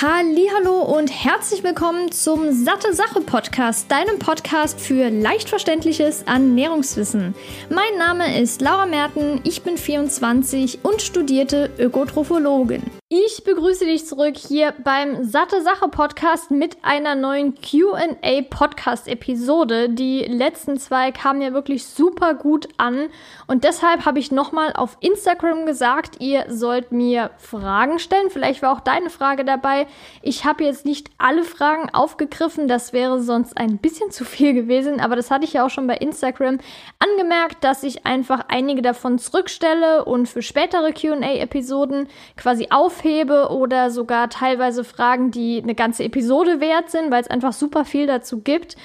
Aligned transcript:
Hallo 0.00 0.82
und 0.82 1.08
herzlich 1.08 1.64
willkommen 1.64 2.12
zum 2.12 2.52
Satte 2.52 2.94
Sache 2.94 3.20
Podcast, 3.20 3.90
deinem 3.90 4.20
Podcast 4.20 4.80
für 4.80 5.10
leicht 5.10 5.48
verständliches 5.48 6.22
Ernährungswissen. 6.22 7.34
Mein 7.68 7.98
Name 7.98 8.40
ist 8.40 8.60
Laura 8.60 8.86
Merten, 8.86 9.40
ich 9.42 9.62
bin 9.62 9.76
24 9.76 10.84
und 10.84 11.02
studierte 11.02 11.70
Ökotrophologin. 11.78 12.84
Ich 13.10 13.42
begrüße 13.42 13.86
dich 13.86 14.06
zurück 14.06 14.36
hier 14.36 14.74
beim 14.84 15.24
Satte 15.24 15.62
Sache 15.62 15.88
Podcast 15.88 16.50
mit 16.50 16.76
einer 16.82 17.14
neuen 17.14 17.54
Q&A 17.54 18.42
Podcast 18.50 19.08
Episode. 19.08 19.88
Die 19.88 20.20
letzten 20.24 20.78
zwei 20.78 21.10
kamen 21.10 21.40
ja 21.40 21.54
wirklich 21.54 21.86
super 21.86 22.34
gut 22.34 22.68
an 22.76 23.08
und 23.46 23.64
deshalb 23.64 24.04
habe 24.04 24.18
ich 24.18 24.30
nochmal 24.30 24.74
auf 24.74 24.98
Instagram 25.00 25.64
gesagt, 25.64 26.20
ihr 26.20 26.44
sollt 26.48 26.92
mir 26.92 27.30
Fragen 27.38 27.98
stellen. 27.98 28.28
Vielleicht 28.28 28.60
war 28.60 28.72
auch 28.76 28.80
deine 28.80 29.08
Frage 29.08 29.44
dabei. 29.46 29.87
Ich 30.20 30.44
habe 30.44 30.64
jetzt 30.64 30.84
nicht 30.84 31.10
alle 31.18 31.44
Fragen 31.44 31.88
aufgegriffen, 31.90 32.68
das 32.68 32.92
wäre 32.92 33.22
sonst 33.22 33.56
ein 33.56 33.78
bisschen 33.78 34.10
zu 34.10 34.24
viel 34.24 34.54
gewesen, 34.54 35.00
aber 35.00 35.16
das 35.16 35.30
hatte 35.30 35.44
ich 35.44 35.54
ja 35.54 35.64
auch 35.64 35.70
schon 35.70 35.86
bei 35.86 35.96
Instagram 35.96 36.58
angemerkt, 36.98 37.64
dass 37.64 37.82
ich 37.84 38.04
einfach 38.04 38.44
einige 38.48 38.82
davon 38.82 39.18
zurückstelle 39.18 40.04
und 40.04 40.28
für 40.28 40.42
spätere 40.42 40.92
Q&A 40.92 41.38
Episoden 41.38 42.08
quasi 42.36 42.68
auf 42.70 42.88
aufhebe 42.88 43.48
oder 43.50 43.90
sogar 43.90 44.28
teilweise 44.28 44.82
Fragen, 44.82 45.30
die 45.30 45.60
eine 45.62 45.74
ganze 45.74 46.04
Episode 46.04 46.60
wert 46.60 46.90
sind, 46.90 47.10
weil 47.10 47.20
es 47.20 47.28
einfach 47.28 47.52
super 47.52 47.84
viel 47.84 48.06
dazu 48.06 48.40
gibt. 48.40 48.76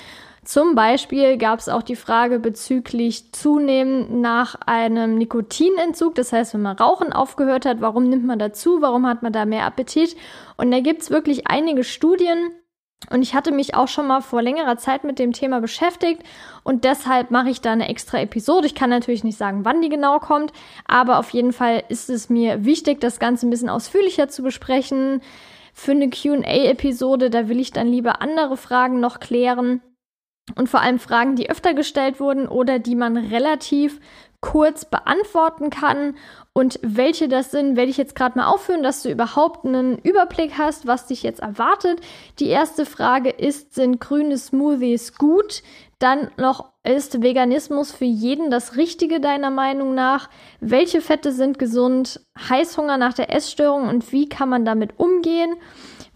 Zum 0.44 0.76
Beispiel 0.76 1.38
gab 1.38 1.60
es 1.60 1.70
auch 1.70 1.84
die 1.84 1.96
Frage 1.96 2.40
bezüglich 2.40 3.32
Zunehmen 3.32 4.20
nach 4.20 4.56
einem 4.66 5.18
Nikotinentzug. 5.18 6.16
Das 6.16 6.34
heißt, 6.34 6.54
wenn 6.54 6.62
man 6.62 6.78
Rauchen 6.78 7.14
aufgehört 7.14 7.66
hat, 7.66 7.80
warum 7.80 8.10
nimmt 8.10 8.26
man 8.26 8.40
dazu? 8.40 8.82
Warum 8.82 9.08
hat 9.08 9.24
man 9.24 9.32
da 9.32 9.46
mehr 9.46 9.66
Appetit? 9.66 10.18
Und 10.58 10.72
da 10.72 10.82
gibt 10.82 11.02
es 11.04 11.12
wirklich 11.12 11.48
einige 11.48 11.84
Studien, 11.84 12.52
und 13.10 13.22
ich 13.22 13.36
hatte 13.36 13.52
mich 13.52 13.76
auch 13.76 13.88
schon 13.88 14.08
mal 14.08 14.22
vor 14.22 14.42
längerer 14.42 14.78
Zeit 14.78 15.04
mit 15.04 15.20
dem 15.20 15.34
Thema 15.34 15.60
beschäftigt 15.60 16.24
und 16.64 16.86
deshalb 16.86 17.32
mache 17.32 17.50
ich 17.50 17.60
da 17.60 17.74
eine 17.74 17.90
extra 17.90 18.20
Episode. 18.20 18.66
Ich 18.66 18.76
kann 18.76 18.90
natürlich 18.90 19.24
nicht 19.24 19.38
sagen, 19.38 19.66
wann 19.66 19.82
die 19.82 19.90
genau 19.90 20.20
kommt, 20.20 20.54
aber 20.88 21.20
auf 21.20 21.30
jeden 21.32 21.52
Fall 21.52 21.84
ist 21.90 22.10
es 22.10 22.30
mir 22.30 22.64
wichtig, 22.64 23.02
das 23.02 23.20
Ganze 23.20 23.46
ein 23.46 23.50
bisschen 23.50 23.70
ausführlicher 23.70 24.30
zu 24.30 24.42
besprechen. 24.42 25.22
Für 25.74 25.92
eine 25.92 26.10
QA-Episode, 26.10 27.30
da 27.30 27.50
will 27.50 27.60
ich 27.60 27.72
dann 27.72 27.88
lieber 27.88 28.22
andere 28.22 28.56
Fragen 28.58 29.00
noch 29.00 29.20
klären 29.20 29.82
und 30.56 30.70
vor 30.70 30.82
allem 30.82 31.00
Fragen, 31.00 31.36
die 31.36 31.50
öfter 31.50 31.74
gestellt 31.74 32.20
wurden 32.20 32.48
oder 32.48 32.80
die 32.80 32.96
man 32.96 33.18
relativ 33.18 34.00
kurz 34.42 34.84
beantworten 34.84 35.70
kann. 35.70 36.16
Und 36.52 36.78
welche 36.84 37.30
das 37.30 37.50
sind, 37.50 37.78
werde 37.78 37.90
ich 37.90 37.98
jetzt 37.98 38.14
gerade 38.14 38.38
mal 38.38 38.48
aufführen, 38.48 38.84
dass 38.84 39.02
du 39.02 39.10
überhaupt 39.10 39.66
einen 39.66 39.98
Überblick 40.00 40.58
hast, 40.58 40.86
was 40.86 41.08
dich 41.08 41.24
jetzt 41.24 41.40
erwartet. 41.40 42.02
Die 42.40 42.50
erste 42.50 42.86
Frage 42.86 43.30
ist, 43.30 43.74
sind 43.74 44.02
grüne 44.02 44.38
Smoothies 44.38 45.16
gut? 45.16 45.64
Dann 45.98 46.30
noch, 46.36 46.74
ist 46.84 47.24
Veganismus 47.24 47.94
für 47.94 48.04
jeden 48.04 48.52
das 48.52 48.76
Richtige 48.76 49.22
deiner 49.22 49.50
Meinung 49.50 49.96
nach? 49.96 50.30
Welche 50.60 51.00
Fette 51.00 51.32
sind 51.32 51.58
gesund? 51.58 52.20
Heißhunger 52.38 52.98
nach 52.98 53.14
der 53.14 53.34
Essstörung 53.34 53.88
und 53.88 54.12
wie 54.12 54.28
kann 54.28 54.50
man 54.50 54.66
damit 54.66 55.00
umgehen? 55.00 55.56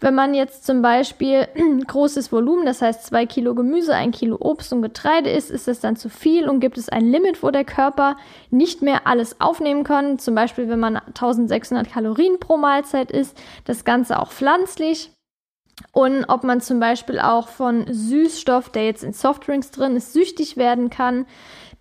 Wenn 0.00 0.14
man 0.14 0.32
jetzt 0.32 0.64
zum 0.64 0.80
Beispiel 0.80 1.48
großes 1.86 2.30
Volumen, 2.30 2.66
das 2.66 2.82
heißt 2.82 3.04
zwei 3.04 3.26
Kilo 3.26 3.54
Gemüse, 3.54 3.94
ein 3.94 4.12
Kilo 4.12 4.36
Obst 4.38 4.72
und 4.72 4.82
Getreide 4.82 5.30
isst, 5.30 5.50
ist 5.50 5.66
das 5.66 5.80
dann 5.80 5.96
zu 5.96 6.08
viel 6.08 6.48
und 6.48 6.60
gibt 6.60 6.78
es 6.78 6.88
ein 6.88 7.10
Limit, 7.10 7.42
wo 7.42 7.50
der 7.50 7.64
Körper 7.64 8.16
nicht 8.50 8.80
mehr 8.80 9.06
alles 9.06 9.40
aufnehmen 9.40 9.82
kann. 9.82 10.18
Zum 10.18 10.34
Beispiel, 10.34 10.68
wenn 10.68 10.80
man 10.80 10.96
1600 10.96 11.90
Kalorien 11.90 12.38
pro 12.38 12.56
Mahlzeit 12.56 13.10
isst, 13.10 13.36
das 13.64 13.84
Ganze 13.84 14.20
auch 14.20 14.30
pflanzlich. 14.30 15.10
Und 15.92 16.24
ob 16.24 16.44
man 16.44 16.60
zum 16.60 16.80
Beispiel 16.80 17.20
auch 17.20 17.48
von 17.48 17.86
Süßstoff, 17.88 18.70
der 18.70 18.84
jetzt 18.86 19.04
in 19.04 19.12
Softdrinks 19.12 19.70
drin 19.70 19.96
ist, 19.96 20.12
süchtig 20.12 20.56
werden 20.56 20.90
kann. 20.90 21.26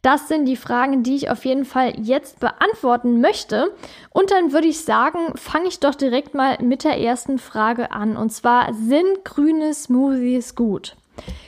Das 0.08 0.30
sind 0.30 0.46
die 0.46 0.56
Fragen, 0.56 1.04
die 1.04 1.18
ich 1.18 1.30
auf 1.30 1.44
jeden 1.44 1.66
Fall 1.66 1.92
jetzt 2.00 2.40
beantworten 2.40 3.20
möchte. 3.20 3.74
Und 4.12 4.32
dann 4.32 4.54
würde 4.54 4.68
ich 4.68 4.86
sagen, 4.86 5.36
fange 5.36 5.68
ich 5.68 5.82
doch 5.82 5.96
direkt 5.96 6.34
mal 6.34 6.58
mit 6.62 6.86
der 6.86 6.98
ersten 6.98 7.40
Frage 7.40 7.92
an. 7.92 8.16
Und 8.16 8.30
zwar, 8.30 8.74
sind 8.74 9.26
grüne 9.26 9.74
Smoothies 9.74 10.56
gut? 10.56 10.96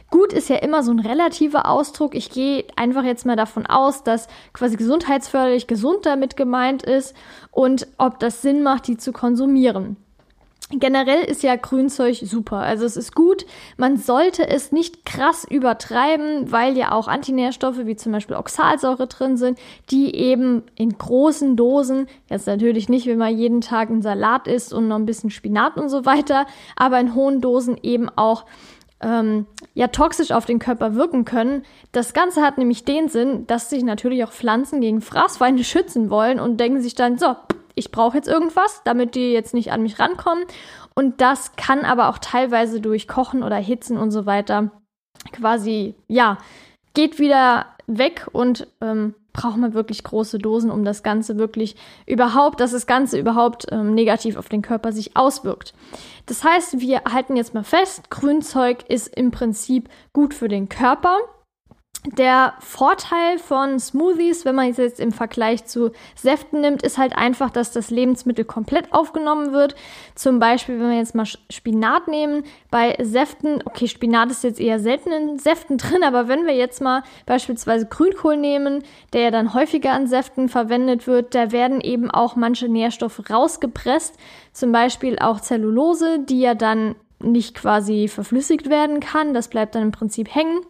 Gut 0.09 0.33
ist 0.33 0.49
ja 0.49 0.57
immer 0.57 0.83
so 0.83 0.91
ein 0.91 0.99
relativer 0.99 1.69
Ausdruck. 1.69 2.13
Ich 2.15 2.31
gehe 2.31 2.65
einfach 2.75 3.05
jetzt 3.05 3.25
mal 3.25 3.37
davon 3.37 3.65
aus, 3.65 4.03
dass 4.03 4.27
quasi 4.51 4.75
gesundheitsförderlich 4.75 5.67
gesund 5.67 6.05
damit 6.05 6.35
gemeint 6.35 6.83
ist 6.83 7.15
und 7.51 7.87
ob 7.97 8.19
das 8.19 8.41
Sinn 8.41 8.61
macht, 8.61 8.87
die 8.87 8.97
zu 8.97 9.13
konsumieren. 9.13 9.95
Generell 10.71 11.23
ist 11.23 11.41
ja 11.41 11.55
Grünzeug 11.55 12.17
super. 12.21 12.57
Also 12.57 12.85
es 12.85 12.95
ist 12.95 13.15
gut. 13.15 13.47
Man 13.77 13.97
sollte 13.97 14.47
es 14.47 14.71
nicht 14.71 15.03
krass 15.03 15.43
übertreiben, 15.49 16.51
weil 16.51 16.77
ja 16.77 16.91
auch 16.91 17.07
Antinährstoffe 17.07 17.85
wie 17.85 17.95
zum 17.95 18.11
Beispiel 18.11 18.35
Oxalsäure 18.35 19.07
drin 19.07 19.35
sind, 19.35 19.57
die 19.89 20.13
eben 20.13 20.61
in 20.75 20.95
großen 20.95 21.55
Dosen, 21.55 22.07
jetzt 22.29 22.45
natürlich 22.45 22.87
nicht, 22.87 23.07
wenn 23.07 23.17
man 23.17 23.35
jeden 23.35 23.61
Tag 23.61 23.89
einen 23.89 24.03
Salat 24.03 24.47
isst 24.47 24.71
und 24.71 24.87
noch 24.87 24.97
ein 24.97 25.07
bisschen 25.07 25.31
Spinat 25.31 25.75
und 25.77 25.89
so 25.89 26.05
weiter, 26.05 26.45
aber 26.75 26.99
in 26.99 27.15
hohen 27.15 27.41
Dosen 27.41 27.75
eben 27.81 28.07
auch 28.15 28.45
ähm, 29.01 29.47
ja 29.73 29.87
toxisch 29.87 30.31
auf 30.31 30.45
den 30.45 30.59
Körper 30.59 30.93
wirken 30.93 31.25
können. 31.25 31.63
Das 31.91 32.13
Ganze 32.13 32.41
hat 32.41 32.57
nämlich 32.57 32.85
den 32.85 33.07
Sinn, 33.09 33.47
dass 33.47 33.69
sich 33.69 33.83
natürlich 33.83 34.23
auch 34.23 34.31
Pflanzen 34.31 34.81
gegen 34.81 35.01
Fraßfeinde 35.01 35.63
schützen 35.63 36.11
wollen 36.11 36.39
und 36.39 36.59
denken 36.59 36.81
sich 36.81 36.95
dann, 36.95 37.17
so, 37.17 37.35
ich 37.79 37.91
brauche 37.91 38.17
jetzt 38.17 38.27
irgendwas, 38.27 38.81
damit 38.83 39.15
die 39.15 39.31
jetzt 39.31 39.53
nicht 39.53 39.71
an 39.71 39.81
mich 39.81 39.99
rankommen. 39.99 40.43
Und 40.93 41.21
das 41.21 41.55
kann 41.55 41.85
aber 41.85 42.09
auch 42.09 42.17
teilweise 42.19 42.81
durch 42.81 43.07
Kochen 43.07 43.41
oder 43.41 43.55
Hitzen 43.55 43.97
und 43.97 44.11
so 44.11 44.25
weiter 44.25 44.71
quasi, 45.31 45.95
ja, 46.07 46.37
geht 46.93 47.19
wieder 47.19 47.67
weg 47.87 48.27
und 48.31 48.67
ähm, 48.81 49.15
braucht 49.33 49.57
man 49.57 49.73
wirklich 49.73 50.03
große 50.03 50.37
Dosen, 50.37 50.69
um 50.69 50.83
das 50.83 51.03
Ganze 51.03 51.37
wirklich 51.37 51.75
überhaupt, 52.05 52.59
dass 52.59 52.71
das 52.71 52.87
Ganze 52.87 53.17
überhaupt 53.17 53.67
ähm, 53.71 53.93
negativ 53.93 54.35
auf 54.35 54.49
den 54.49 54.61
Körper 54.61 54.91
sich 54.91 55.15
auswirkt. 55.15 55.73
Das 56.25 56.43
heißt, 56.43 56.79
wir 56.79 57.03
halten 57.11 57.35
jetzt 57.35 57.53
mal 57.53 57.63
fest, 57.63 58.09
Grünzeug 58.09 58.83
ist 58.89 59.07
im 59.07 59.31
Prinzip 59.31 59.89
gut 60.13 60.33
für 60.33 60.47
den 60.47 60.67
Körper. 60.67 61.17
Der 62.17 62.53
Vorteil 62.59 63.37
von 63.39 63.77
Smoothies, 63.77 64.45
wenn 64.45 64.55
man 64.55 64.69
es 64.69 64.77
jetzt 64.77 64.99
im 65.01 65.11
Vergleich 65.11 65.65
zu 65.65 65.91
Säften 66.15 66.61
nimmt, 66.61 66.81
ist 66.81 66.97
halt 66.97 67.15
einfach, 67.15 67.49
dass 67.49 67.71
das 67.71 67.89
Lebensmittel 67.89 68.45
komplett 68.45 68.93
aufgenommen 68.93 69.51
wird. 69.51 69.75
Zum 70.15 70.39
Beispiel, 70.39 70.79
wenn 70.79 70.89
wir 70.89 70.97
jetzt 70.97 71.13
mal 71.13 71.27
Spinat 71.49 72.07
nehmen, 72.07 72.43
bei 72.71 72.97
Säften, 73.01 73.61
okay, 73.65 73.87
Spinat 73.87 74.31
ist 74.31 74.45
jetzt 74.45 74.61
eher 74.61 74.79
selten 74.79 75.11
in 75.11 75.39
Säften 75.39 75.77
drin, 75.77 76.03
aber 76.03 76.27
wenn 76.27 76.47
wir 76.47 76.55
jetzt 76.55 76.81
mal 76.81 77.03
beispielsweise 77.25 77.85
Grünkohl 77.85 78.37
nehmen, 78.37 78.81
der 79.11 79.21
ja 79.21 79.31
dann 79.31 79.53
häufiger 79.53 79.91
an 79.91 80.07
Säften 80.07 80.49
verwendet 80.49 81.05
wird, 81.05 81.35
da 81.35 81.51
werden 81.51 81.79
eben 81.81 82.09
auch 82.09 82.35
manche 82.35 82.69
Nährstoffe 82.69 83.29
rausgepresst, 83.29 84.15
zum 84.53 84.71
Beispiel 84.71 85.19
auch 85.19 85.41
Zellulose, 85.41 86.19
die 86.19 86.39
ja 86.39 86.55
dann 86.55 86.95
nicht 87.21 87.55
quasi 87.55 88.07
verflüssigt 88.07 88.69
werden 88.69 88.99
kann. 89.01 89.33
Das 89.33 89.49
bleibt 89.49 89.75
dann 89.75 89.83
im 89.83 89.91
Prinzip 89.91 90.33
hängen 90.33 90.61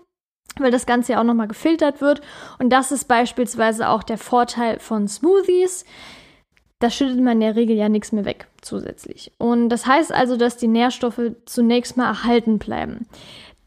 weil 0.59 0.72
das 0.72 0.86
Ganze 0.86 1.14
ja 1.14 1.20
auch 1.20 1.25
nochmal 1.25 1.47
gefiltert 1.47 2.02
wird. 2.02 2.22
Und 2.58 2.70
das 2.70 2.92
ist 2.92 3.06
beispielsweise 3.06 3.90
auch 3.90 4.03
der 4.03 4.18
Vorteil 4.18 4.80
von 4.80 5.08
Smoothies. 5.08 5.86
Da 6.80 6.90
schüttet 6.90 7.20
man 7.20 7.34
in 7.34 7.42
der 7.42 7.56
Regel 7.56 7.75
ja 7.75 7.90
nichts 7.90 8.12
mehr 8.12 8.25
weg 8.25 8.47
zusätzlich. 8.62 9.31
Und 9.38 9.69
das 9.69 9.86
heißt 9.86 10.14
also, 10.14 10.38
dass 10.38 10.58
die 10.58 10.68
Nährstoffe 10.68 11.31
zunächst 11.46 11.98
mal 11.98 12.08
erhalten 12.08 12.58
bleiben. 12.58 13.08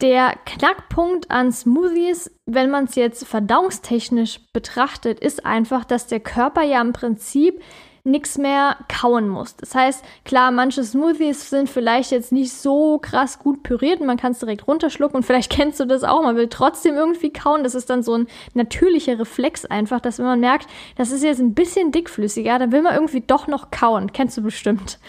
Der 0.01 0.35
Knackpunkt 0.45 1.31
an 1.31 1.51
Smoothies, 1.51 2.31
wenn 2.45 2.69
man 2.69 2.85
es 2.85 2.95
jetzt 2.95 3.25
verdauungstechnisch 3.25 4.39
betrachtet, 4.51 5.19
ist 5.19 5.45
einfach, 5.45 5.85
dass 5.85 6.07
der 6.07 6.19
Körper 6.19 6.63
ja 6.63 6.81
im 6.81 6.91
Prinzip 6.91 7.61
nichts 8.05 8.37
mehr 8.37 8.75
kauen 8.89 9.29
muss. 9.29 9.55
Das 9.55 9.75
heißt, 9.75 10.03
klar, 10.25 10.51
manche 10.51 10.83
Smoothies 10.83 11.49
sind 11.49 11.69
vielleicht 11.69 12.11
jetzt 12.11 12.33
nicht 12.33 12.51
so 12.51 12.99
krass 12.99 13.39
gut 13.39 13.63
püriert 13.63 14.01
und 14.01 14.07
man 14.07 14.17
kann 14.17 14.33
es 14.33 14.39
direkt 14.39 14.67
runterschlucken 14.67 15.17
und 15.17 15.23
vielleicht 15.23 15.51
kennst 15.51 15.79
du 15.79 15.85
das 15.85 16.03
auch, 16.03 16.21
man 16.21 16.35
will 16.35 16.49
trotzdem 16.49 16.95
irgendwie 16.95 17.31
kauen. 17.31 17.63
Das 17.63 17.75
ist 17.75 17.89
dann 17.89 18.03
so 18.03 18.15
ein 18.15 18.27
natürlicher 18.53 19.17
Reflex 19.19 19.65
einfach, 19.65 20.01
dass 20.01 20.19
wenn 20.19 20.25
man 20.25 20.41
merkt, 20.41 20.67
das 20.97 21.11
ist 21.11 21.23
jetzt 21.23 21.39
ein 21.39 21.53
bisschen 21.53 21.91
dickflüssiger, 21.91 22.59
dann 22.59 22.71
will 22.73 22.81
man 22.81 22.93
irgendwie 22.93 23.21
doch 23.21 23.47
noch 23.47 23.71
kauen. 23.71 24.11
Kennst 24.11 24.37
du 24.37 24.41
bestimmt. 24.41 24.99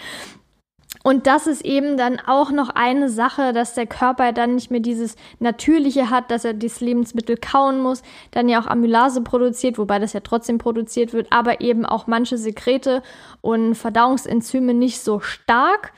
Und 1.03 1.27
das 1.27 1.47
ist 1.47 1.63
eben 1.63 1.97
dann 1.97 2.19
auch 2.19 2.51
noch 2.51 2.69
eine 2.69 3.09
Sache, 3.09 3.53
dass 3.53 3.73
der 3.73 3.87
Körper 3.87 4.31
dann 4.31 4.55
nicht 4.55 4.71
mehr 4.71 4.79
dieses 4.79 5.15
Natürliche 5.39 6.09
hat, 6.09 6.31
dass 6.31 6.45
er 6.45 6.53
dieses 6.53 6.81
Lebensmittel 6.81 7.37
kauen 7.37 7.79
muss, 7.79 8.01
dann 8.31 8.49
ja 8.49 8.61
auch 8.61 8.67
Amylase 8.67 9.21
produziert, 9.21 9.77
wobei 9.77 9.99
das 9.99 10.13
ja 10.13 10.21
trotzdem 10.21 10.57
produziert 10.57 11.13
wird, 11.13 11.27
aber 11.31 11.61
eben 11.61 11.85
auch 11.85 12.07
manche 12.07 12.37
Sekrete 12.37 13.03
und 13.41 13.75
Verdauungsenzyme 13.75 14.73
nicht 14.73 14.99
so 14.99 15.19
stark. 15.19 15.93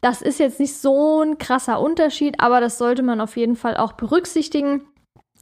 Das 0.00 0.20
ist 0.20 0.40
jetzt 0.40 0.58
nicht 0.58 0.76
so 0.76 1.22
ein 1.22 1.38
krasser 1.38 1.80
Unterschied, 1.80 2.40
aber 2.40 2.60
das 2.60 2.76
sollte 2.76 3.02
man 3.02 3.20
auf 3.20 3.36
jeden 3.36 3.54
Fall 3.56 3.76
auch 3.76 3.92
berücksichtigen. 3.92 4.82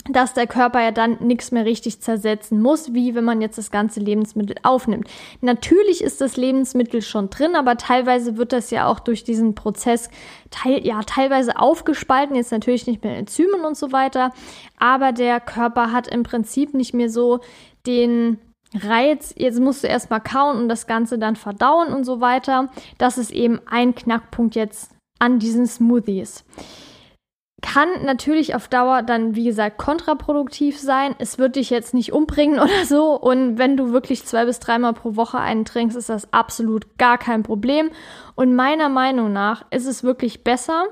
Dass 0.09 0.35
der 0.35 0.47
Körper 0.47 0.81
ja 0.83 0.91
dann 0.91 1.19
nichts 1.21 1.53
mehr 1.53 1.65
richtig 1.65 2.01
zersetzen 2.01 2.61
muss, 2.61 2.95
wie 2.95 3.15
wenn 3.15 3.25
man 3.25 3.41
jetzt 3.41 3.59
das 3.59 3.71
ganze 3.71 4.01
Lebensmittel 4.01 4.57
aufnimmt. 4.63 5.09
Natürlich 5.41 6.03
ist 6.03 6.21
das 6.21 6.37
Lebensmittel 6.37 7.03
schon 7.03 7.31
drin, 7.31 7.55
aber 7.55 7.77
teilweise 7.77 8.37
wird 8.37 8.53
das 8.53 8.71
ja 8.71 8.87
auch 8.87 9.01
durch 9.01 9.25
diesen 9.25 9.55
Prozess 9.55 10.09
teil, 10.51 10.87
ja, 10.87 11.01
teilweise 11.03 11.59
aufgespalten, 11.59 12.37
jetzt 12.37 12.53
natürlich 12.53 12.87
nicht 12.87 13.05
mehr 13.05 13.17
Enzymen 13.17 13.65
und 13.65 13.77
so 13.77 13.93
weiter, 13.93 14.33
aber 14.79 15.13
der 15.13 15.41
Körper 15.41 15.93
hat 15.93 16.09
im 16.09 16.23
Prinzip 16.23 16.75
nicht 16.75 16.95
mehr 16.95 17.11
so 17.11 17.41
den 17.87 18.39
Reiz, 18.75 19.35
jetzt 19.37 19.59
musst 19.59 19.83
du 19.83 19.89
erstmal 19.89 20.21
kauen 20.21 20.57
und 20.57 20.69
das 20.69 20.87
Ganze 20.87 21.19
dann 21.19 21.35
verdauen 21.35 21.93
und 21.93 22.05
so 22.05 22.21
weiter. 22.21 22.69
Das 22.99 23.19
ist 23.19 23.33
eben 23.33 23.61
ein 23.67 23.97
Knackpunkt 23.97 24.55
jetzt 24.55 24.93
an 25.19 25.41
diesen 25.41 25.67
Smoothies 25.67 26.45
kann 27.63 27.89
natürlich 28.05 28.55
auf 28.55 28.69
Dauer 28.69 29.03
dann, 29.03 29.35
wie 29.35 29.45
gesagt, 29.45 29.79
kontraproduktiv 29.79 30.79
sein. 30.79 31.15
Es 31.19 31.39
wird 31.39 31.57
dich 31.57 31.71
jetzt 31.71 31.95
nicht 31.95 32.13
umbringen 32.13 32.59
oder 32.61 32.85
so. 32.85 33.15
Und 33.15 33.59
wenn 33.59 33.77
du 33.77 33.93
wirklich 33.93 34.25
zwei 34.25 34.45
bis 34.45 34.61
dreimal 34.61 34.93
pro 34.93 35.17
Woche 35.17 35.39
einen 35.39 35.65
trinkst, 35.65 35.97
ist 35.97 36.09
das 36.09 36.33
absolut 36.33 36.99
gar 36.99 37.19
kein 37.19 37.43
Problem. 37.43 37.91
Und 38.35 38.55
meiner 38.55 38.89
Meinung 38.89 39.33
nach 39.33 39.65
ist 39.71 39.87
es 39.87 40.03
wirklich 40.03 40.45
besser, 40.45 40.87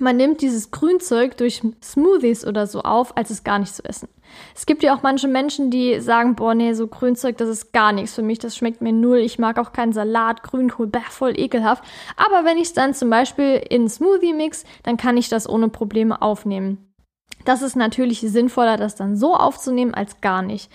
man 0.00 0.16
nimmt 0.16 0.40
dieses 0.40 0.70
Grünzeug 0.70 1.36
durch 1.36 1.62
Smoothies 1.82 2.46
oder 2.46 2.66
so 2.66 2.80
auf, 2.80 3.16
als 3.16 3.30
es 3.30 3.44
gar 3.44 3.58
nicht 3.58 3.74
zu 3.74 3.84
essen. 3.84 4.08
Es 4.54 4.66
gibt 4.66 4.82
ja 4.82 4.96
auch 4.96 5.02
manche 5.02 5.28
Menschen, 5.28 5.70
die 5.70 6.00
sagen, 6.00 6.34
boah, 6.34 6.54
nee, 6.54 6.72
so 6.72 6.88
Grünzeug, 6.88 7.36
das 7.36 7.48
ist 7.48 7.72
gar 7.72 7.92
nichts 7.92 8.14
für 8.14 8.22
mich, 8.22 8.40
das 8.40 8.56
schmeckt 8.56 8.80
mir 8.80 8.92
null, 8.92 9.18
ich 9.18 9.38
mag 9.38 9.58
auch 9.58 9.72
keinen 9.72 9.92
Salat, 9.92 10.42
Grünkohl, 10.42 10.88
bäh, 10.88 10.98
voll 11.08 11.38
ekelhaft. 11.38 11.84
Aber 12.16 12.44
wenn 12.44 12.56
ich 12.56 12.68
es 12.68 12.72
dann 12.72 12.94
zum 12.94 13.10
Beispiel 13.10 13.62
in 13.68 13.88
Smoothie 13.88 14.32
mix, 14.32 14.64
dann 14.82 14.96
kann 14.96 15.16
ich 15.16 15.28
das 15.28 15.48
ohne 15.48 15.68
Probleme 15.68 16.20
aufnehmen. 16.20 16.92
Das 17.44 17.62
ist 17.62 17.76
natürlich 17.76 18.20
sinnvoller, 18.20 18.76
das 18.76 18.96
dann 18.96 19.16
so 19.16 19.34
aufzunehmen, 19.34 19.94
als 19.94 20.20
gar 20.20 20.42
nicht. 20.42 20.70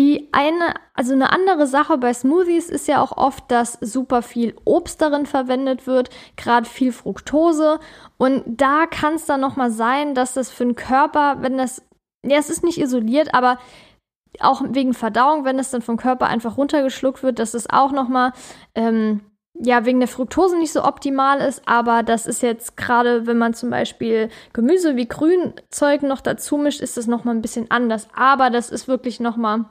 Die 0.00 0.30
eine, 0.32 0.72
also 0.94 1.12
eine 1.12 1.30
andere 1.30 1.66
Sache 1.66 1.98
bei 1.98 2.14
Smoothies 2.14 2.70
ist 2.70 2.88
ja 2.88 3.02
auch 3.02 3.18
oft, 3.18 3.50
dass 3.50 3.74
super 3.82 4.22
viel 4.22 4.56
Obst 4.64 5.02
darin 5.02 5.26
verwendet 5.26 5.86
wird, 5.86 6.08
gerade 6.38 6.66
viel 6.66 6.90
Fructose. 6.90 7.78
Und 8.16 8.42
da 8.46 8.86
kann 8.86 9.16
es 9.16 9.26
dann 9.26 9.42
nochmal 9.42 9.70
sein, 9.70 10.14
dass 10.14 10.32
das 10.32 10.50
für 10.50 10.64
den 10.64 10.74
Körper, 10.74 11.42
wenn 11.42 11.58
das, 11.58 11.82
ja, 12.26 12.38
es 12.38 12.48
ist 12.48 12.64
nicht 12.64 12.80
isoliert, 12.80 13.34
aber 13.34 13.58
auch 14.38 14.62
wegen 14.70 14.94
Verdauung, 14.94 15.44
wenn 15.44 15.58
es 15.58 15.70
dann 15.70 15.82
vom 15.82 15.98
Körper 15.98 16.28
einfach 16.28 16.56
runtergeschluckt 16.56 17.22
wird, 17.22 17.38
dass 17.38 17.52
es 17.52 17.68
auch 17.68 17.92
nochmal, 17.92 18.32
ähm, 18.74 19.20
ja, 19.52 19.84
wegen 19.84 20.00
der 20.00 20.08
Fructose 20.08 20.56
nicht 20.56 20.72
so 20.72 20.82
optimal 20.82 21.40
ist, 21.42 21.68
aber 21.68 22.02
das 22.02 22.26
ist 22.26 22.40
jetzt 22.40 22.78
gerade, 22.78 23.26
wenn 23.26 23.36
man 23.36 23.52
zum 23.52 23.68
Beispiel 23.68 24.30
Gemüse 24.54 24.96
wie 24.96 25.08
Grünzeug 25.08 26.02
noch 26.04 26.22
dazu 26.22 26.56
mischt, 26.56 26.80
ist 26.80 26.96
das 26.96 27.06
nochmal 27.06 27.34
ein 27.34 27.42
bisschen 27.42 27.70
anders. 27.70 28.08
Aber 28.14 28.48
das 28.48 28.70
ist 28.70 28.88
wirklich 28.88 29.20
nochmal 29.20 29.66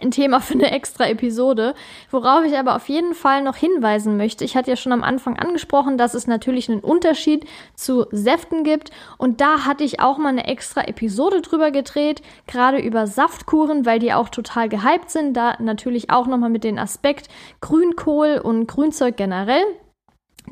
ein 0.00 0.10
Thema 0.10 0.40
für 0.40 0.54
eine 0.54 0.70
extra 0.70 1.08
Episode. 1.08 1.74
Worauf 2.10 2.44
ich 2.44 2.56
aber 2.56 2.76
auf 2.76 2.88
jeden 2.88 3.14
Fall 3.14 3.42
noch 3.42 3.56
hinweisen 3.56 4.16
möchte. 4.16 4.44
Ich 4.44 4.56
hatte 4.56 4.70
ja 4.70 4.76
schon 4.76 4.92
am 4.92 5.02
Anfang 5.02 5.38
angesprochen, 5.38 5.98
dass 5.98 6.14
es 6.14 6.26
natürlich 6.26 6.68
einen 6.68 6.80
Unterschied 6.80 7.46
zu 7.74 8.06
Säften 8.10 8.64
gibt. 8.64 8.90
Und 9.16 9.40
da 9.40 9.64
hatte 9.64 9.84
ich 9.84 10.00
auch 10.00 10.18
mal 10.18 10.28
eine 10.28 10.46
extra 10.46 10.82
Episode 10.82 11.40
drüber 11.40 11.70
gedreht, 11.70 12.22
gerade 12.46 12.78
über 12.78 13.06
Saftkuren, 13.06 13.86
weil 13.86 13.98
die 13.98 14.12
auch 14.12 14.28
total 14.28 14.68
gehypt 14.68 15.10
sind. 15.10 15.34
Da 15.36 15.56
natürlich 15.58 16.10
auch 16.10 16.26
nochmal 16.26 16.50
mit 16.50 16.64
dem 16.64 16.78
Aspekt 16.78 17.28
Grünkohl 17.60 18.40
und 18.42 18.66
Grünzeug 18.68 19.16
generell. 19.16 19.64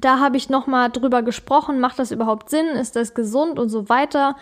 Da 0.01 0.19
habe 0.19 0.37
ich 0.37 0.51
nochmal 0.51 0.91
drüber 0.91 1.23
gesprochen, 1.23 1.81
macht 1.81 1.99
das 1.99 2.11
überhaupt 2.11 2.51
Sinn, 2.51 2.67
ist 2.67 2.97
das 2.97 3.15
gesund 3.15 3.59
und 3.59 3.71
so 3.71 3.89
weiter 3.89 4.37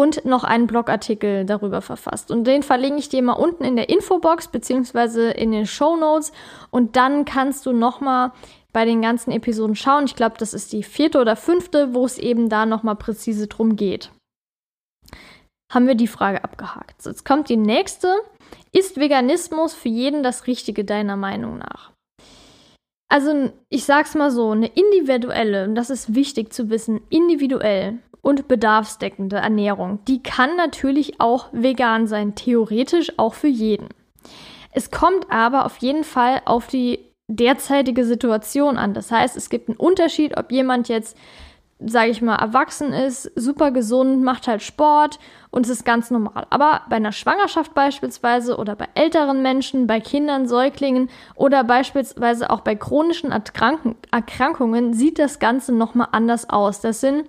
und 0.00 0.24
noch 0.24 0.44
einen 0.44 0.66
Blogartikel 0.66 1.44
darüber 1.44 1.82
verfasst. 1.82 2.30
Und 2.30 2.44
den 2.44 2.62
verlinke 2.62 3.00
ich 3.00 3.10
dir 3.10 3.20
mal 3.20 3.34
unten 3.34 3.64
in 3.64 3.76
der 3.76 3.90
Infobox 3.90 4.48
beziehungsweise 4.48 5.30
in 5.30 5.52
den 5.52 5.66
Show 5.66 5.94
Notes. 5.94 6.32
Und 6.70 6.96
dann 6.96 7.26
kannst 7.26 7.66
du 7.66 7.74
nochmal 7.74 8.32
bei 8.72 8.86
den 8.86 9.02
ganzen 9.02 9.30
Episoden 9.30 9.76
schauen. 9.76 10.06
Ich 10.06 10.16
glaube, 10.16 10.36
das 10.38 10.54
ist 10.54 10.72
die 10.72 10.84
vierte 10.84 11.20
oder 11.20 11.36
fünfte, 11.36 11.92
wo 11.92 12.06
es 12.06 12.16
eben 12.16 12.48
da 12.48 12.64
nochmal 12.64 12.96
präzise 12.96 13.46
drum 13.46 13.76
geht. 13.76 14.10
Haben 15.70 15.86
wir 15.86 15.96
die 15.96 16.06
Frage 16.06 16.44
abgehakt. 16.44 17.02
So, 17.02 17.10
jetzt 17.10 17.26
kommt 17.26 17.50
die 17.50 17.58
nächste. 17.58 18.08
Ist 18.72 18.96
Veganismus 18.96 19.74
für 19.74 19.90
jeden 19.90 20.22
das 20.22 20.46
Richtige 20.46 20.86
deiner 20.86 21.16
Meinung 21.16 21.58
nach? 21.58 21.92
Also, 23.10 23.52
ich 23.68 23.84
sag's 23.84 24.14
mal 24.14 24.30
so, 24.30 24.52
eine 24.52 24.68
individuelle, 24.68 25.64
und 25.64 25.74
das 25.74 25.90
ist 25.90 26.14
wichtig 26.14 26.54
zu 26.54 26.70
wissen, 26.70 27.02
individuell 27.10 27.98
und 28.22 28.48
bedarfsdeckende 28.48 29.36
Ernährung. 29.36 30.00
Die 30.06 30.22
kann 30.22 30.56
natürlich 30.56 31.20
auch 31.20 31.48
vegan 31.52 32.06
sein, 32.06 32.34
theoretisch 32.34 33.18
auch 33.18 33.34
für 33.34 33.48
jeden. 33.48 33.88
Es 34.72 34.90
kommt 34.90 35.30
aber 35.30 35.66
auf 35.66 35.78
jeden 35.78 36.04
Fall 36.04 36.42
auf 36.44 36.66
die 36.66 37.10
derzeitige 37.28 38.04
Situation 38.04 38.76
an. 38.76 38.94
Das 38.94 39.10
heißt, 39.10 39.36
es 39.36 39.50
gibt 39.50 39.68
einen 39.68 39.78
Unterschied, 39.78 40.36
ob 40.36 40.52
jemand 40.52 40.88
jetzt, 40.88 41.16
sage 41.78 42.10
ich 42.10 42.20
mal, 42.22 42.36
erwachsen 42.36 42.92
ist, 42.92 43.30
super 43.36 43.70
gesund, 43.70 44.22
macht 44.22 44.48
halt 44.48 44.62
Sport 44.62 45.18
und 45.50 45.64
es 45.64 45.70
ist 45.70 45.84
ganz 45.84 46.10
normal. 46.10 46.46
Aber 46.50 46.82
bei 46.88 46.96
einer 46.96 47.12
Schwangerschaft 47.12 47.72
beispielsweise 47.74 48.56
oder 48.56 48.76
bei 48.76 48.88
älteren 48.94 49.42
Menschen, 49.42 49.86
bei 49.86 50.00
Kindern, 50.00 50.46
Säuglingen 50.46 51.08
oder 51.36 51.64
beispielsweise 51.64 52.50
auch 52.50 52.60
bei 52.60 52.74
chronischen 52.74 53.32
Erkrankungen 53.32 54.92
sieht 54.92 55.18
das 55.18 55.38
Ganze 55.38 55.72
nochmal 55.72 56.08
anders 56.12 56.50
aus. 56.50 56.80
Das 56.80 57.00
sind 57.00 57.24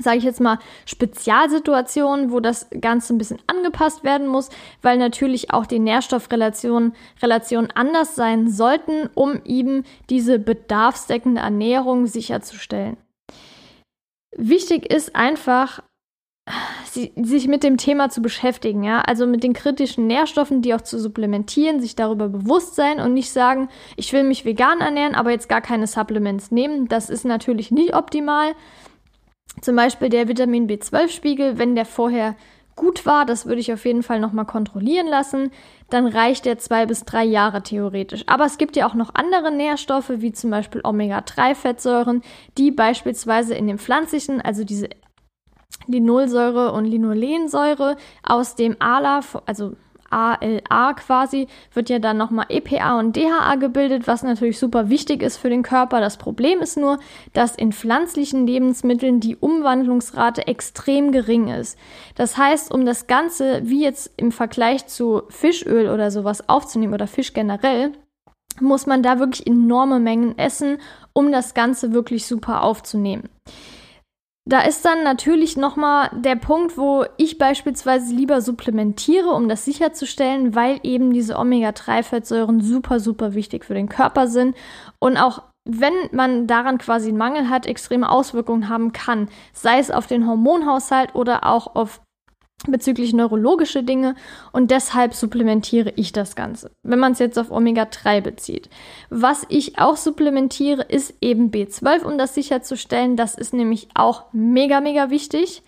sage 0.00 0.18
ich 0.18 0.24
jetzt 0.24 0.40
mal, 0.40 0.58
Spezialsituationen, 0.84 2.30
wo 2.32 2.40
das 2.40 2.68
Ganze 2.80 3.14
ein 3.14 3.18
bisschen 3.18 3.38
angepasst 3.46 4.04
werden 4.04 4.26
muss, 4.26 4.50
weil 4.82 4.98
natürlich 4.98 5.52
auch 5.52 5.66
die 5.66 5.78
Nährstoffrelationen 5.78 6.94
Relationen 7.22 7.70
anders 7.72 8.14
sein 8.14 8.48
sollten, 8.48 9.08
um 9.14 9.40
eben 9.44 9.84
diese 10.10 10.38
bedarfsdeckende 10.38 11.40
Ernährung 11.40 12.06
sicherzustellen. 12.06 12.96
Wichtig 14.36 14.92
ist 14.92 15.16
einfach, 15.16 15.82
sich 17.16 17.48
mit 17.48 17.64
dem 17.64 17.76
Thema 17.76 18.08
zu 18.08 18.22
beschäftigen, 18.22 18.84
ja, 18.84 19.00
also 19.00 19.26
mit 19.26 19.42
den 19.42 19.52
kritischen 19.52 20.06
Nährstoffen, 20.06 20.62
die 20.62 20.74
auch 20.74 20.80
zu 20.80 20.98
supplementieren, 20.98 21.80
sich 21.80 21.96
darüber 21.96 22.28
bewusst 22.28 22.76
sein 22.76 23.00
und 23.00 23.14
nicht 23.14 23.32
sagen, 23.32 23.68
ich 23.96 24.12
will 24.12 24.22
mich 24.22 24.44
vegan 24.44 24.80
ernähren, 24.80 25.14
aber 25.14 25.32
jetzt 25.32 25.48
gar 25.48 25.60
keine 25.60 25.86
Supplements 25.86 26.50
nehmen. 26.52 26.86
Das 26.88 27.10
ist 27.10 27.24
natürlich 27.24 27.70
nicht 27.70 27.94
optimal. 27.94 28.54
Zum 29.60 29.76
Beispiel 29.76 30.08
der 30.08 30.28
Vitamin 30.28 30.68
B12-Spiegel, 30.68 31.58
wenn 31.58 31.74
der 31.74 31.86
vorher 31.86 32.36
gut 32.76 33.06
war, 33.06 33.24
das 33.24 33.46
würde 33.46 33.60
ich 33.60 33.72
auf 33.72 33.86
jeden 33.86 34.02
Fall 34.02 34.20
nochmal 34.20 34.44
kontrollieren 34.44 35.06
lassen, 35.06 35.50
dann 35.88 36.06
reicht 36.06 36.44
der 36.44 36.58
zwei 36.58 36.84
bis 36.84 37.04
drei 37.04 37.24
Jahre 37.24 37.62
theoretisch. 37.62 38.24
Aber 38.26 38.44
es 38.44 38.58
gibt 38.58 38.76
ja 38.76 38.86
auch 38.86 38.94
noch 38.94 39.14
andere 39.14 39.50
Nährstoffe, 39.50 40.12
wie 40.16 40.32
zum 40.32 40.50
Beispiel 40.50 40.82
Omega-3-Fettsäuren, 40.84 42.22
die 42.58 42.70
beispielsweise 42.70 43.54
in 43.54 43.66
dem 43.66 43.78
pflanzlichen, 43.78 44.42
also 44.42 44.62
diese 44.62 44.90
Linolsäure 45.86 46.72
und 46.72 46.84
Linolensäure 46.84 47.96
aus 48.22 48.56
dem 48.56 48.76
ALA, 48.78 49.20
also 49.46 49.74
ALA 50.10 50.94
quasi, 50.94 51.48
wird 51.72 51.90
ja 51.90 51.98
dann 51.98 52.16
nochmal 52.16 52.46
EPA 52.48 52.98
und 52.98 53.16
DHA 53.16 53.56
gebildet, 53.56 54.06
was 54.06 54.22
natürlich 54.22 54.58
super 54.58 54.88
wichtig 54.88 55.22
ist 55.22 55.36
für 55.36 55.50
den 55.50 55.62
Körper. 55.62 56.00
Das 56.00 56.16
Problem 56.16 56.60
ist 56.60 56.76
nur, 56.76 56.98
dass 57.32 57.56
in 57.56 57.72
pflanzlichen 57.72 58.46
Lebensmitteln 58.46 59.20
die 59.20 59.36
Umwandlungsrate 59.36 60.46
extrem 60.46 61.12
gering 61.12 61.48
ist. 61.48 61.78
Das 62.14 62.36
heißt, 62.36 62.72
um 62.72 62.86
das 62.86 63.06
Ganze, 63.06 63.60
wie 63.64 63.82
jetzt 63.82 64.12
im 64.16 64.32
Vergleich 64.32 64.86
zu 64.86 65.22
Fischöl 65.28 65.88
oder 65.88 66.10
sowas 66.10 66.48
aufzunehmen 66.48 66.94
oder 66.94 67.06
Fisch 67.06 67.32
generell, 67.32 67.92
muss 68.60 68.86
man 68.86 69.02
da 69.02 69.18
wirklich 69.18 69.46
enorme 69.46 70.00
Mengen 70.00 70.38
essen, 70.38 70.78
um 71.12 71.32
das 71.32 71.54
Ganze 71.54 71.92
wirklich 71.92 72.26
super 72.26 72.62
aufzunehmen. 72.62 73.28
Da 74.48 74.60
ist 74.60 74.84
dann 74.84 75.02
natürlich 75.02 75.56
nochmal 75.56 76.08
der 76.14 76.36
Punkt, 76.36 76.78
wo 76.78 77.04
ich 77.16 77.36
beispielsweise 77.36 78.14
lieber 78.14 78.40
supplementiere, 78.40 79.30
um 79.30 79.48
das 79.48 79.64
sicherzustellen, 79.64 80.54
weil 80.54 80.78
eben 80.84 81.12
diese 81.12 81.36
Omega-3-Fettsäuren 81.36 82.60
super, 82.60 83.00
super 83.00 83.34
wichtig 83.34 83.64
für 83.64 83.74
den 83.74 83.88
Körper 83.88 84.28
sind. 84.28 84.56
Und 85.00 85.16
auch 85.16 85.42
wenn 85.64 85.94
man 86.12 86.46
daran 86.46 86.78
quasi 86.78 87.08
einen 87.08 87.18
Mangel 87.18 87.50
hat, 87.50 87.66
extreme 87.66 88.08
Auswirkungen 88.08 88.68
haben 88.68 88.92
kann, 88.92 89.28
sei 89.52 89.80
es 89.80 89.90
auf 89.90 90.06
den 90.06 90.28
Hormonhaushalt 90.28 91.16
oder 91.16 91.44
auch 91.44 91.74
auf 91.74 92.00
bezüglich 92.72 93.12
neurologische 93.12 93.82
Dinge 93.82 94.14
und 94.52 94.70
deshalb 94.70 95.14
supplementiere 95.14 95.92
ich 95.96 96.12
das 96.12 96.36
Ganze, 96.36 96.70
wenn 96.82 96.98
man 96.98 97.12
es 97.12 97.18
jetzt 97.18 97.38
auf 97.38 97.50
Omega-3 97.50 98.20
bezieht. 98.20 98.68
Was 99.10 99.46
ich 99.48 99.78
auch 99.78 99.96
supplementiere, 99.96 100.82
ist 100.82 101.14
eben 101.20 101.50
B12, 101.50 102.02
um 102.02 102.18
das 102.18 102.34
sicherzustellen. 102.34 103.16
Das 103.16 103.34
ist 103.34 103.54
nämlich 103.54 103.88
auch 103.94 104.24
mega, 104.32 104.80
mega 104.80 105.10
wichtig. 105.10 105.62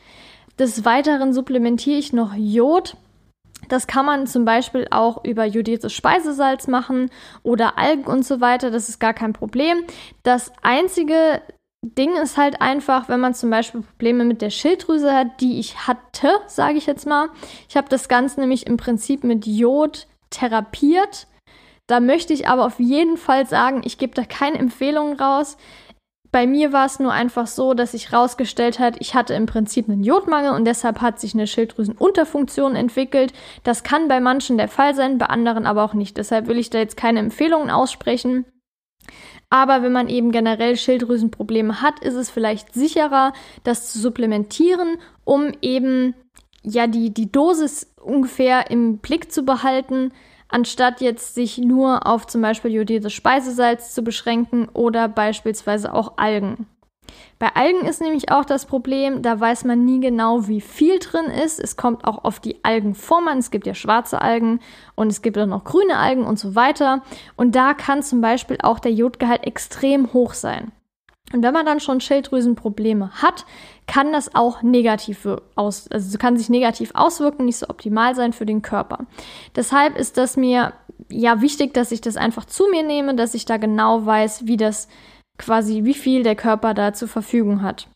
Des 0.58 0.84
Weiteren 0.84 1.32
supplementiere 1.32 1.98
ich 1.98 2.12
noch 2.12 2.34
Jod. 2.34 2.96
Das 3.68 3.86
kann 3.86 4.06
man 4.06 4.26
zum 4.26 4.44
Beispiel 4.44 4.86
auch 4.90 5.24
über 5.24 5.44
jodiertes 5.44 5.92
Speisesalz 5.92 6.68
machen 6.68 7.10
oder 7.42 7.78
Algen 7.78 8.04
und 8.04 8.24
so 8.24 8.40
weiter. 8.40 8.70
Das 8.70 8.88
ist 8.88 8.98
gar 8.98 9.14
kein 9.14 9.32
Problem. 9.32 9.78
Das 10.22 10.52
einzige 10.62 11.42
Ding 11.82 12.16
ist 12.16 12.36
halt 12.36 12.60
einfach, 12.60 13.08
wenn 13.08 13.20
man 13.20 13.34
zum 13.34 13.50
Beispiel 13.50 13.82
Probleme 13.82 14.24
mit 14.24 14.42
der 14.42 14.50
Schilddrüse 14.50 15.14
hat, 15.14 15.40
die 15.40 15.60
ich 15.60 15.86
hatte, 15.86 16.28
sage 16.46 16.76
ich 16.76 16.86
jetzt 16.86 17.06
mal. 17.06 17.28
Ich 17.68 17.76
habe 17.76 17.88
das 17.88 18.08
Ganze 18.08 18.40
nämlich 18.40 18.66
im 18.66 18.76
Prinzip 18.76 19.22
mit 19.22 19.46
Jod 19.46 20.08
therapiert. 20.30 21.28
Da 21.86 22.00
möchte 22.00 22.32
ich 22.32 22.48
aber 22.48 22.66
auf 22.66 22.80
jeden 22.80 23.16
Fall 23.16 23.46
sagen, 23.46 23.82
ich 23.84 23.96
gebe 23.96 24.14
da 24.14 24.24
keine 24.24 24.58
Empfehlungen 24.58 25.18
raus. 25.18 25.56
Bei 26.30 26.46
mir 26.46 26.72
war 26.74 26.84
es 26.84 26.98
nur 26.98 27.12
einfach 27.12 27.46
so, 27.46 27.72
dass 27.72 27.92
sich 27.92 28.10
herausgestellt 28.12 28.78
hat, 28.78 28.96
ich 28.98 29.14
hatte 29.14 29.32
im 29.32 29.46
Prinzip 29.46 29.88
einen 29.88 30.04
Jodmangel 30.04 30.52
und 30.52 30.66
deshalb 30.66 31.00
hat 31.00 31.18
sich 31.18 31.32
eine 31.32 31.46
Schilddrüsenunterfunktion 31.46 32.76
entwickelt. 32.76 33.32
Das 33.62 33.82
kann 33.82 34.08
bei 34.08 34.20
manchen 34.20 34.58
der 34.58 34.68
Fall 34.68 34.94
sein, 34.94 35.16
bei 35.16 35.26
anderen 35.26 35.64
aber 35.64 35.84
auch 35.84 35.94
nicht. 35.94 36.18
Deshalb 36.18 36.48
will 36.48 36.58
ich 36.58 36.68
da 36.68 36.78
jetzt 36.78 36.98
keine 36.98 37.20
Empfehlungen 37.20 37.70
aussprechen. 37.70 38.44
Aber 39.50 39.82
wenn 39.82 39.92
man 39.92 40.08
eben 40.08 40.30
generell 40.30 40.76
Schilddrüsenprobleme 40.76 41.80
hat, 41.80 42.00
ist 42.00 42.14
es 42.14 42.28
vielleicht 42.28 42.74
sicherer, 42.74 43.32
das 43.64 43.90
zu 43.90 43.98
supplementieren, 43.98 44.98
um 45.24 45.52
eben 45.62 46.14
ja 46.62 46.86
die, 46.86 47.14
die 47.14 47.32
Dosis 47.32 47.94
ungefähr 48.00 48.70
im 48.70 48.98
Blick 48.98 49.32
zu 49.32 49.44
behalten, 49.44 50.12
anstatt 50.48 51.00
jetzt 51.00 51.34
sich 51.34 51.58
nur 51.58 52.06
auf 52.06 52.26
zum 52.26 52.42
Beispiel 52.42 52.72
jodiertes 52.72 53.12
Speisesalz 53.12 53.94
zu 53.94 54.02
beschränken 54.02 54.68
oder 54.68 55.08
beispielsweise 55.08 55.94
auch 55.94 56.18
Algen. 56.18 56.66
Bei 57.38 57.54
Algen 57.54 57.86
ist 57.86 58.00
nämlich 58.00 58.30
auch 58.32 58.44
das 58.44 58.66
Problem, 58.66 59.22
da 59.22 59.38
weiß 59.38 59.64
man 59.64 59.84
nie 59.84 60.00
genau, 60.00 60.48
wie 60.48 60.60
viel 60.60 60.98
drin 60.98 61.26
ist. 61.26 61.60
Es 61.60 61.76
kommt 61.76 62.04
auch 62.04 62.24
auf 62.24 62.40
die 62.40 62.64
Algenform 62.64 63.28
an. 63.28 63.38
Es 63.38 63.50
gibt 63.50 63.66
ja 63.66 63.74
schwarze 63.74 64.20
Algen 64.20 64.60
und 64.96 65.08
es 65.08 65.22
gibt 65.22 65.38
auch 65.38 65.46
noch 65.46 65.64
grüne 65.64 65.96
Algen 65.96 66.24
und 66.24 66.38
so 66.38 66.54
weiter. 66.54 67.02
Und 67.36 67.54
da 67.54 67.74
kann 67.74 68.02
zum 68.02 68.20
Beispiel 68.20 68.58
auch 68.62 68.78
der 68.78 68.92
Jodgehalt 68.92 69.46
extrem 69.46 70.12
hoch 70.12 70.34
sein. 70.34 70.72
Und 71.32 71.42
wenn 71.42 71.52
man 71.52 71.66
dann 71.66 71.80
schon 71.80 72.00
Schilddrüsenprobleme 72.00 73.10
hat, 73.22 73.44
kann 73.86 74.12
das 74.12 74.34
auch 74.34 74.62
negativ 74.62 75.28
aus, 75.56 75.88
also 75.90 76.16
kann 76.18 76.38
sich 76.38 76.48
negativ 76.48 76.92
auswirken, 76.94 77.44
nicht 77.44 77.58
so 77.58 77.68
optimal 77.68 78.14
sein 78.14 78.32
für 78.32 78.46
den 78.46 78.62
Körper. 78.62 79.00
Deshalb 79.54 79.98
ist 79.98 80.16
das 80.16 80.36
mir 80.36 80.72
ja 81.10 81.40
wichtig, 81.40 81.74
dass 81.74 81.92
ich 81.92 82.00
das 82.00 82.16
einfach 82.16 82.46
zu 82.46 82.68
mir 82.70 82.82
nehme, 82.82 83.14
dass 83.14 83.34
ich 83.34 83.44
da 83.44 83.58
genau 83.58 84.06
weiß, 84.06 84.46
wie 84.46 84.56
das 84.56 84.88
quasi, 85.38 85.84
wie 85.84 85.94
viel 85.94 86.22
der 86.22 86.36
Körper 86.36 86.74
da 86.74 86.92
zur 86.92 87.08
Verfügung 87.08 87.62
hat. 87.62 87.88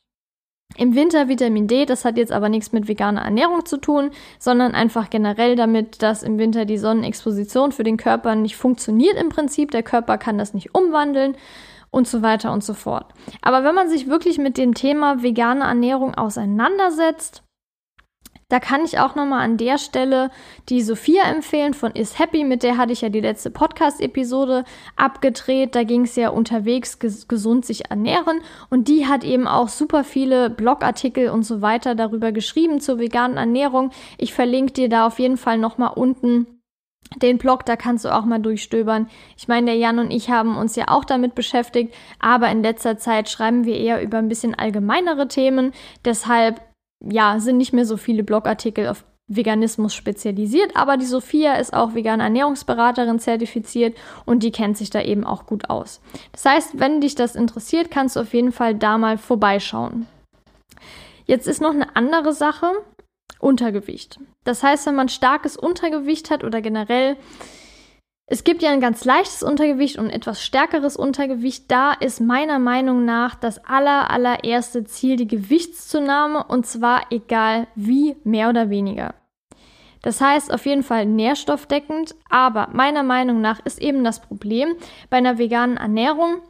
Im 0.76 0.94
Winter 0.94 1.28
Vitamin 1.28 1.68
D, 1.68 1.84
das 1.84 2.04
hat 2.04 2.16
jetzt 2.16 2.32
aber 2.32 2.48
nichts 2.48 2.72
mit 2.72 2.88
veganer 2.88 3.22
Ernährung 3.22 3.66
zu 3.66 3.76
tun, 3.76 4.10
sondern 4.38 4.74
einfach 4.74 5.10
generell 5.10 5.54
damit, 5.54 6.02
dass 6.02 6.22
im 6.22 6.38
Winter 6.38 6.64
die 6.64 6.78
Sonnenexposition 6.78 7.72
für 7.72 7.82
den 7.82 7.98
Körper 7.98 8.34
nicht 8.34 8.56
funktioniert 8.56 9.20
im 9.20 9.28
Prinzip. 9.28 9.70
Der 9.70 9.82
Körper 9.82 10.16
kann 10.16 10.38
das 10.38 10.54
nicht 10.54 10.74
umwandeln 10.74 11.36
und 11.90 12.08
so 12.08 12.22
weiter 12.22 12.52
und 12.52 12.64
so 12.64 12.72
fort. 12.72 13.12
Aber 13.42 13.64
wenn 13.64 13.74
man 13.74 13.90
sich 13.90 14.08
wirklich 14.08 14.38
mit 14.38 14.56
dem 14.56 14.72
Thema 14.72 15.22
vegane 15.22 15.64
Ernährung 15.64 16.14
auseinandersetzt, 16.14 17.42
da 18.52 18.60
kann 18.60 18.84
ich 18.84 18.98
auch 18.98 19.14
nochmal 19.14 19.40
an 19.40 19.56
der 19.56 19.78
Stelle 19.78 20.30
die 20.68 20.82
Sophia 20.82 21.22
empfehlen 21.22 21.72
von 21.72 21.92
Is 21.92 22.18
Happy. 22.18 22.44
Mit 22.44 22.62
der 22.62 22.76
hatte 22.76 22.92
ich 22.92 23.00
ja 23.00 23.08
die 23.08 23.22
letzte 23.22 23.50
Podcast-Episode 23.50 24.64
abgedreht. 24.94 25.74
Da 25.74 25.84
ging 25.84 26.02
es 26.02 26.16
ja 26.16 26.28
unterwegs 26.28 26.98
ges 26.98 27.28
gesund 27.28 27.64
sich 27.64 27.88
ernähren. 27.88 28.42
Und 28.68 28.88
die 28.88 29.06
hat 29.06 29.24
eben 29.24 29.48
auch 29.48 29.70
super 29.70 30.04
viele 30.04 30.50
Blogartikel 30.50 31.30
und 31.30 31.44
so 31.44 31.62
weiter 31.62 31.94
darüber 31.94 32.30
geschrieben 32.30 32.82
zur 32.82 32.98
veganen 32.98 33.38
Ernährung. 33.38 33.90
Ich 34.18 34.34
verlinke 34.34 34.74
dir 34.74 34.90
da 34.90 35.06
auf 35.06 35.18
jeden 35.18 35.38
Fall 35.38 35.56
nochmal 35.56 35.94
unten 35.94 36.46
den 37.16 37.38
Blog, 37.38 37.64
da 37.64 37.76
kannst 37.76 38.04
du 38.04 38.14
auch 38.14 38.26
mal 38.26 38.38
durchstöbern. 38.38 39.08
Ich 39.36 39.48
meine, 39.48 39.66
der 39.66 39.76
Jan 39.76 39.98
und 39.98 40.10
ich 40.10 40.28
haben 40.30 40.58
uns 40.58 40.76
ja 40.76 40.88
auch 40.88 41.04
damit 41.04 41.34
beschäftigt, 41.34 41.94
aber 42.18 42.50
in 42.50 42.62
letzter 42.62 42.98
Zeit 42.98 43.30
schreiben 43.30 43.64
wir 43.64 43.76
eher 43.76 44.02
über 44.02 44.18
ein 44.18 44.28
bisschen 44.28 44.54
allgemeinere 44.54 45.28
Themen. 45.28 45.72
Deshalb, 46.04 46.60
ja, 47.08 47.38
sind 47.40 47.56
nicht 47.56 47.72
mehr 47.72 47.86
so 47.86 47.96
viele 47.96 48.22
Blogartikel 48.22 48.88
auf 48.88 49.04
Veganismus 49.28 49.94
spezialisiert, 49.94 50.76
aber 50.76 50.96
die 50.96 51.06
Sophia 51.06 51.54
ist 51.54 51.72
auch 51.72 51.94
vegane 51.94 52.22
Ernährungsberaterin 52.22 53.18
zertifiziert 53.18 53.96
und 54.26 54.42
die 54.42 54.52
kennt 54.52 54.76
sich 54.76 54.90
da 54.90 55.00
eben 55.00 55.24
auch 55.24 55.46
gut 55.46 55.70
aus. 55.70 56.00
Das 56.32 56.44
heißt, 56.44 56.80
wenn 56.80 57.00
dich 57.00 57.14
das 57.14 57.34
interessiert, 57.34 57.90
kannst 57.90 58.16
du 58.16 58.20
auf 58.20 58.34
jeden 58.34 58.52
Fall 58.52 58.74
da 58.74 58.98
mal 58.98 59.18
vorbeischauen. 59.18 60.06
Jetzt 61.24 61.46
ist 61.46 61.62
noch 61.62 61.72
eine 61.72 61.96
andere 61.96 62.32
Sache, 62.32 62.72
Untergewicht. 63.38 64.20
Das 64.44 64.62
heißt, 64.62 64.86
wenn 64.86 64.94
man 64.94 65.08
starkes 65.08 65.56
Untergewicht 65.56 66.30
hat 66.30 66.44
oder 66.44 66.60
generell, 66.60 67.16
es 68.26 68.44
gibt 68.44 68.62
ja 68.62 68.70
ein 68.70 68.80
ganz 68.80 69.04
leichtes 69.04 69.42
Untergewicht 69.42 69.98
und 69.98 70.08
etwas 70.08 70.42
stärkeres 70.42 70.96
Untergewicht, 70.96 71.70
da 71.70 71.92
ist 71.92 72.20
meiner 72.20 72.58
Meinung 72.58 73.04
nach 73.04 73.34
das 73.34 73.64
aller, 73.64 74.10
allererste 74.10 74.84
Ziel 74.84 75.16
die 75.16 75.26
Gewichtszunahme 75.26 76.44
und 76.44 76.66
zwar 76.66 77.02
egal 77.10 77.66
wie, 77.74 78.16
mehr 78.24 78.48
oder 78.48 78.70
weniger. 78.70 79.14
Das 80.02 80.20
heißt 80.20 80.52
auf 80.52 80.66
jeden 80.66 80.82
Fall 80.82 81.06
nährstoffdeckend, 81.06 82.14
aber 82.28 82.68
meiner 82.72 83.02
Meinung 83.02 83.40
nach 83.40 83.60
ist 83.64 83.80
eben 83.80 84.02
das 84.02 84.20
Problem 84.20 84.74
bei 85.10 85.18
einer 85.18 85.38
veganen 85.38 85.76
Ernährung, 85.76 86.40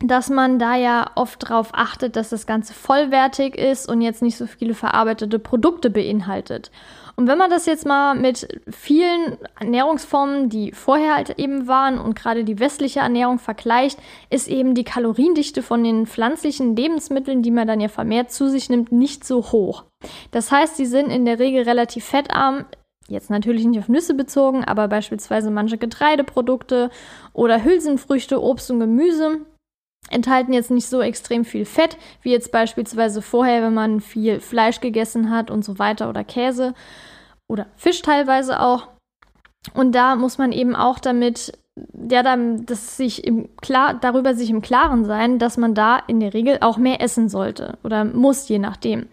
dass 0.00 0.28
man 0.28 0.58
da 0.58 0.76
ja 0.76 1.10
oft 1.14 1.42
darauf 1.42 1.70
achtet, 1.72 2.16
dass 2.16 2.28
das 2.28 2.46
Ganze 2.46 2.74
vollwertig 2.74 3.56
ist 3.56 3.88
und 3.88 4.02
jetzt 4.02 4.20
nicht 4.20 4.36
so 4.36 4.46
viele 4.46 4.74
verarbeitete 4.74 5.38
Produkte 5.38 5.88
beinhaltet. 5.88 6.70
Und 7.16 7.28
wenn 7.28 7.38
man 7.38 7.48
das 7.48 7.64
jetzt 7.64 7.86
mal 7.86 8.14
mit 8.14 8.46
vielen 8.70 9.38
Ernährungsformen, 9.58 10.50
die 10.50 10.72
vorher 10.72 11.14
halt 11.14 11.38
eben 11.38 11.66
waren 11.66 11.98
und 11.98 12.14
gerade 12.14 12.44
die 12.44 12.58
westliche 12.60 13.00
Ernährung 13.00 13.38
vergleicht, 13.38 13.98
ist 14.28 14.48
eben 14.48 14.74
die 14.74 14.84
Kaloriendichte 14.84 15.62
von 15.62 15.82
den 15.82 16.06
pflanzlichen 16.06 16.76
Lebensmitteln, 16.76 17.40
die 17.40 17.50
man 17.50 17.66
dann 17.66 17.80
ja 17.80 17.88
vermehrt 17.88 18.30
zu 18.30 18.50
sich 18.50 18.68
nimmt, 18.68 18.92
nicht 18.92 19.24
so 19.24 19.50
hoch. 19.50 19.84
Das 20.30 20.52
heißt, 20.52 20.76
sie 20.76 20.86
sind 20.86 21.08
in 21.08 21.24
der 21.24 21.38
Regel 21.38 21.62
relativ 21.62 22.04
fettarm, 22.04 22.66
Jetzt 23.08 23.30
natürlich 23.30 23.64
nicht 23.64 23.78
auf 23.78 23.88
Nüsse 23.88 24.14
bezogen, 24.14 24.64
aber 24.64 24.88
beispielsweise 24.88 25.52
manche 25.52 25.78
Getreideprodukte 25.78 26.90
oder 27.32 27.62
Hülsenfrüchte, 27.62 28.42
Obst 28.42 28.68
und 28.72 28.80
Gemüse 28.80 29.42
enthalten 30.16 30.52
jetzt 30.52 30.70
nicht 30.70 30.88
so 30.88 31.00
extrem 31.00 31.44
viel 31.44 31.64
Fett, 31.64 31.96
wie 32.22 32.32
jetzt 32.32 32.50
beispielsweise 32.50 33.22
vorher, 33.22 33.62
wenn 33.62 33.74
man 33.74 34.00
viel 34.00 34.40
Fleisch 34.40 34.80
gegessen 34.80 35.30
hat 35.30 35.50
und 35.50 35.64
so 35.64 35.78
weiter 35.78 36.08
oder 36.08 36.24
Käse 36.24 36.74
oder 37.46 37.66
Fisch 37.76 38.02
teilweise 38.02 38.60
auch. 38.60 38.88
Und 39.74 39.94
da 39.94 40.16
muss 40.16 40.38
man 40.38 40.52
eben 40.52 40.74
auch 40.74 40.98
damit, 40.98 41.52
ja, 42.10 42.22
dann, 42.22 42.66
dass 42.66 42.96
sich 42.96 43.24
im 43.24 43.54
klar, 43.56 43.94
darüber 43.94 44.34
sich 44.34 44.50
im 44.50 44.62
Klaren 44.62 45.04
sein, 45.04 45.38
dass 45.38 45.56
man 45.56 45.74
da 45.74 45.98
in 45.98 46.18
der 46.18 46.34
Regel 46.34 46.58
auch 46.60 46.78
mehr 46.78 47.00
essen 47.00 47.28
sollte 47.28 47.78
oder 47.84 48.04
muss, 48.04 48.48
je 48.48 48.58
nachdem. 48.58 49.08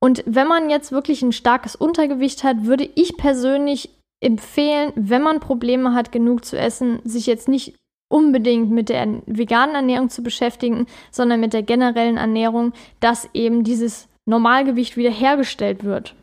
Und 0.00 0.22
wenn 0.26 0.48
man 0.48 0.70
jetzt 0.70 0.92
wirklich 0.92 1.22
ein 1.22 1.32
starkes 1.32 1.76
Untergewicht 1.76 2.42
hat, 2.44 2.64
würde 2.64 2.88
ich 2.94 3.16
persönlich 3.16 3.90
empfehlen, 4.20 4.92
wenn 4.94 5.22
man 5.22 5.40
Probleme 5.40 5.94
hat, 5.94 6.10
genug 6.10 6.44
zu 6.44 6.58
essen, 6.58 7.00
sich 7.04 7.26
jetzt 7.26 7.48
nicht 7.48 7.74
unbedingt 8.08 8.70
mit 8.70 8.88
der 8.88 9.06
veganen 9.26 9.74
Ernährung 9.74 10.08
zu 10.08 10.22
beschäftigen, 10.22 10.86
sondern 11.10 11.40
mit 11.40 11.52
der 11.52 11.62
generellen 11.62 12.16
Ernährung, 12.16 12.72
dass 13.00 13.28
eben 13.34 13.64
dieses 13.64 14.08
Normalgewicht 14.26 14.96
wiederhergestellt 14.96 15.84
wird. 15.84 16.14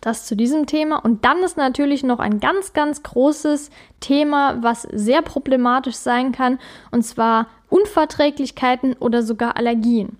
Das 0.00 0.26
zu 0.26 0.36
diesem 0.36 0.66
Thema. 0.66 0.96
Und 0.96 1.24
dann 1.24 1.38
ist 1.38 1.56
natürlich 1.56 2.02
noch 2.02 2.18
ein 2.18 2.38
ganz, 2.38 2.74
ganz 2.74 3.02
großes 3.02 3.70
Thema, 4.00 4.62
was 4.62 4.82
sehr 4.82 5.22
problematisch 5.22 5.96
sein 5.96 6.32
kann, 6.32 6.58
und 6.90 7.02
zwar 7.02 7.46
Unverträglichkeiten 7.70 8.94
oder 8.94 9.22
sogar 9.22 9.56
Allergien. 9.56 10.18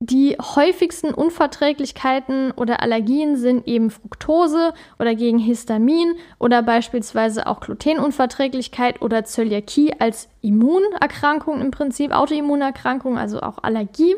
Die 0.00 0.36
häufigsten 0.40 1.12
Unverträglichkeiten 1.12 2.52
oder 2.52 2.82
Allergien 2.82 3.36
sind 3.36 3.66
eben 3.66 3.90
Fructose 3.90 4.72
oder 5.00 5.16
gegen 5.16 5.38
Histamin 5.38 6.14
oder 6.38 6.62
beispielsweise 6.62 7.48
auch 7.48 7.58
Glutenunverträglichkeit 7.58 9.02
oder 9.02 9.24
Zöliakie 9.24 9.94
als 9.98 10.28
Immunerkrankung 10.40 11.60
im 11.60 11.72
Prinzip, 11.72 12.12
Autoimmunerkrankung, 12.12 13.18
also 13.18 13.40
auch 13.40 13.58
Allergie 13.64 14.14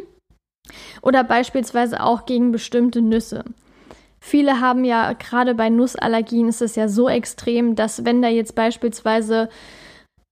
oder 1.00 1.24
beispielsweise 1.24 2.02
auch 2.02 2.26
gegen 2.26 2.52
bestimmte 2.52 3.00
Nüsse. 3.00 3.44
Viele 4.20 4.60
haben 4.60 4.84
ja 4.84 5.14
gerade 5.14 5.54
bei 5.54 5.70
Nussallergien 5.70 6.48
ist 6.48 6.60
es 6.60 6.76
ja 6.76 6.88
so 6.88 7.08
extrem, 7.08 7.74
dass 7.74 8.04
wenn 8.04 8.20
da 8.20 8.28
jetzt 8.28 8.54
beispielsweise 8.54 9.48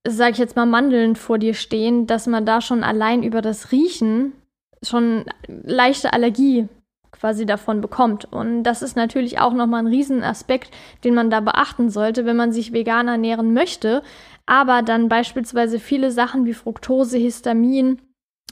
sage 0.06 0.32
ich 0.32 0.38
jetzt 0.38 0.56
mal 0.56 0.66
Mandeln 0.66 1.16
vor 1.16 1.38
dir 1.38 1.54
stehen, 1.54 2.06
dass 2.06 2.26
man 2.26 2.44
da 2.44 2.60
schon 2.60 2.84
allein 2.84 3.22
über 3.22 3.40
das 3.40 3.72
Riechen 3.72 4.34
schon 4.82 5.24
leichte 5.46 6.12
Allergie 6.12 6.68
quasi 7.12 7.46
davon 7.46 7.80
bekommt. 7.80 8.30
Und 8.30 8.62
das 8.62 8.82
ist 8.82 8.96
natürlich 8.96 9.38
auch 9.40 9.52
nochmal 9.52 9.82
ein 9.82 9.88
Riesenaspekt, 9.88 10.70
den 11.04 11.14
man 11.14 11.30
da 11.30 11.40
beachten 11.40 11.90
sollte, 11.90 12.26
wenn 12.26 12.36
man 12.36 12.52
sich 12.52 12.72
vegan 12.72 13.08
ernähren 13.08 13.52
möchte, 13.54 14.02
aber 14.46 14.82
dann 14.82 15.08
beispielsweise 15.08 15.78
viele 15.78 16.10
Sachen 16.10 16.46
wie 16.46 16.54
Fructose, 16.54 17.18
Histamin, 17.18 18.00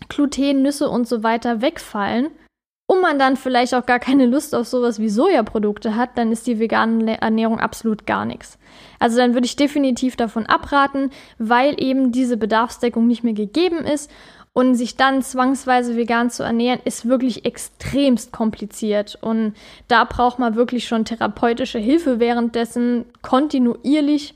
Gluten, 0.09 0.63
Nüsse 0.63 0.91
und 0.91 1.09
so 1.09 1.23
weiter 1.23 1.63
wegfallen 1.63 2.29
und 2.87 3.01
man 3.01 3.19
dann 3.19 3.37
vielleicht 3.37 3.75
auch 3.75 3.85
gar 3.85 3.99
keine 3.99 4.27
Lust 4.27 4.55
auf 4.55 4.69
sowas 4.69 4.99
wie 5.01 5.09
Sojaprodukte 5.09 5.97
hat, 5.97 6.11
dann 6.17 6.31
ist 6.31 6.47
die 6.47 6.61
vegane 6.61 7.21
Ernährung 7.21 7.59
absolut 7.59 8.07
gar 8.07 8.25
nichts. 8.25 8.59
Also 9.01 9.17
dann 9.17 9.35
würde 9.35 9.47
ich 9.47 9.57
definitiv 9.57 10.17
davon 10.17 10.47
abraten, 10.47 11.11
weil 11.39 11.75
eben 11.83 12.13
diese 12.13 12.37
Bedarfsdeckung 12.37 13.07
nicht 13.07 13.25
mehr 13.25 13.33
gegeben 13.33 13.79
ist 13.79 14.11
Und 14.57 14.75
sich 14.75 14.97
dann 14.97 15.21
zwangsweise 15.21 15.97
vegan 15.97 16.31
zu 16.31 16.43
ernähren, 16.43 16.81
ist 16.87 17.07
wirklich 17.07 17.45
extremst 17.45 18.33
kompliziert. 18.33 19.19
Und 19.21 19.53
da 19.87 20.05
braucht 20.05 20.39
man 20.39 20.55
wirklich 20.55 20.89
schon 20.89 21.05
therapeutische 21.05 21.79
Hilfe 21.79 22.21
währenddessen 22.21 23.05
kontinuierlich 23.21 24.35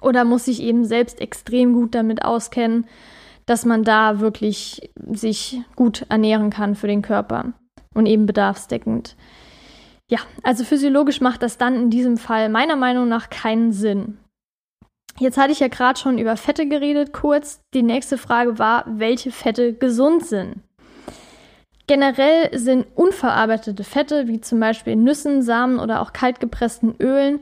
oder 0.00 0.24
muss 0.24 0.44
sich 0.44 0.62
eben 0.62 0.84
selbst 0.84 1.20
extrem 1.20 1.72
gut 1.72 1.96
damit 1.96 2.24
auskennen, 2.24 2.86
dass 3.44 3.64
man 3.64 3.82
da 3.82 4.20
wirklich 4.20 4.92
sich 5.10 5.60
gut 5.74 6.06
ernähren 6.08 6.50
kann 6.50 6.76
für 6.76 6.86
den 6.86 7.02
Körper 7.02 7.52
und 7.92 8.06
eben 8.06 8.26
bedarfsdeckend. 8.26 9.16
Ja, 10.08 10.20
also 10.44 10.62
physiologisch 10.62 11.20
macht 11.20 11.42
das 11.42 11.58
dann 11.58 11.74
in 11.74 11.90
diesem 11.90 12.18
Fall 12.18 12.50
meiner 12.50 12.76
Meinung 12.76 13.08
nach 13.08 13.30
keinen 13.30 13.72
Sinn. 13.72 14.18
Jetzt 15.18 15.36
hatte 15.36 15.52
ich 15.52 15.60
ja 15.60 15.68
gerade 15.68 15.98
schon 15.98 16.18
über 16.18 16.36
Fette 16.36 16.66
geredet, 16.66 17.12
kurz. 17.12 17.60
Die 17.74 17.82
nächste 17.82 18.16
Frage 18.16 18.58
war, 18.58 18.84
welche 18.86 19.30
Fette 19.30 19.74
gesund 19.74 20.24
sind. 20.24 20.56
Generell 21.86 22.56
sind 22.56 22.86
unverarbeitete 22.94 23.82
Fette, 23.82 24.28
wie 24.28 24.40
zum 24.40 24.60
Beispiel 24.60 24.94
Nüssen, 24.96 25.42
Samen 25.42 25.80
oder 25.80 26.00
auch 26.00 26.12
kaltgepressten 26.12 26.94
Ölen, 27.00 27.40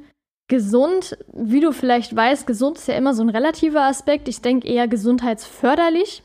gesund. 0.48 1.18
Wie 1.34 1.60
du 1.60 1.72
vielleicht 1.72 2.16
weißt, 2.16 2.46
gesund 2.46 2.78
ist 2.78 2.88
ja 2.88 2.94
immer 2.94 3.14
so 3.14 3.22
ein 3.22 3.28
relativer 3.28 3.82
Aspekt. 3.82 4.26
Ich 4.26 4.40
denke 4.40 4.66
eher 4.66 4.88
gesundheitsförderlich 4.88 6.22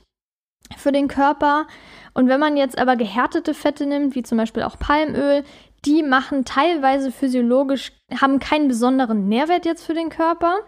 für 0.78 0.92
den 0.92 1.10
Körper. 1.10 1.68
Und 2.14 2.30
wenn 2.30 2.40
man 2.40 2.58
jetzt 2.58 2.78
aber 2.78 2.96
gehärtete 2.96 3.54
Fette 3.54 3.86
nimmt, 3.86 4.16
wie 4.16 4.24
zum 4.24 4.38
Beispiel 4.38 4.64
auch 4.64 4.80
Palmöl, 4.80 5.44
die 5.86 6.02
machen 6.02 6.46
teilweise 6.46 7.12
physiologisch, 7.12 7.92
haben 8.22 8.40
keinen 8.40 8.70
besonderen 8.70 9.28
Nährwert 9.28 9.66
jetzt 9.66 9.86
für 9.86 9.94
den 9.94 10.10
Körper. 10.10 10.60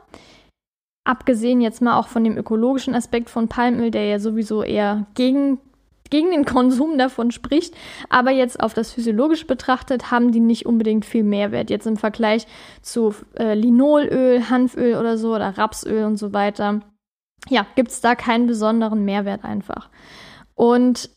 Abgesehen 1.06 1.62
jetzt 1.62 1.82
mal 1.84 1.98
auch 2.00 2.08
von 2.08 2.24
dem 2.24 2.36
ökologischen 2.36 2.96
Aspekt 2.96 3.30
von 3.30 3.48
Palmöl, 3.48 3.92
der 3.92 4.06
ja 4.06 4.20
sowieso 4.20 4.64
eher 4.64 5.06
gegen, 5.14 5.60
gegen 6.10 6.32
den 6.32 6.46
Konsum 6.46 6.98
davon 6.98 7.30
spricht. 7.30 7.76
Aber 8.10 8.32
jetzt 8.32 8.60
auf 8.60 8.74
das 8.74 8.92
physiologisch 8.92 9.46
betrachtet, 9.46 10.10
haben 10.10 10.32
die 10.32 10.40
nicht 10.40 10.66
unbedingt 10.66 11.06
viel 11.06 11.24
Mehrwert. 11.24 11.70
Jetzt 11.70 11.86
im 11.86 11.96
Vergleich 11.96 12.48
zu 12.82 13.14
äh, 13.38 13.54
Linolöl, 13.54 14.50
Hanföl 14.50 14.96
oder 14.96 15.20
so 15.20 15.36
oder 15.36 15.58
Rapsöl 15.58 16.06
und 16.06 16.18
so 16.18 16.34
weiter. 16.34 16.82
Ja, 17.50 17.68
gibt 17.76 17.92
es 17.92 18.02
da 18.02 18.16
keinen 18.16 18.48
besonderen 18.48 19.06
Mehrwert 19.06 19.46
einfach. 19.46 19.90
Und 20.56 21.12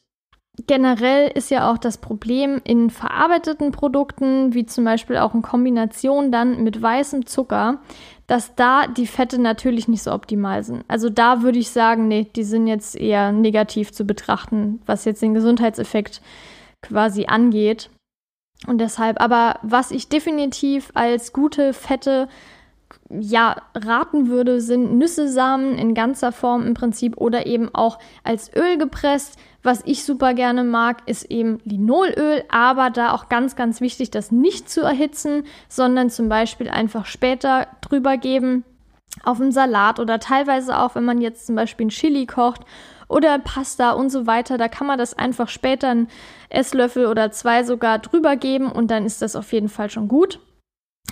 generell 0.66 1.30
ist 1.30 1.50
ja 1.50 1.71
auch 1.71 1.78
das 1.78 1.99
Problem 1.99 2.61
in 2.64 2.90
verarbeiteten 2.90 3.73
Produkten, 3.73 4.54
wie 4.54 4.66
zum 4.66 4.85
Beispiel 4.85 5.16
auch 5.16 5.35
in 5.35 5.42
Kombination 5.42 6.33
dann 6.33 6.62
mit 6.62 6.80
weißem 6.83 7.26
Zucker, 7.26 7.80
dass 8.28 8.54
da 8.54 8.87
die 8.87 9.06
Fette 9.06 9.40
natürlich 9.40 9.88
nicht 9.88 10.02
so 10.02 10.12
optimal 10.12 10.62
sind. 10.62 10.85
Also 10.87 11.08
da 11.08 11.42
würde 11.42 11.58
ich 11.58 11.70
sagen, 11.70 12.08
nee, 12.08 12.28
die 12.37 12.44
sind 12.44 12.66
jetzt 12.66 12.94
eher 12.94 13.32
negativ 13.32 13.90
zu 13.90 14.04
betrachten, 14.04 14.80
was 14.87 15.06
jetzt 15.06 15.23
den 15.23 15.35
Gesundheitseffekt 15.35 16.20
quasi 16.87 17.25
angeht. 17.26 17.90
Und 18.66 18.78
deshalb, 18.78 19.20
aber 19.20 19.58
was 19.62 19.90
ich 19.90 20.08
definitiv 20.08 20.90
als 20.94 21.32
gute 21.32 21.73
Fette 21.73 22.28
ja, 23.10 23.56
raten 23.74 24.28
würde, 24.28 24.60
sind 24.60 24.98
Nüssesamen 24.98 25.78
in 25.78 25.94
ganzer 25.94 26.30
Form 26.30 26.66
im 26.66 26.74
Prinzip 26.74 27.16
oder 27.16 27.46
eben 27.46 27.74
auch 27.74 27.98
als 28.22 28.54
Öl 28.54 28.76
gepresst. 28.76 29.38
Was 29.62 29.82
ich 29.86 30.04
super 30.04 30.34
gerne 30.34 30.62
mag, 30.62 30.98
ist 31.06 31.24
eben 31.30 31.58
Linolöl, 31.64 32.44
aber 32.50 32.90
da 32.90 33.12
auch 33.12 33.28
ganz, 33.28 33.56
ganz 33.56 33.80
wichtig, 33.80 34.10
das 34.10 34.30
nicht 34.30 34.68
zu 34.70 34.82
erhitzen, 34.82 35.44
sondern 35.68 36.10
zum 36.10 36.28
Beispiel 36.28 36.68
einfach 36.68 37.06
später 37.06 37.66
drüber 37.80 38.18
geben 38.18 38.64
auf 39.24 39.40
einen 39.40 39.52
Salat 39.52 39.98
oder 40.00 40.20
teilweise 40.20 40.78
auch, 40.78 40.94
wenn 40.94 41.04
man 41.04 41.20
jetzt 41.20 41.46
zum 41.46 41.56
Beispiel 41.56 41.86
ein 41.86 41.90
Chili 41.90 42.26
kocht 42.26 42.60
oder 43.08 43.38
Pasta 43.38 43.92
und 43.92 44.10
so 44.10 44.26
weiter, 44.26 44.58
da 44.58 44.68
kann 44.68 44.86
man 44.86 44.98
das 44.98 45.14
einfach 45.14 45.48
später 45.48 45.88
einen 45.88 46.08
Esslöffel 46.50 47.06
oder 47.06 47.30
zwei 47.30 47.64
sogar 47.64 47.98
drüber 47.98 48.36
geben 48.36 48.70
und 48.70 48.90
dann 48.90 49.06
ist 49.06 49.22
das 49.22 49.34
auf 49.34 49.52
jeden 49.52 49.70
Fall 49.70 49.90
schon 49.90 50.08
gut 50.08 50.40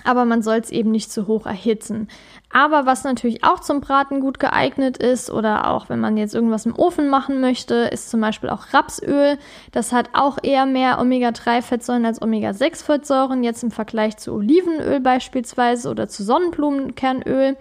aber 0.05 0.25
man 0.25 0.43
soll 0.43 0.59
es 0.59 0.71
eben 0.71 0.91
nicht 0.91 1.11
zu 1.11 1.27
hoch 1.27 1.47
erhitzen. 1.47 2.09
Aber 2.51 2.87
was 2.87 3.05
natürlich 3.05 3.45
auch 3.45 3.61
zum 3.61 3.81
Braten 3.81 4.21
gut 4.21 4.39
geeignet 4.39 4.97
ist 4.97 5.31
oder 5.31 5.69
auch 5.69 5.89
wenn 5.89 6.01
man 6.01 6.17
jetzt 6.17 6.35
irgendwas 6.35 6.65
im 6.65 6.79
Ofen 6.79 7.09
machen 7.09 7.41
möchte, 7.41 7.75
ist 7.75 8.09
zum 8.09 8.21
Beispiel 8.21 8.49
auch 8.49 8.73
Rapsöl. 8.73 9.39
Das 9.73 9.93
hat 9.93 10.11
auch 10.13 10.39
eher 10.43 10.65
mehr 10.65 10.99
Omega-3-Fettsäuren 11.01 12.07
als 12.07 12.23
Omega-6-Fettsäuren, 12.23 13.43
jetzt 13.43 13.63
im 13.63 13.71
Vergleich 13.71 14.17
zu 14.17 14.33
Olivenöl 14.33 15.01
beispielsweise 15.01 15.91
oder 15.91 16.09
zu 16.09 16.23
Sonnenblumenkernöl. 16.23 17.57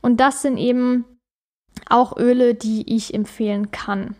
Und 0.00 0.20
das 0.20 0.42
sind 0.42 0.56
eben 0.56 1.04
auch 1.88 2.16
Öle, 2.16 2.54
die 2.54 2.94
ich 2.94 3.14
empfehlen 3.14 3.70
kann. 3.70 4.14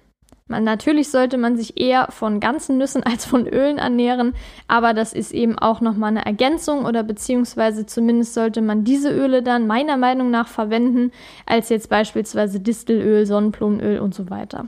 Man, 0.49 0.65
natürlich 0.65 1.11
sollte 1.11 1.37
man 1.37 1.57
sich 1.57 1.79
eher 1.79 2.09
von 2.11 2.41
ganzen 2.41 2.79
Nüssen 2.79 3.03
als 3.03 3.27
von 3.27 3.47
Ölen 3.47 3.77
ernähren, 3.77 4.35
aber 4.67 4.95
das 4.95 5.13
ist 5.13 5.33
eben 5.33 5.59
auch 5.59 5.83
nochmal 5.83 6.11
eine 6.11 6.25
Ergänzung 6.25 6.87
oder 6.87 7.03
beziehungsweise 7.03 7.85
zumindest 7.85 8.33
sollte 8.33 8.63
man 8.63 8.83
diese 8.83 9.11
Öle 9.11 9.43
dann 9.43 9.67
meiner 9.67 9.99
Meinung 9.99 10.31
nach 10.31 10.49
verwenden, 10.49 11.13
als 11.45 11.69
jetzt 11.69 11.91
beispielsweise 11.91 12.61
Distelöl, 12.61 13.27
Sonnenblumenöl 13.27 13.99
und 14.01 14.15
so 14.15 14.31
weiter. 14.31 14.65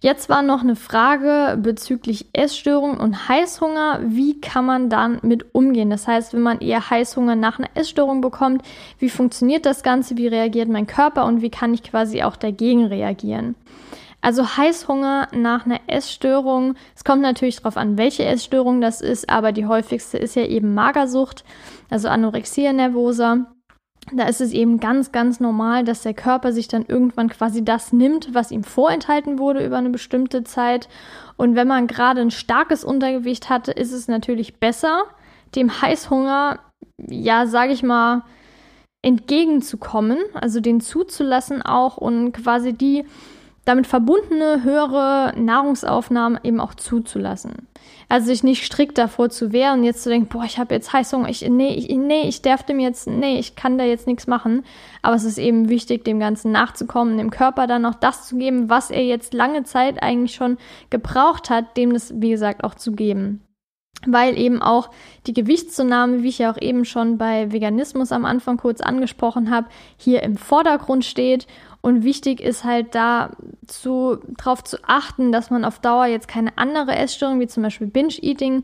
Jetzt 0.00 0.28
war 0.28 0.42
noch 0.42 0.62
eine 0.62 0.74
Frage 0.74 1.56
bezüglich 1.62 2.26
Essstörung 2.32 2.98
und 2.98 3.28
Heißhunger. 3.28 4.00
Wie 4.04 4.40
kann 4.40 4.64
man 4.66 4.90
dann 4.90 5.20
mit 5.22 5.54
umgehen? 5.54 5.90
Das 5.90 6.08
heißt, 6.08 6.34
wenn 6.34 6.40
man 6.40 6.58
eher 6.58 6.90
Heißhunger 6.90 7.36
nach 7.36 7.60
einer 7.60 7.68
Essstörung 7.74 8.20
bekommt, 8.20 8.62
wie 8.98 9.08
funktioniert 9.08 9.64
das 9.64 9.84
Ganze? 9.84 10.16
Wie 10.16 10.26
reagiert 10.26 10.68
mein 10.68 10.88
Körper 10.88 11.24
und 11.24 11.40
wie 11.40 11.50
kann 11.50 11.72
ich 11.72 11.84
quasi 11.84 12.24
auch 12.24 12.34
dagegen 12.34 12.86
reagieren? 12.86 13.54
Also 14.22 14.56
Heißhunger 14.56 15.28
nach 15.32 15.66
einer 15.66 15.80
Essstörung. 15.88 16.76
Es 16.94 17.02
kommt 17.02 17.22
natürlich 17.22 17.56
darauf 17.56 17.76
an, 17.76 17.98
welche 17.98 18.24
Essstörung 18.24 18.80
das 18.80 19.00
ist, 19.00 19.28
aber 19.28 19.50
die 19.50 19.66
häufigste 19.66 20.16
ist 20.16 20.36
ja 20.36 20.44
eben 20.44 20.74
Magersucht, 20.74 21.44
also 21.90 22.08
Anorexia 22.08 22.72
nervosa. 22.72 23.52
Da 24.12 24.24
ist 24.24 24.40
es 24.40 24.52
eben 24.52 24.78
ganz, 24.78 25.12
ganz 25.12 25.40
normal, 25.40 25.84
dass 25.84 26.02
der 26.02 26.14
Körper 26.14 26.52
sich 26.52 26.68
dann 26.68 26.84
irgendwann 26.86 27.28
quasi 27.28 27.64
das 27.64 27.92
nimmt, 27.92 28.32
was 28.32 28.50
ihm 28.50 28.64
vorenthalten 28.64 29.38
wurde 29.38 29.64
über 29.64 29.76
eine 29.76 29.90
bestimmte 29.90 30.44
Zeit. 30.44 30.88
Und 31.36 31.56
wenn 31.56 31.68
man 31.68 31.86
gerade 31.88 32.20
ein 32.20 32.30
starkes 32.30 32.84
Untergewicht 32.84 33.50
hatte, 33.50 33.72
ist 33.72 33.92
es 33.92 34.08
natürlich 34.08 34.58
besser, 34.58 35.04
dem 35.54 35.82
Heißhunger, 35.82 36.60
ja, 37.08 37.46
sage 37.46 37.72
ich 37.72 37.82
mal, 37.82 38.22
entgegenzukommen, 39.02 40.18
also 40.34 40.60
den 40.60 40.80
zuzulassen 40.80 41.62
auch 41.62 41.96
und 41.96 42.32
quasi 42.32 42.72
die 42.72 43.04
damit 43.64 43.86
verbundene 43.86 44.64
höhere 44.64 45.32
Nahrungsaufnahmen 45.36 46.40
eben 46.42 46.60
auch 46.60 46.74
zuzulassen. 46.74 47.68
Also 48.08 48.26
sich 48.26 48.42
nicht 48.42 48.64
strikt 48.64 48.98
davor 48.98 49.30
zu 49.30 49.52
wehren 49.52 49.84
jetzt 49.84 50.02
zu 50.02 50.10
denken, 50.10 50.28
boah, 50.28 50.44
ich 50.44 50.58
habe 50.58 50.74
jetzt 50.74 50.92
Heißhunger, 50.92 51.28
ich, 51.28 51.48
nee, 51.48 51.74
ich, 51.74 51.88
nee, 51.88 52.28
ich 52.28 52.42
darf 52.42 52.62
dem 52.62 52.80
jetzt, 52.80 53.06
nee, 53.06 53.38
ich 53.38 53.56
kann 53.56 53.78
da 53.78 53.84
jetzt 53.84 54.06
nichts 54.06 54.26
machen. 54.26 54.64
Aber 55.00 55.14
es 55.14 55.24
ist 55.24 55.38
eben 55.38 55.68
wichtig, 55.68 56.04
dem 56.04 56.20
Ganzen 56.20 56.52
nachzukommen, 56.52 57.16
dem 57.16 57.30
Körper 57.30 57.66
dann 57.66 57.86
auch 57.86 57.94
das 57.94 58.28
zu 58.28 58.36
geben, 58.36 58.68
was 58.68 58.90
er 58.90 59.04
jetzt 59.04 59.32
lange 59.32 59.64
Zeit 59.64 60.02
eigentlich 60.02 60.34
schon 60.34 60.58
gebraucht 60.90 61.48
hat, 61.48 61.76
dem 61.76 61.92
das, 61.92 62.12
wie 62.20 62.30
gesagt, 62.30 62.64
auch 62.64 62.74
zu 62.74 62.92
geben 62.92 63.42
weil 64.06 64.38
eben 64.38 64.60
auch 64.60 64.90
die 65.26 65.32
Gewichtszunahme, 65.32 66.22
wie 66.22 66.28
ich 66.28 66.38
ja 66.38 66.52
auch 66.52 66.60
eben 66.60 66.84
schon 66.84 67.18
bei 67.18 67.52
Veganismus 67.52 68.12
am 68.12 68.24
Anfang 68.24 68.56
kurz 68.56 68.80
angesprochen 68.80 69.50
habe, 69.50 69.68
hier 69.96 70.22
im 70.22 70.36
Vordergrund 70.36 71.04
steht 71.04 71.46
und 71.82 72.04
wichtig 72.04 72.40
ist 72.40 72.64
halt 72.64 72.94
da 72.94 73.30
zu, 73.66 74.18
darauf 74.38 74.62
zu 74.62 74.78
achten, 74.84 75.32
dass 75.32 75.50
man 75.50 75.64
auf 75.64 75.80
Dauer 75.80 76.06
jetzt 76.06 76.28
keine 76.28 76.56
andere 76.56 76.94
Essstörung, 76.94 77.40
wie 77.40 77.48
zum 77.48 77.64
Beispiel 77.64 77.88
Binge-Eating, 77.88 78.62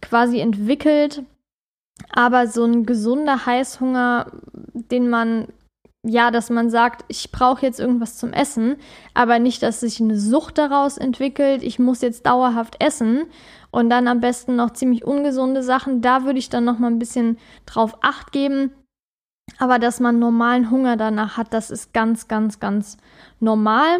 quasi 0.00 0.38
entwickelt. 0.38 1.24
Aber 2.10 2.46
so 2.46 2.64
ein 2.64 2.86
gesunder 2.86 3.46
Heißhunger, 3.46 4.30
den 4.72 5.10
man, 5.10 5.48
ja, 6.04 6.30
dass 6.30 6.50
man 6.50 6.70
sagt, 6.70 7.04
ich 7.08 7.32
brauche 7.32 7.66
jetzt 7.66 7.80
irgendwas 7.80 8.16
zum 8.16 8.32
Essen, 8.32 8.76
aber 9.12 9.40
nicht, 9.40 9.62
dass 9.62 9.80
sich 9.80 10.00
eine 10.00 10.18
Sucht 10.18 10.58
daraus 10.58 10.98
entwickelt, 10.98 11.64
ich 11.64 11.80
muss 11.80 12.00
jetzt 12.00 12.26
dauerhaft 12.26 12.76
essen 12.80 13.24
und 13.76 13.90
dann 13.90 14.08
am 14.08 14.20
besten 14.20 14.56
noch 14.56 14.70
ziemlich 14.70 15.04
ungesunde 15.04 15.62
Sachen. 15.62 16.00
Da 16.00 16.24
würde 16.24 16.38
ich 16.38 16.48
dann 16.48 16.64
noch 16.64 16.78
mal 16.78 16.90
ein 16.90 16.98
bisschen 16.98 17.36
drauf 17.66 17.98
acht 18.00 18.32
geben, 18.32 18.70
aber 19.58 19.78
dass 19.78 20.00
man 20.00 20.18
normalen 20.18 20.70
Hunger 20.70 20.96
danach 20.96 21.36
hat, 21.36 21.52
das 21.52 21.70
ist 21.70 21.92
ganz, 21.92 22.26
ganz, 22.26 22.58
ganz 22.58 22.96
normal. 23.38 23.98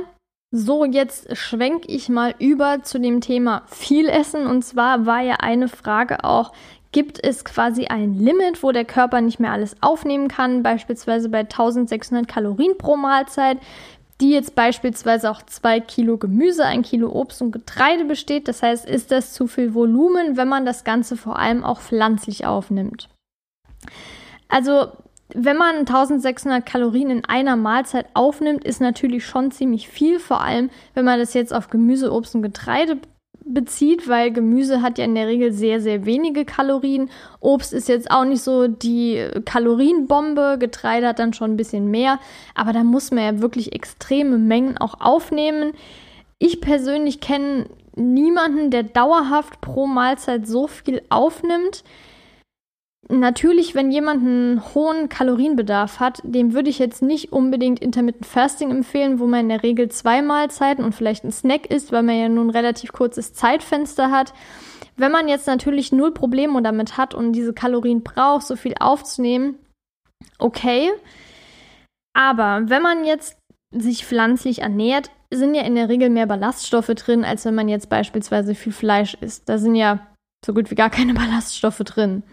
So, 0.51 0.87
jetzt 0.87 1.37
schwenke 1.37 1.89
ich 1.89 2.09
mal 2.09 2.35
über 2.39 2.85
zu 2.85 2.99
dem 2.99 3.21
Thema 3.21 3.65
viel 3.67 4.09
Essen. 4.09 4.47
Und 4.47 4.63
zwar 4.63 5.05
war 5.05 5.21
ja 5.21 5.35
eine 5.41 5.69
Frage 5.69 6.25
auch, 6.25 6.55
gibt 6.93 7.23
es 7.23 7.45
quasi 7.45 7.89
ein 7.89 8.15
Limit, 8.15 8.63
wo 8.63 8.73
der 8.73 8.87
Körper 8.87 9.21
nicht 9.21 9.41
mehr 9.41 9.53
alles 9.53 9.77
aufnehmen 9.83 10.29
kann, 10.29 10.63
beispielsweise 10.63 11.29
bei 11.29 11.41
1600 11.41 12.27
Kalorien 12.27 12.79
pro 12.79 12.97
Mahlzeit, 12.97 13.59
die 14.21 14.31
jetzt 14.31 14.55
beispielsweise 14.55 15.31
auch 15.31 15.43
zwei 15.43 15.81
Kilo 15.81 16.17
Gemüse, 16.17 16.65
ein 16.65 16.83
Kilo 16.83 17.11
Obst 17.11 17.43
und 17.43 17.53
Getreide 17.53 18.05
besteht. 18.05 18.49
Das 18.49 18.63
heißt, 18.63 18.89
ist 18.89 19.11
das 19.11 19.33
zu 19.33 19.47
viel 19.47 19.75
Volumen, 19.75 20.37
wenn 20.37 20.49
man 20.49 20.65
das 20.65 20.85
Ganze 20.85 21.17
vor 21.17 21.39
allem 21.39 21.65
auch 21.65 21.81
pflanzlich 21.81 22.47
aufnimmt? 22.47 23.09
Also 24.49 24.89
wenn 25.35 25.57
man 25.57 25.81
1600 25.81 26.65
Kalorien 26.65 27.11
in 27.11 27.25
einer 27.25 27.57
Mahlzeit 27.57 28.07
aufnimmt, 28.15 28.65
ist 28.65 28.81
natürlich 28.81 29.27
schon 29.27 29.51
ziemlich 29.51 29.89
viel, 29.89 30.19
vor 30.21 30.41
allem 30.41 30.71
wenn 30.95 31.05
man 31.05 31.19
das 31.19 31.35
jetzt 31.35 31.53
auf 31.53 31.69
Gemüse, 31.69 32.13
Obst 32.13 32.35
und 32.35 32.43
Getreide 32.43 32.99
bezieht, 33.47 34.09
weil 34.09 34.33
Gemüse 34.33 34.83
hat 34.83 34.99
ja 34.99 35.05
in 35.05 35.15
der 35.15 35.29
Regel 35.29 35.53
sehr, 35.53 35.81
sehr 35.81 36.05
wenige 36.05 36.45
Kalorien. 36.45 37.11
Obst 37.41 37.73
ist 37.73 37.89
jetzt 37.89 38.11
auch 38.11 38.25
nicht 38.25 38.43
so 38.43 38.69
die 38.69 39.25
Kalorienbombe, 39.45 40.57
Getreide 40.59 41.09
hat 41.09 41.19
dann 41.19 41.33
schon 41.33 41.53
ein 41.53 41.57
bisschen 41.57 41.91
mehr, 41.91 42.19
aber 42.55 42.73
da 42.73 42.83
muss 42.83 43.11
man 43.11 43.25
ja 43.25 43.41
wirklich 43.41 43.73
extreme 43.73 44.39
Mengen 44.39 44.79
auch 44.79 45.01
aufnehmen. 45.01 45.73
Ich 46.39 46.61
persönlich 46.61 47.21
kenne 47.21 47.67
niemanden, 47.95 48.71
der 48.71 48.83
dauerhaft 48.83 49.61
pro 49.61 49.87
Mahlzeit 49.87 50.47
so 50.47 50.67
viel 50.67 51.03
aufnimmt. 51.09 51.83
Natürlich, 53.09 53.77
wenn 53.77 53.93
jemand 53.93 54.23
einen 54.23 54.75
hohen 54.75 55.09
Kalorienbedarf 55.09 56.01
hat, 56.01 56.21
dem 56.25 56.55
würde 56.55 56.71
ich 56.71 56.81
jetzt 56.81 57.03
nicht 57.03 57.33
unbedingt 57.33 57.79
Intermittent 57.79 58.27
Fasting 58.27 58.73
empfehlen, 58.73 59.21
wo 59.21 59.27
man 59.27 59.41
in 59.41 59.49
der 59.49 59.63
Regel 59.63 59.89
zwei 59.91 60.23
Mahlzeiten 60.23 60.85
und 60.85 60.93
vielleicht 60.93 61.23
ein 61.23 61.31
Snack 61.31 61.71
isst, 61.71 61.93
weil 61.93 62.03
man 62.03 62.19
ja 62.19 62.29
nun 62.29 62.49
ein 62.49 62.51
relativ 62.51 62.93
kurzes 62.93 63.33
Zeitfenster 63.33 64.11
hat. 64.11 64.35
Wenn 64.97 65.13
man 65.13 65.29
jetzt 65.29 65.47
natürlich 65.47 65.93
null 65.93 66.13
Probleme 66.13 66.61
damit 66.63 66.97
hat 66.97 67.15
und 67.15 67.33
diese 67.33 67.53
Kalorien 67.53 68.03
braucht, 68.03 68.47
so 68.47 68.57
viel 68.57 68.75
aufzunehmen, 68.81 69.57
okay. 70.39 70.91
Aber 72.13 72.63
wenn 72.69 72.83
man 72.83 73.05
jetzt 73.05 73.39
sich 73.71 74.05
pflanzlich 74.05 74.63
ernährt, 74.63 75.11
sind 75.33 75.55
ja 75.55 75.63
in 75.63 75.75
der 75.77 75.89
Regel 75.89 76.11
mehr 76.11 76.27
Ballaststoffe 76.27 76.87
drin, 76.87 77.25
als 77.25 77.45
wenn 77.45 77.55
man 77.55 77.69
jetzt 77.69 77.89
beispielsweise 77.89 78.55
viel 78.55 78.73
Fleisch 78.73 79.15
isst. 79.21 79.49
Da 79.49 79.59
sind 79.59 79.77
ja 79.77 80.07
so 80.45 80.55
gut 80.55 80.71
wie 80.73 80.77
gar 80.77 80.91
keine 80.91 81.15
Ballaststoffe 81.15 81.79
drin. 81.85 82.25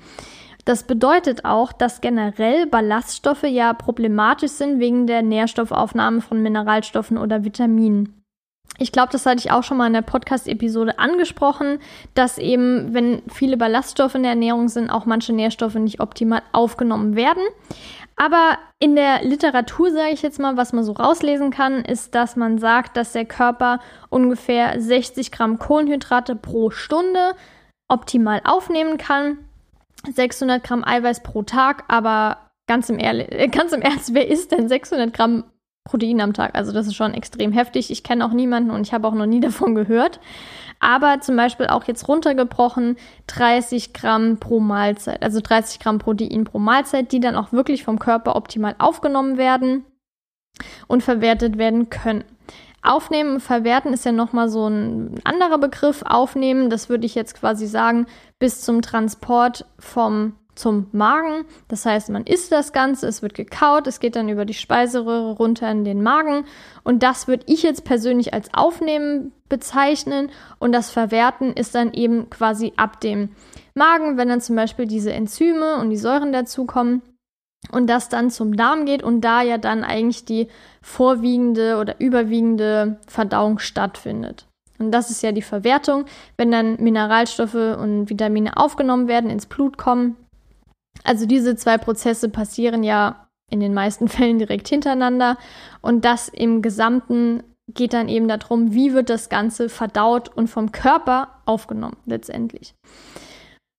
Das 0.66 0.84
bedeutet 0.84 1.44
auch, 1.46 1.74
dass 1.74 2.02
generell 2.02 2.66
Ballaststoffe 2.68 3.44
ja 3.44 3.74
problematisch 3.74 4.52
sind 4.52 4.80
wegen 4.80 5.08
der 5.08 5.22
Nährstoffaufnahme 5.22 6.22
von 6.22 6.42
Mineralstoffen 6.42 7.18
oder 7.18 7.44
Vitaminen. 7.44 8.24
Ich 8.80 8.92
glaube, 8.92 9.12
das 9.12 9.26
hatte 9.26 9.40
ich 9.40 9.52
auch 9.52 9.64
schon 9.64 9.78
mal 9.78 9.88
in 9.88 9.94
der 9.94 10.02
Podcast-Episode 10.02 10.98
angesprochen, 10.98 11.80
dass 12.16 12.38
eben, 12.38 12.94
wenn 12.94 13.22
viele 13.32 13.56
Ballaststoffe 13.56 14.16
in 14.16 14.24
der 14.24 14.32
Ernährung 14.32 14.68
sind, 14.68 14.90
auch 14.90 15.06
manche 15.06 15.34
Nährstoffe 15.34 15.76
nicht 15.76 16.00
optimal 16.00 16.42
aufgenommen 16.54 17.16
werden. 17.16 17.44
Aber 18.16 18.58
in 18.80 18.96
der 18.96 19.24
Literatur, 19.24 19.92
sage 19.92 20.14
ich 20.14 20.22
jetzt 20.22 20.40
mal, 20.40 20.58
was 20.58 20.74
man 20.74 20.84
so 20.84 20.94
rauslesen 20.94 21.52
kann, 21.52 21.84
ist, 21.86 22.16
dass 22.16 22.36
man 22.36 22.58
sagt, 22.58 22.98
dass 22.98 23.12
der 23.12 23.26
Körper 23.26 23.80
ungefähr 24.10 24.80
60 24.80 25.32
Gramm 25.32 25.60
Kohlenhydrate 25.60 26.36
pro 26.36 26.70
Stunde 26.70 27.36
optimal 27.88 28.42
aufnehmen 28.44 28.98
kann. 28.98 29.38
600 30.12 30.64
Gramm 30.64 30.84
Eiweiß 30.84 31.24
pro 31.24 31.44
Tag, 31.44 31.86
aber 31.88 32.38
ganz 32.68 32.90
im, 32.90 33.00
Ehrlich, 33.00 33.32
äh, 33.32 33.48
ganz 33.48 33.72
im 33.72 33.82
Ernst, 33.82 34.14
wer 34.14 34.28
isst 34.28 34.52
denn 34.52 34.68
600 34.68 35.14
Gramm 35.14 35.46
Protein 35.86 36.22
am 36.22 36.34
Tag? 36.34 36.56
Also 36.56 36.72
das 36.72 36.88
ist 36.88 36.96
schon 36.96 37.14
extrem 37.14 37.52
heftig. 37.52 37.92
Ich 37.92 38.04
kenne 38.04 38.26
auch 38.26 38.32
niemanden 38.32 38.72
und 38.72 38.88
ich 38.88 38.94
habe 38.94 39.08
auch 39.08 39.14
noch 39.14 39.26
nie 39.26 39.40
davon 39.42 39.76
gehört. 39.76 40.20
Aber 40.80 41.22
zum 41.22 41.38
Beispiel 41.38 41.68
auch 41.68 41.86
jetzt 41.86 42.08
runtergebrochen 42.08 42.98
30 43.28 43.94
Gramm 43.94 44.38
pro 44.38 44.60
Mahlzeit, 44.60 45.24
also 45.24 45.40
30 45.42 45.80
Gramm 45.80 46.00
Protein 46.00 46.44
pro 46.44 46.60
Mahlzeit, 46.60 47.12
die 47.12 47.22
dann 47.22 47.38
auch 47.38 47.54
wirklich 47.54 47.84
vom 47.84 48.00
Körper 48.00 48.36
optimal 48.36 48.76
aufgenommen 48.80 49.38
werden 49.38 49.86
und 50.88 51.02
verwertet 51.02 51.58
werden 51.58 51.90
können. 51.90 52.26
Aufnehmen 52.84 53.40
verwerten 53.40 53.94
ist 53.94 54.06
ja 54.06 54.12
nochmal 54.12 54.50
so 54.50 54.68
ein 54.68 55.16
anderer 55.24 55.58
Begriff. 55.58 56.04
Aufnehmen, 56.06 56.70
das 56.70 56.90
würde 56.90 57.06
ich 57.06 57.16
jetzt 57.16 57.36
quasi 57.36 57.66
sagen, 57.66 58.08
bis 58.40 58.62
zum 58.62 58.82
Transport 58.82 59.66
vom 59.80 60.34
zum 60.56 60.88
Magen. 60.92 61.46
Das 61.68 61.86
heißt, 61.86 62.10
man 62.10 62.26
isst 62.26 62.52
das 62.52 62.74
Ganze, 62.74 63.08
es 63.08 63.22
wird 63.22 63.34
gekaut, 63.34 63.88
es 63.88 64.00
geht 64.00 64.16
dann 64.16 64.30
über 64.30 64.46
die 64.46 64.54
Speiseröhre 64.54 65.34
runter 65.34 65.70
in 65.72 65.84
den 65.84 66.04
Magen. 66.04 66.46
Und 66.84 67.04
das 67.04 67.28
würde 67.28 67.46
ich 67.48 67.64
jetzt 67.64 67.86
persönlich 67.86 68.34
als 68.34 68.54
Aufnehmen 68.54 69.32
bezeichnen. 69.50 70.30
Und 70.60 70.72
das 70.72 70.92
Verwerten 70.92 71.54
ist 71.54 71.76
dann 71.76 71.94
eben 71.94 72.30
quasi 72.30 72.74
ab 72.78 73.02
dem 73.02 73.30
Magen, 73.74 74.18
wenn 74.18 74.30
dann 74.30 74.42
zum 74.42 74.56
Beispiel 74.56 74.86
diese 74.86 75.12
Enzyme 75.12 75.78
und 75.78 75.90
die 75.90 75.98
Säuren 75.98 76.32
dazukommen 76.32 77.02
und 77.72 77.88
das 77.88 78.10
dann 78.10 78.30
zum 78.30 78.56
Darm 78.56 78.86
geht 78.86 79.04
und 79.04 79.22
da 79.22 79.42
ja 79.42 79.58
dann 79.58 79.84
eigentlich 79.84 80.26
die 80.26 80.48
vorwiegende 80.84 81.78
oder 81.80 82.00
überwiegende 82.00 82.98
Verdauung 83.08 83.58
stattfindet. 83.58 84.46
Und 84.78 84.92
das 84.92 85.10
ist 85.10 85.24
ja 85.24 85.32
die 85.32 85.42
Verwertung, 85.42 86.06
wenn 86.38 86.52
dann 86.52 86.76
Mineralstoffe 86.76 87.56
und 87.56 88.10
Vitamine 88.10 88.58
aufgenommen 88.58 89.08
werden, 89.08 89.30
ins 89.30 89.46
Blut 89.46 89.78
kommen. 89.78 90.18
Also 91.04 91.26
diese 91.26 91.56
zwei 91.56 91.78
Prozesse 91.78 92.30
passieren 92.30 92.84
ja 92.84 93.28
in 93.50 93.60
den 93.60 93.74
meisten 93.74 94.08
Fällen 94.10 94.40
direkt 94.40 94.68
hintereinander 94.68 95.38
und 95.82 96.06
das 96.06 96.28
im 96.28 96.62
Gesamten 96.62 97.44
geht 97.74 97.94
dann 97.94 98.10
eben 98.10 98.28
darum, 98.28 98.74
wie 98.74 98.94
wird 98.94 99.10
das 99.10 99.30
Ganze 99.30 99.70
verdaut 99.70 100.30
und 100.36 100.50
vom 100.50 100.74
Körper 100.74 101.30
aufgenommen 101.46 101.96
letztendlich. 102.06 102.76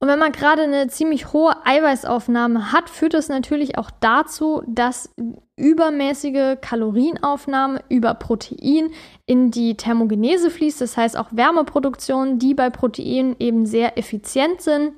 Und 0.04 0.10
wenn 0.10 0.18
man 0.18 0.32
gerade 0.32 0.64
eine 0.64 0.88
ziemlich 0.88 1.32
hohe 1.32 1.56
Eiweißaufnahme 1.64 2.72
hat, 2.72 2.90
führt 2.90 3.14
das 3.14 3.30
natürlich 3.30 3.78
auch 3.78 3.90
dazu, 4.00 4.62
dass 4.66 5.08
übermäßige 5.56 6.58
Kalorienaufnahme 6.60 7.82
über 7.88 8.12
Protein 8.12 8.90
in 9.24 9.50
die 9.50 9.78
Thermogenese 9.78 10.50
fließt, 10.50 10.82
das 10.82 10.98
heißt 10.98 11.16
auch 11.16 11.28
Wärmeproduktion, 11.30 12.38
die 12.38 12.52
bei 12.52 12.68
Proteinen 12.68 13.34
eben 13.38 13.64
sehr 13.64 13.96
effizient 13.96 14.60
sind. 14.60 14.92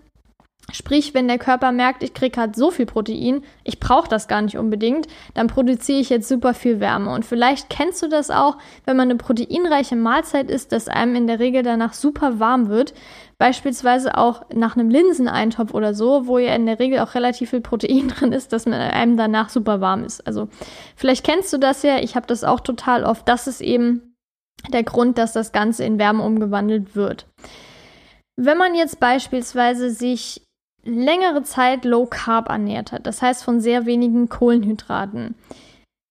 Sprich, 0.73 1.15
wenn 1.15 1.29
der 1.29 1.39
Körper 1.39 1.71
merkt, 1.71 2.03
ich 2.03 2.13
kriege 2.13 2.41
halt 2.41 2.57
so 2.57 2.73
viel 2.73 2.87
Protein, 2.87 3.43
ich 3.63 3.79
brauche 3.79 4.09
das 4.09 4.27
gar 4.27 4.43
nicht 4.43 4.59
unbedingt, 4.59 5.07
dann 5.35 5.47
produziere 5.47 6.01
ich 6.01 6.11
jetzt 6.11 6.29
super 6.29 6.55
viel 6.55 6.81
Wärme. 6.81 7.13
Und 7.13 7.25
vielleicht 7.25 7.71
kennst 7.71 8.03
du 8.03 8.09
das 8.09 8.31
auch, 8.31 8.59
wenn 8.85 8.97
man 8.97 9.09
eine 9.09 9.19
proteinreiche 9.19 9.95
Mahlzeit 9.95 10.51
isst, 10.51 10.73
dass 10.73 10.89
einem 10.89 11.15
in 11.15 11.29
der 11.29 11.39
Regel 11.39 11.63
danach 11.63 11.93
super 11.93 12.41
warm 12.41 12.69
wird. 12.69 12.95
Beispielsweise 13.39 14.19
auch 14.19 14.43
nach 14.53 14.77
einem 14.77 14.91
Linseneintopf 14.91 15.73
oder 15.73 15.95
so, 15.95 16.27
wo 16.27 16.39
ja 16.39 16.55
in 16.57 16.67
der 16.67 16.81
Regel 16.81 16.99
auch 16.99 17.15
relativ 17.15 17.51
viel 17.51 17.61
Protein 17.61 18.09
drin 18.17 18.33
ist, 18.33 18.53
dass 18.53 18.67
man 18.67 18.81
einem 18.81 19.17
danach 19.17 19.51
super 19.51 19.81
warm 19.81 20.03
ist. 20.03 20.27
Also 20.27 20.49
vielleicht 20.97 21.25
kennst 21.25 21.53
du 21.53 21.59
das 21.59 21.85
ja, 21.85 22.01
ich 22.01 22.17
habe 22.17 22.27
das 22.27 22.43
auch 22.43 22.59
total 22.59 23.05
oft. 23.05 23.29
Das 23.29 23.47
ist 23.47 23.61
eben 23.61 24.17
der 24.73 24.83
Grund, 24.83 25.17
dass 25.17 25.33
das 25.33 25.53
Ganze 25.53 25.85
in 25.85 26.01
Wärme 26.01 26.25
umgewandelt 26.25 26.97
wird. 26.97 27.27
Wenn 28.37 28.59
man 28.59 28.75
jetzt 28.75 29.01
beispielsweise 29.01 29.91
sich 29.91 30.46
längere 30.87 31.43
Zeit 31.43 31.85
Low 31.85 32.07
Carb 32.07 32.49
ernährt 32.49 32.93
hat, 32.93 33.07
das 33.07 33.23
heißt 33.23 33.45
von 33.45 33.61
sehr 33.61 33.87
wenigen 33.87 34.29
Kohlenhydraten, 34.29 35.35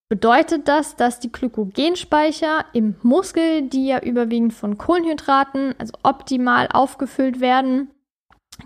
bedeutet 0.10 0.68
das, 0.68 0.96
dass 0.96 1.20
die 1.20 1.32
Glykogenspeicher 1.32 2.66
im 2.74 2.96
Muskel, 3.02 3.64
die 3.64 3.88
ja 3.88 4.00
überwiegend 4.00 4.54
von 4.54 4.78
Kohlenhydraten, 4.78 5.74
also 5.80 5.94
optimal 6.04 6.70
aufgefüllt 6.72 7.40
werden, 7.40 7.90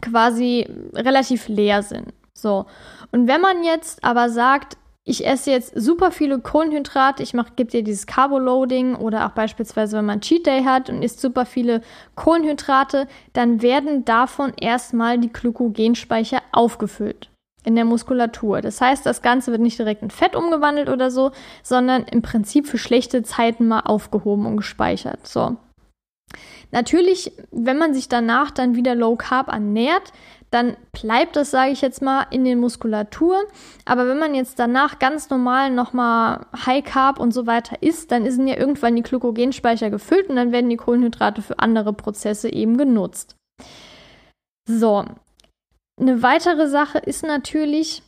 quasi 0.01 0.67
relativ 0.93 1.47
leer 1.47 1.81
sind. 1.83 2.13
So. 2.33 2.65
Und 3.11 3.27
wenn 3.27 3.41
man 3.41 3.63
jetzt 3.63 4.03
aber 4.03 4.29
sagt, 4.29 4.77
ich 5.09 5.25
esse 5.25 5.49
jetzt 5.49 5.73
super 5.75 6.11
viele 6.11 6.39
Kohlenhydrate, 6.39 7.23
ich 7.23 7.33
gibt 7.55 7.73
dir 7.73 7.83
dieses 7.83 8.05
Carboloading 8.05 8.95
oder 8.95 9.25
auch 9.25 9.31
beispielsweise, 9.31 9.97
wenn 9.97 10.05
man 10.05 10.21
Cheat 10.21 10.45
Day 10.45 10.63
hat 10.63 10.89
und 10.89 11.01
isst 11.01 11.19
super 11.19 11.47
viele 11.47 11.81
Kohlenhydrate, 12.15 13.07
dann 13.33 13.63
werden 13.63 14.05
davon 14.05 14.53
erstmal 14.55 15.17
die 15.17 15.33
Glykogenspeicher 15.33 16.43
aufgefüllt 16.51 17.31
in 17.65 17.75
der 17.75 17.85
Muskulatur. 17.85 18.61
Das 18.61 18.81
heißt, 18.81 19.03
das 19.03 19.23
Ganze 19.23 19.51
wird 19.51 19.61
nicht 19.61 19.79
direkt 19.79 20.03
in 20.03 20.11
Fett 20.11 20.35
umgewandelt 20.35 20.89
oder 20.89 21.09
so, 21.09 21.31
sondern 21.63 22.03
im 22.03 22.21
Prinzip 22.21 22.67
für 22.67 22.77
schlechte 22.77 23.23
Zeiten 23.23 23.67
mal 23.67 23.81
aufgehoben 23.81 24.45
und 24.45 24.57
gespeichert. 24.57 25.27
So. 25.27 25.57
Natürlich, 26.71 27.31
wenn 27.51 27.79
man 27.79 27.95
sich 27.95 28.09
danach 28.09 28.51
dann 28.51 28.75
wieder 28.75 28.93
Low 28.93 29.15
Carb 29.15 29.47
ernährt, 29.47 30.13
dann 30.51 30.77
bleibt 30.91 31.35
das, 31.35 31.51
sage 31.51 31.71
ich 31.71 31.81
jetzt 31.81 32.01
mal, 32.01 32.25
in 32.31 32.43
den 32.43 32.59
Muskulatur. 32.59 33.37
Aber 33.85 34.07
wenn 34.07 34.17
man 34.17 34.33
jetzt 34.33 34.57
danach 34.57 34.97
ganz 34.99 35.29
normal 35.29 35.69
nochmal 35.69 36.45
High 36.65 36.83
Carb 36.83 37.19
und 37.19 37.33
so 37.33 37.45
weiter 37.45 37.81
isst, 37.81 38.11
dann 38.11 38.29
sind 38.29 38.47
ja 38.47 38.57
irgendwann 38.57 38.95
die 38.95 39.03
Glykogenspeicher 39.03 39.89
gefüllt 39.89 40.29
und 40.29 40.35
dann 40.35 40.51
werden 40.51 40.69
die 40.69 40.77
Kohlenhydrate 40.77 41.41
für 41.41 41.59
andere 41.59 41.93
Prozesse 41.93 42.51
eben 42.51 42.77
genutzt. 42.77 43.35
So, 44.67 45.05
eine 45.99 46.23
weitere 46.23 46.67
Sache 46.67 46.97
ist 46.99 47.23
natürlich, 47.23 48.03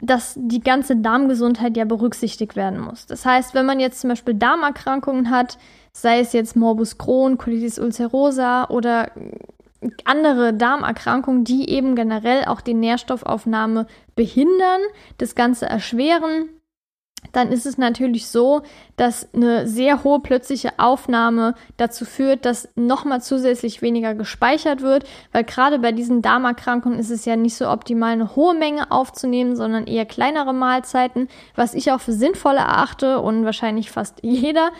dass 0.00 0.34
die 0.36 0.60
ganze 0.60 0.96
Darmgesundheit 0.96 1.76
ja 1.76 1.84
berücksichtigt 1.84 2.56
werden 2.56 2.80
muss. 2.80 3.06
Das 3.06 3.24
heißt, 3.24 3.54
wenn 3.54 3.66
man 3.66 3.80
jetzt 3.80 4.00
zum 4.00 4.10
Beispiel 4.10 4.34
Darmerkrankungen 4.34 5.30
hat, 5.30 5.58
sei 5.96 6.20
es 6.20 6.32
jetzt 6.32 6.56
Morbus 6.56 6.98
Crohn, 6.98 7.38
Colitis 7.38 7.78
ulcerosa 7.78 8.68
oder 8.68 9.12
andere 10.04 10.54
Darmerkrankungen, 10.54 11.44
die 11.44 11.68
eben 11.68 11.94
generell 11.94 12.44
auch 12.44 12.60
die 12.60 12.74
Nährstoffaufnahme 12.74 13.86
behindern, 14.14 14.80
das 15.18 15.34
Ganze 15.34 15.66
erschweren, 15.66 16.48
dann 17.30 17.52
ist 17.52 17.66
es 17.66 17.78
natürlich 17.78 18.26
so, 18.26 18.62
dass 18.96 19.32
eine 19.32 19.66
sehr 19.66 20.02
hohe 20.02 20.20
plötzliche 20.20 20.78
Aufnahme 20.78 21.54
dazu 21.76 22.04
führt, 22.04 22.44
dass 22.44 22.68
nochmal 22.74 23.22
zusätzlich 23.22 23.80
weniger 23.80 24.14
gespeichert 24.14 24.82
wird, 24.82 25.04
weil 25.30 25.44
gerade 25.44 25.78
bei 25.78 25.92
diesen 25.92 26.20
Darmerkrankungen 26.20 26.98
ist 26.98 27.10
es 27.10 27.24
ja 27.24 27.36
nicht 27.36 27.54
so 27.54 27.70
optimal, 27.70 28.12
eine 28.12 28.34
hohe 28.34 28.54
Menge 28.54 28.90
aufzunehmen, 28.90 29.54
sondern 29.54 29.86
eher 29.86 30.04
kleinere 30.04 30.52
Mahlzeiten, 30.52 31.28
was 31.54 31.74
ich 31.74 31.92
auch 31.92 32.00
für 32.00 32.12
sinnvoll 32.12 32.56
erachte 32.56 33.20
und 33.20 33.44
wahrscheinlich 33.44 33.90
fast 33.90 34.18
jeder. 34.22 34.70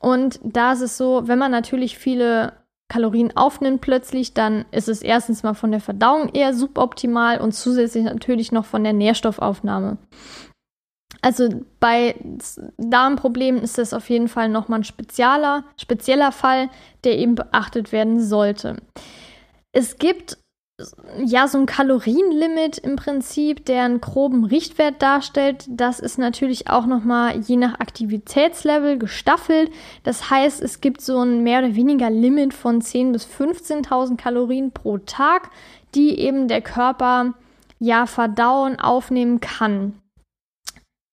Und 0.00 0.38
da 0.42 0.72
ist 0.72 0.82
es 0.82 0.96
so, 0.96 1.22
wenn 1.26 1.38
man 1.38 1.50
natürlich 1.50 1.98
viele 1.98 2.52
Kalorien 2.90 3.34
aufnimmt 3.36 3.80
plötzlich, 3.80 4.34
dann 4.34 4.66
ist 4.72 4.88
es 4.88 5.00
erstens 5.00 5.42
mal 5.42 5.54
von 5.54 5.70
der 5.70 5.80
Verdauung 5.80 6.28
eher 6.34 6.52
suboptimal 6.52 7.40
und 7.40 7.52
zusätzlich 7.52 8.04
natürlich 8.04 8.52
noch 8.52 8.66
von 8.66 8.84
der 8.84 8.92
Nährstoffaufnahme. 8.92 9.96
Also 11.22 11.48
bei 11.78 12.16
Darmproblemen 12.78 13.62
ist 13.62 13.78
das 13.78 13.94
auf 13.94 14.10
jeden 14.10 14.28
Fall 14.28 14.48
nochmal 14.48 14.80
ein 14.80 14.84
spezieller, 14.84 15.64
spezieller 15.76 16.32
Fall, 16.32 16.68
der 17.04 17.16
eben 17.18 17.36
beachtet 17.36 17.92
werden 17.92 18.20
sollte. 18.20 18.76
Es 19.72 19.98
gibt 19.98 20.38
ja 21.24 21.48
so 21.48 21.58
ein 21.58 21.66
Kalorienlimit 21.66 22.78
im 22.78 22.96
Prinzip, 22.96 23.64
der 23.64 23.84
einen 23.84 24.00
groben 24.00 24.44
Richtwert 24.44 25.02
darstellt. 25.02 25.64
Das 25.68 26.00
ist 26.00 26.18
natürlich 26.18 26.68
auch 26.68 26.86
nochmal 26.86 27.40
je 27.40 27.56
nach 27.56 27.80
Aktivitätslevel 27.80 28.98
gestaffelt. 28.98 29.70
Das 30.02 30.30
heißt, 30.30 30.62
es 30.62 30.80
gibt 30.80 31.00
so 31.00 31.20
ein 31.20 31.42
mehr 31.42 31.60
oder 31.60 31.74
weniger 31.74 32.10
Limit 32.10 32.54
von 32.54 32.80
10.000 32.80 33.12
bis 33.12 33.26
15.000 33.26 34.16
Kalorien 34.16 34.72
pro 34.72 34.98
Tag, 34.98 35.50
die 35.94 36.18
eben 36.18 36.48
der 36.48 36.62
Körper 36.62 37.34
ja 37.78 38.06
verdauen, 38.06 38.78
aufnehmen 38.78 39.40
kann 39.40 39.94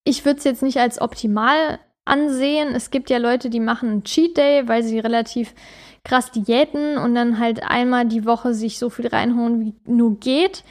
ich 0.08 0.24
würde 0.24 0.38
es 0.38 0.46
jetzt 0.46 0.64
nicht 0.64 0.78
als 0.78 1.02
optimal 1.02 1.80
ansehen. 2.06 2.74
Es 2.74 2.92
gibt 2.92 3.10
ja 3.10 3.18
Leute, 3.18 3.50
die 3.50 3.60
machen 3.60 3.90
einen 3.90 4.04
Cheat 4.06 4.38
Day, 4.38 4.68
weil 4.68 4.82
sie 4.82 5.00
relativ 5.00 5.54
krass 6.08 6.32
diäten 6.32 6.98
und 6.98 7.16
dann 7.16 7.40
halt 7.40 7.64
einmal 7.70 8.06
die 8.06 8.26
Woche 8.26 8.54
sich 8.54 8.80
so 8.80 8.90
viel 8.90 9.08
reinhauen, 9.08 9.60
wie 9.60 9.74
nur 9.86 10.18
geht. 10.20 10.64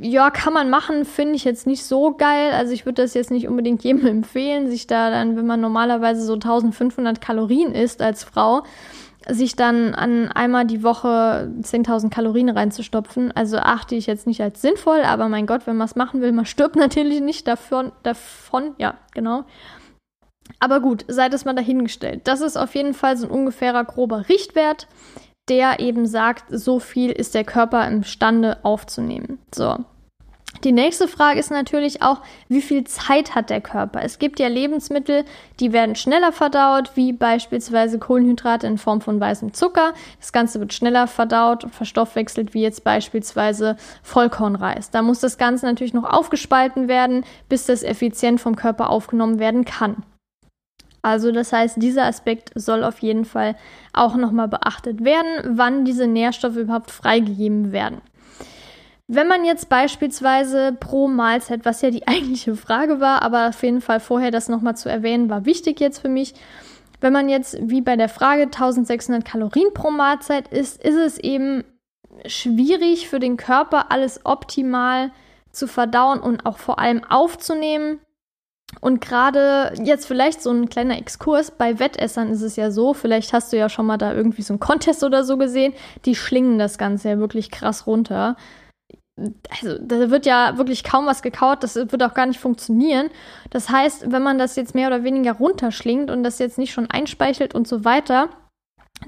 Ja, 0.00 0.30
kann 0.30 0.52
man 0.52 0.70
machen, 0.70 1.04
finde 1.04 1.34
ich 1.34 1.44
jetzt 1.44 1.66
nicht 1.66 1.84
so 1.84 2.14
geil. 2.14 2.52
Also 2.52 2.72
ich 2.72 2.86
würde 2.86 3.02
das 3.02 3.14
jetzt 3.14 3.32
nicht 3.32 3.48
unbedingt 3.48 3.82
jedem 3.84 4.06
empfehlen, 4.06 4.70
sich 4.70 4.86
da 4.86 5.10
dann, 5.10 5.36
wenn 5.36 5.46
man 5.46 5.60
normalerweise 5.60 6.22
so 6.22 6.34
1500 6.34 7.20
Kalorien 7.20 7.74
isst 7.74 8.00
als 8.00 8.22
Frau, 8.22 8.62
sich 9.28 9.56
dann 9.56 9.94
an 9.94 10.28
einmal 10.28 10.64
die 10.64 10.84
Woche 10.84 11.52
10.000 11.60 12.10
Kalorien 12.10 12.48
reinzustopfen. 12.48 13.32
Also 13.32 13.58
achte 13.58 13.96
ich 13.96 14.06
jetzt 14.06 14.28
nicht 14.28 14.40
als 14.40 14.62
sinnvoll, 14.62 15.02
aber 15.02 15.28
mein 15.28 15.46
Gott, 15.46 15.66
wenn 15.66 15.76
man 15.76 15.86
es 15.86 15.96
machen 15.96 16.20
will, 16.20 16.30
man 16.30 16.46
stirbt 16.46 16.76
natürlich 16.76 17.20
nicht 17.20 17.48
davon, 17.48 17.90
davon, 18.04 18.74
ja, 18.78 18.94
genau. 19.12 19.44
Aber 20.58 20.80
gut, 20.80 21.04
seid 21.08 21.34
es 21.34 21.44
mal 21.44 21.54
dahingestellt. 21.54 22.22
Das 22.24 22.40
ist 22.40 22.56
auf 22.56 22.74
jeden 22.74 22.94
Fall 22.94 23.16
so 23.16 23.26
ein 23.26 23.30
ungefährer 23.30 23.84
grober 23.84 24.28
Richtwert, 24.28 24.88
der 25.48 25.80
eben 25.80 26.06
sagt, 26.06 26.44
so 26.50 26.78
viel 26.78 27.10
ist 27.10 27.34
der 27.34 27.44
Körper 27.44 27.86
imstande 27.86 28.58
aufzunehmen. 28.64 29.38
So. 29.54 29.78
Die 30.64 30.72
nächste 30.72 31.08
Frage 31.08 31.40
ist 31.40 31.50
natürlich 31.50 32.02
auch, 32.02 32.20
wie 32.48 32.60
viel 32.60 32.84
Zeit 32.84 33.34
hat 33.34 33.48
der 33.48 33.62
Körper? 33.62 34.02
Es 34.02 34.18
gibt 34.18 34.38
ja 34.38 34.48
Lebensmittel, 34.48 35.24
die 35.58 35.72
werden 35.72 35.94
schneller 35.94 36.32
verdaut, 36.32 36.90
wie 36.96 37.12
beispielsweise 37.12 37.98
Kohlenhydrate 37.98 38.66
in 38.66 38.76
Form 38.76 39.00
von 39.00 39.18
weißem 39.18 39.54
Zucker. 39.54 39.94
Das 40.18 40.32
Ganze 40.32 40.60
wird 40.60 40.74
schneller 40.74 41.06
verdaut 41.06 41.64
und 41.64 41.74
verstoffwechselt, 41.74 42.52
wie 42.52 42.62
jetzt 42.62 42.84
beispielsweise 42.84 43.76
Vollkornreis. 44.02 44.90
Da 44.90 45.00
muss 45.00 45.20
das 45.20 45.38
Ganze 45.38 45.64
natürlich 45.64 45.94
noch 45.94 46.04
aufgespalten 46.04 46.88
werden, 46.88 47.24
bis 47.48 47.64
das 47.64 47.82
effizient 47.82 48.40
vom 48.40 48.54
Körper 48.54 48.90
aufgenommen 48.90 49.38
werden 49.38 49.64
kann. 49.64 50.02
Also 51.02 51.32
das 51.32 51.52
heißt, 51.52 51.82
dieser 51.82 52.04
Aspekt 52.04 52.52
soll 52.54 52.84
auf 52.84 52.98
jeden 52.98 53.24
Fall 53.24 53.56
auch 53.92 54.16
nochmal 54.16 54.48
beachtet 54.48 55.04
werden, 55.04 55.56
wann 55.56 55.84
diese 55.84 56.06
Nährstoffe 56.06 56.56
überhaupt 56.56 56.90
freigegeben 56.90 57.72
werden. 57.72 58.00
Wenn 59.12 59.26
man 59.26 59.44
jetzt 59.44 59.68
beispielsweise 59.68 60.72
pro 60.78 61.08
Mahlzeit, 61.08 61.64
was 61.64 61.82
ja 61.82 61.90
die 61.90 62.06
eigentliche 62.06 62.54
Frage 62.54 63.00
war, 63.00 63.22
aber 63.22 63.48
auf 63.48 63.62
jeden 63.62 63.80
Fall 63.80 64.00
vorher 64.00 64.30
das 64.30 64.48
nochmal 64.48 64.76
zu 64.76 64.88
erwähnen, 64.88 65.30
war 65.30 65.44
wichtig 65.44 65.80
jetzt 65.80 65.98
für 65.98 66.08
mich. 66.08 66.34
Wenn 67.00 67.12
man 67.12 67.28
jetzt 67.28 67.58
wie 67.60 67.80
bei 67.80 67.96
der 67.96 68.08
Frage 68.08 68.42
1600 68.42 69.24
Kalorien 69.24 69.72
pro 69.74 69.90
Mahlzeit 69.90 70.48
isst, 70.48 70.82
ist 70.84 70.96
es 70.96 71.18
eben 71.18 71.64
schwierig 72.26 73.08
für 73.08 73.18
den 73.18 73.36
Körper 73.36 73.90
alles 73.90 74.20
optimal 74.24 75.10
zu 75.50 75.66
verdauen 75.66 76.20
und 76.20 76.46
auch 76.46 76.58
vor 76.58 76.78
allem 76.78 77.02
aufzunehmen. 77.04 77.98
Und 78.80 79.00
gerade 79.00 79.72
jetzt 79.82 80.06
vielleicht 80.06 80.40
so 80.40 80.50
ein 80.50 80.68
kleiner 80.68 80.96
Exkurs, 80.96 81.50
bei 81.50 81.78
Wettessern 81.78 82.30
ist 82.30 82.42
es 82.42 82.56
ja 82.56 82.70
so, 82.70 82.94
vielleicht 82.94 83.32
hast 83.32 83.52
du 83.52 83.56
ja 83.56 83.68
schon 83.68 83.86
mal 83.86 83.98
da 83.98 84.14
irgendwie 84.14 84.42
so 84.42 84.52
einen 84.52 84.60
Contest 84.60 85.02
oder 85.02 85.24
so 85.24 85.36
gesehen, 85.36 85.74
die 86.04 86.14
schlingen 86.14 86.58
das 86.58 86.78
Ganze 86.78 87.10
ja 87.10 87.18
wirklich 87.18 87.50
krass 87.50 87.86
runter 87.86 88.36
also 89.50 89.78
da 89.78 90.10
wird 90.10 90.26
ja 90.26 90.56
wirklich 90.56 90.84
kaum 90.84 91.06
was 91.06 91.22
gekaut, 91.22 91.62
das 91.62 91.76
wird 91.76 92.02
auch 92.02 92.14
gar 92.14 92.26
nicht 92.26 92.40
funktionieren. 92.40 93.10
Das 93.50 93.68
heißt, 93.68 94.10
wenn 94.10 94.22
man 94.22 94.38
das 94.38 94.56
jetzt 94.56 94.74
mehr 94.74 94.88
oder 94.88 95.04
weniger 95.04 95.32
runterschlingt 95.32 96.10
und 96.10 96.22
das 96.22 96.38
jetzt 96.38 96.58
nicht 96.58 96.72
schon 96.72 96.90
einspeichelt 96.90 97.54
und 97.54 97.68
so 97.68 97.84
weiter, 97.84 98.30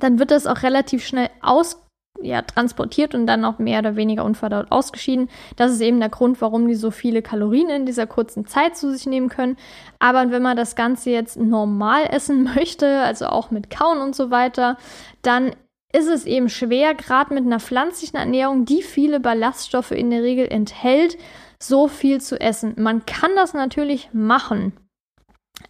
dann 0.01 0.19
wird 0.19 0.31
das 0.31 0.47
auch 0.47 0.63
relativ 0.63 1.05
schnell 1.05 1.31
aus 1.41 1.83
ja, 2.23 2.43
transportiert 2.43 3.15
und 3.15 3.27
dann 3.27 3.45
auch 3.45 3.59
mehr 3.59 3.81
oder 3.81 3.97
weniger 3.97 4.25
unverdaut 4.25 4.67
ausgeschieden. 4.71 5.29
Das 5.57 5.73
ist 5.73 5.81
eben 5.81 6.01
der 6.01 6.09
Grund, 6.09 6.41
warum 6.41 6.69
die 6.69 6.75
so 6.75 6.91
viele 6.91 7.23
Kalorien 7.23 7.69
in 7.71 7.87
dieser 7.87 8.07
kurzen 8.07 8.47
Zeit 8.47 8.77
zu 8.77 8.93
sich 8.93 9.07
nehmen 9.07 9.29
können. 9.29 9.57
Aber 9.99 10.31
wenn 10.31 10.43
man 10.43 10.57
das 10.57 10.77
Ganze 10.77 11.11
jetzt 11.11 11.37
normal 11.39 12.05
essen 12.11 12.43
möchte, 12.55 13.01
also 13.01 13.27
auch 13.27 13.51
mit 13.51 13.71
Kauen 13.71 13.99
und 13.99 14.17
so 14.17 14.31
weiter, 14.31 14.77
dann 15.23 15.53
ist 15.93 16.09
es 16.09 16.25
eben 16.25 16.49
schwer, 16.49 16.95
gerade 16.95 17.35
mit 17.35 17.45
einer 17.45 17.61
pflanzlichen 17.61 18.19
Ernährung, 18.19 18.65
die 18.65 18.83
viele 18.83 19.21
Ballaststoffe 19.21 19.91
in 19.91 20.11
der 20.11 20.23
Regel 20.23 20.47
enthält, 20.49 21.19
so 21.59 21.87
viel 21.87 22.21
zu 22.21 22.41
essen. 22.41 22.75
Man 22.79 23.05
kann 23.07 23.31
das 23.37 23.55
natürlich 23.55 24.09
machen, 24.13 24.73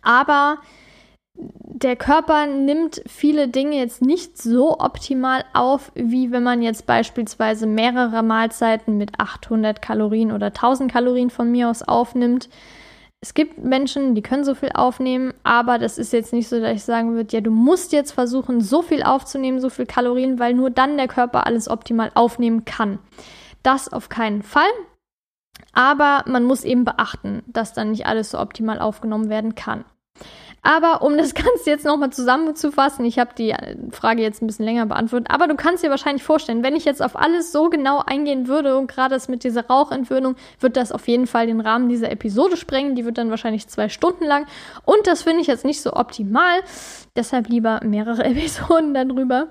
aber 0.01 0.59
der 1.35 1.97
Körper 1.97 2.47
nimmt 2.47 3.03
viele 3.07 3.49
Dinge 3.49 3.77
jetzt 3.79 4.03
nicht 4.03 4.41
so 4.41 4.79
optimal 4.79 5.45
auf, 5.55 5.91
wie 5.95 6.31
wenn 6.31 6.43
man 6.43 6.63
jetzt 6.63 6.87
beispielsweise 6.87 7.67
mehrere 7.67 8.23
Mahlzeiten 8.23 8.99
mit 8.99 9.19
800 9.19 9.83
Kalorien 9.83 10.31
oder 10.31 10.47
1000 10.47 10.93
Kalorien 10.93 11.31
von 11.31 11.51
mir 11.51 11.69
aus 11.71 11.83
aufnimmt 11.83 12.49
es 13.23 13.35
gibt 13.35 13.59
Menschen, 13.59 14.17
die 14.17 14.23
können 14.23 14.45
so 14.45 14.57
viel 14.57 14.71
aufnehmen, 14.75 15.33
aber 15.45 15.79
das 15.79 15.97
ist 15.97 16.13
jetzt 16.13 16.33
nicht 16.33 16.49
so, 16.49 16.61
dass 16.61 16.73
ich 16.73 16.83
sagen 16.83 17.15
würde, 17.15 17.33
ja, 17.33 17.41
du 17.41 17.53
musst 17.53 17.93
jetzt 17.93 18.11
versuchen, 18.11 18.61
so 18.61 18.83
viel 18.83 19.05
aufzunehmen, 19.05 19.61
so 19.61 19.71
viel 19.71 19.87
Kalorien, 19.87 20.41
weil 20.41 20.55
nur 20.55 20.71
dann 20.71 20.97
der 20.97 21.07
Körper 21.07 21.47
alles 21.47 21.69
optimal 21.69 22.11
aufnehmen 22.15 22.65
kann. 22.65 22.99
Das 23.63 23.93
auf 23.93 24.09
keinen 24.09 24.43
Fall. 24.43 24.69
Aber 25.73 26.25
man 26.27 26.43
muss 26.43 26.65
eben 26.65 26.85
beachten, 26.85 27.45
dass 27.47 27.73
dann 27.73 27.93
nicht 27.93 28.07
alles 28.07 28.33
so 28.33 28.41
optimal 28.41 28.81
aufgenommen 28.81 29.29
werden 29.29 29.55
kann. 29.55 29.85
Aber 30.63 31.03
um 31.03 31.19
das 31.19 31.35
Ganze 31.35 31.71
jetzt 31.71 31.85
nochmal 31.85 32.11
zusammenzufassen, 32.11 33.05
ich 33.05 33.19
habe 33.19 33.35
die 33.37 33.51
äh, 33.51 33.77
Frage 33.91 34.23
jetzt 34.23 34.43
ein 34.43 34.47
bisschen 34.47 34.65
länger 34.65 34.87
beantwortet, 34.87 35.29
aber 35.31 35.49
du 35.49 35.57
kannst 35.57 35.85
dir 35.85 35.91
wahrscheinlich 35.91 36.23
vorstellen, 36.23 36.63
wenn 36.63 36.77
ich 36.77 36.85
jetzt 36.85 37.03
auf 37.03 37.17
alles 37.17 37.53
so 37.53 37.69
genau 37.69 38.03
eingehen 38.07 38.47
würde 38.47 38.79
und 38.79 38.87
gerade 38.87 39.15
das 39.15 39.29
mit 39.29 39.45
dieser 39.45 39.67
Rauchentwöhnung, 39.67 40.37
wird 40.61 40.77
das 40.77 40.93
auf 40.93 41.09
jeden 41.09 41.27
Fall 41.27 41.47
den 41.47 41.61
Rahmen 41.61 41.89
dieser 41.89 42.11
Episode 42.11 42.57
sprengen. 42.57 42.95
Die 42.95 43.05
wird 43.05 43.19
dann 43.19 43.31
wahrscheinlich 43.31 43.67
zwei 43.67 43.89
Stunden 43.89 44.25
lang 44.25 44.47
und 44.85 45.07
das 45.07 45.23
finde 45.23 45.41
ich 45.41 45.49
jetzt 45.49 45.65
nicht 45.65 45.83
so 45.83 45.95
optimal. 45.95 46.61
Deshalb 47.17 47.49
lieber 47.49 47.81
mehrere 47.83 48.25
Episoden 48.25 48.95
darüber. 48.95 49.49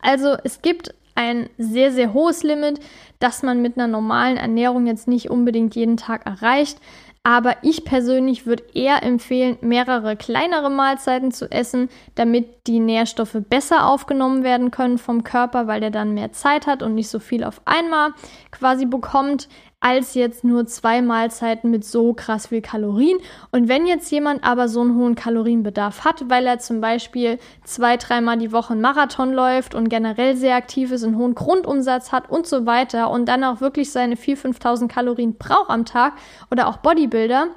Also 0.00 0.36
es 0.44 0.62
gibt 0.62 0.94
ein 1.14 1.50
sehr, 1.58 1.92
sehr 1.92 2.14
hohes 2.14 2.42
Limit, 2.42 2.80
das 3.20 3.44
man 3.44 3.62
mit 3.62 3.78
einer 3.78 3.86
normalen 3.86 4.36
Ernährung 4.36 4.86
jetzt 4.86 5.06
nicht 5.06 5.30
unbedingt 5.30 5.76
jeden 5.76 5.96
Tag 5.96 6.26
erreicht. 6.26 6.78
Aber 7.22 7.56
ich 7.60 7.84
persönlich 7.84 8.46
würde 8.46 8.64
eher 8.72 9.02
empfehlen, 9.02 9.58
mehrere 9.60 10.16
kleinere 10.16 10.70
Mahlzeiten 10.70 11.32
zu 11.32 11.50
essen, 11.50 11.90
damit 12.14 12.66
die 12.66 12.80
Nährstoffe 12.80 13.36
besser 13.50 13.86
aufgenommen 13.86 14.42
werden 14.42 14.70
können 14.70 14.96
vom 14.96 15.22
Körper, 15.22 15.66
weil 15.66 15.80
der 15.80 15.90
dann 15.90 16.14
mehr 16.14 16.32
Zeit 16.32 16.66
hat 16.66 16.82
und 16.82 16.94
nicht 16.94 17.10
so 17.10 17.18
viel 17.18 17.44
auf 17.44 17.60
einmal 17.66 18.12
quasi 18.50 18.86
bekommt 18.86 19.48
als 19.80 20.12
jetzt 20.12 20.44
nur 20.44 20.66
zwei 20.66 21.00
Mahlzeiten 21.00 21.70
mit 21.70 21.84
so 21.84 22.12
krass 22.12 22.48
viel 22.48 22.60
Kalorien. 22.60 23.18
Und 23.50 23.68
wenn 23.68 23.86
jetzt 23.86 24.10
jemand 24.10 24.44
aber 24.44 24.68
so 24.68 24.82
einen 24.82 24.94
hohen 24.94 25.14
Kalorienbedarf 25.14 26.04
hat, 26.04 26.28
weil 26.28 26.46
er 26.46 26.58
zum 26.58 26.82
Beispiel 26.82 27.38
zwei, 27.64 27.96
dreimal 27.96 28.36
die 28.36 28.52
Woche 28.52 28.74
einen 28.74 28.82
Marathon 28.82 29.32
läuft 29.32 29.74
und 29.74 29.88
generell 29.88 30.36
sehr 30.36 30.54
aktiv 30.54 30.92
ist, 30.92 31.02
einen 31.02 31.16
hohen 31.16 31.34
Grundumsatz 31.34 32.12
hat 32.12 32.30
und 32.30 32.46
so 32.46 32.66
weiter 32.66 33.10
und 33.10 33.26
dann 33.26 33.42
auch 33.42 33.62
wirklich 33.62 33.90
seine 33.90 34.16
4.000, 34.16 34.58
5.000 34.58 34.88
Kalorien 34.88 35.36
braucht 35.36 35.70
am 35.70 35.86
Tag 35.86 36.12
oder 36.50 36.68
auch 36.68 36.76
Bodybuilder, 36.78 37.48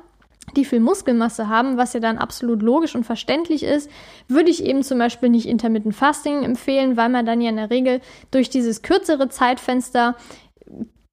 die 0.56 0.66
viel 0.66 0.80
Muskelmasse 0.80 1.48
haben, 1.48 1.78
was 1.78 1.94
ja 1.94 2.00
dann 2.00 2.18
absolut 2.18 2.62
logisch 2.62 2.96
und 2.96 3.06
verständlich 3.06 3.64
ist, 3.64 3.90
würde 4.28 4.50
ich 4.50 4.64
eben 4.64 4.84
zum 4.84 5.00
Beispiel 5.00 5.30
nicht 5.30 5.48
Intermittent 5.48 5.96
Fasting 5.96 6.44
empfehlen, 6.44 6.98
weil 6.98 7.10
man 7.10 7.26
dann 7.26 7.42
ja 7.42 7.50
in 7.50 7.56
der 7.56 7.70
Regel 7.70 8.02
durch 8.32 8.50
dieses 8.50 8.82
kürzere 8.82 9.30
Zeitfenster 9.30 10.16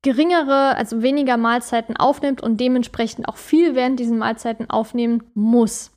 geringere, 0.02 0.76
also 0.76 1.02
weniger 1.02 1.36
Mahlzeiten 1.36 1.96
aufnimmt 1.96 2.42
und 2.42 2.58
dementsprechend 2.58 3.28
auch 3.28 3.36
viel 3.36 3.74
während 3.74 4.00
diesen 4.00 4.18
Mahlzeiten 4.18 4.70
aufnehmen 4.70 5.22
muss. 5.34 5.92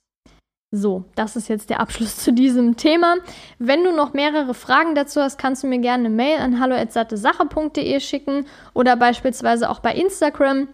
So, 0.76 1.06
das 1.14 1.36
ist 1.36 1.50
jetzt 1.50 1.70
der 1.70 1.80
Abschluss 1.80 2.18
zu 2.24 2.34
diesem 2.34 2.78
Thema. 2.78 3.16
Wenn 3.60 3.84
du 3.84 3.92
noch 3.92 4.14
mehrere 4.14 4.54
Fragen 4.54 4.96
dazu 4.96 5.22
hast, 5.22 5.38
kannst 5.38 5.64
du 5.64 5.68
mir 5.68 5.80
gerne 5.80 6.08
eine 6.08 6.16
Mail 6.16 6.40
an 6.40 6.60
hallo@sattesache.de 6.60 8.00
schicken 8.00 8.46
oder 8.74 8.96
beispielsweise 8.96 9.70
auch 9.70 9.80
bei 9.80 9.94
Instagram, 9.94 10.68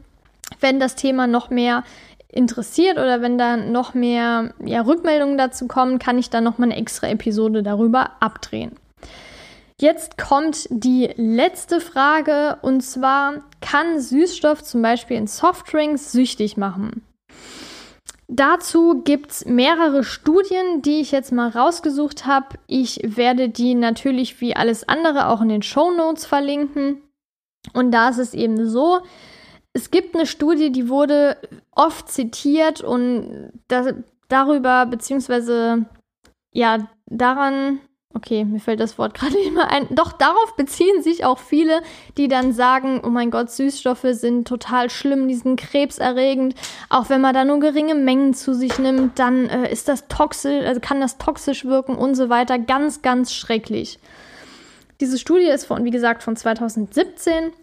wenn 0.62 0.80
das 0.80 0.96
Thema 0.96 1.28
noch 1.28 1.50
mehr 1.50 1.84
interessiert 2.32 2.98
oder 2.98 3.22
wenn 3.22 3.38
da 3.38 3.58
noch 3.58 3.94
mehr 3.94 4.54
ja, 4.64 4.82
Rückmeldungen 4.82 5.38
dazu 5.38 5.68
kommen, 5.68 6.00
kann 6.00 6.18
ich 6.18 6.30
dann 6.30 6.44
noch 6.44 6.58
mal 6.58 6.66
eine 6.66 6.78
extra 6.78 7.08
Episode 7.10 7.62
darüber 7.62 8.12
abdrehen. 8.22 8.72
Jetzt 9.82 10.18
kommt 10.18 10.68
die 10.70 11.10
letzte 11.16 11.80
Frage 11.80 12.58
und 12.62 12.82
zwar, 12.82 13.44
kann 13.62 14.00
Süßstoff 14.00 14.62
zum 14.64 14.82
Beispiel 14.82 15.16
in 15.16 15.28
Softdrinks 15.28 16.12
süchtig 16.12 16.58
machen? 16.58 17.04
Dazu 18.28 19.02
gibt 19.04 19.32
es 19.32 19.46
mehrere 19.46 20.04
Studien, 20.04 20.82
die 20.82 21.00
ich 21.00 21.12
jetzt 21.12 21.32
mal 21.32 21.50
rausgesucht 21.50 22.26
habe. 22.26 22.60
Ich 22.68 23.00
werde 23.04 23.50
die 23.50 23.74
natürlich 23.74 24.40
wie 24.42 24.56
alles 24.56 24.88
andere 24.88 25.30
auch 25.30 25.42
in 25.42 25.50
den 25.50 25.64
Show 25.64 25.92
Notes 25.92 26.26
verlinken. 26.26 27.02
Und 27.74 27.92
da 27.92 28.10
ist 28.10 28.20
es 28.20 28.34
eben 28.34 28.70
so, 28.70 29.00
es 29.74 29.92
gibt 29.92 30.14
eine 30.14 30.26
Studie, 30.26 30.72
die 30.72 30.90
wurde 30.90 31.38
oft 31.72 32.10
zitiert 32.10 32.82
und 32.82 33.52
da, 33.68 33.94
darüber, 34.28 34.86
beziehungsweise 34.86 35.86
ja, 36.52 36.88
daran, 37.06 37.80
okay, 38.20 38.44
mir 38.44 38.60
fällt 38.60 38.80
das 38.80 38.98
Wort 38.98 39.14
gerade 39.18 39.34
nicht 39.34 39.54
mehr 39.54 39.72
ein, 39.72 39.88
doch 39.92 40.12
darauf 40.12 40.56
beziehen 40.56 41.02
sich 41.02 41.26
auch 41.26 41.40
viele, 41.40 41.82
die 42.18 42.28
dann 42.28 42.54
sagen, 42.54 43.02
oh 43.04 43.10
mein 43.10 43.32
Gott, 43.32 43.50
Süßstoffe 43.52 44.08
sind 44.12 44.48
total 44.48 44.90
schlimm, 44.90 45.28
die 45.28 45.36
sind 45.36 45.60
krebserregend, 45.60 46.56
auch 46.90 47.10
wenn 47.10 47.22
man 47.22 47.34
da 47.34 47.46
nur 47.46 47.60
geringe 47.60 47.96
Mengen 47.96 48.34
zu 48.34 48.54
sich 48.54 48.78
nimmt, 48.80 49.20
dann 49.20 49.48
äh, 49.48 49.72
ist 49.72 49.88
das 49.88 50.08
toxisch, 50.08 50.66
also 50.66 50.80
kann 50.80 51.00
das 51.00 51.18
toxisch 51.18 51.66
wirken 51.66 51.96
und 51.96 52.16
so 52.16 52.30
weiter, 52.30 52.60
ganz, 52.60 53.02
ganz 53.02 53.34
schrecklich. 53.34 54.00
Diese 55.00 55.18
Studie 55.18 55.46
ist 55.46 55.66
von, 55.66 55.86
wie 55.86 55.92
gesagt, 55.92 56.24
von 56.24 56.36
2017 56.36 57.54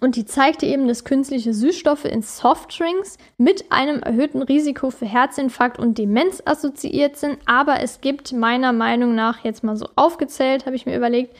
und 0.00 0.16
die 0.16 0.24
zeigte 0.24 0.66
eben, 0.66 0.88
dass 0.88 1.04
künstliche 1.04 1.54
Süßstoffe 1.54 2.04
in 2.04 2.22
Softdrinks 2.22 3.16
mit 3.38 3.70
einem 3.70 4.02
erhöhten 4.02 4.42
Risiko 4.42 4.90
für 4.90 5.06
Herzinfarkt 5.06 5.78
und 5.78 5.98
Demenz 5.98 6.42
assoziiert 6.44 7.16
sind. 7.16 7.38
Aber 7.46 7.80
es 7.80 8.00
gibt 8.00 8.32
meiner 8.32 8.72
Meinung 8.72 9.14
nach, 9.14 9.44
jetzt 9.44 9.64
mal 9.64 9.76
so 9.76 9.88
aufgezählt, 9.96 10.66
habe 10.66 10.76
ich 10.76 10.86
mir 10.86 10.96
überlegt, 10.96 11.36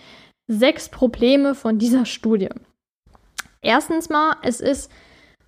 sechs 0.47 0.89
Probleme 0.89 1.55
von 1.55 1.79
dieser 1.79 2.05
Studie. 2.07 2.49
Erstens 3.61 4.09
mal, 4.09 4.37
es 4.43 4.61
ist 4.61 4.91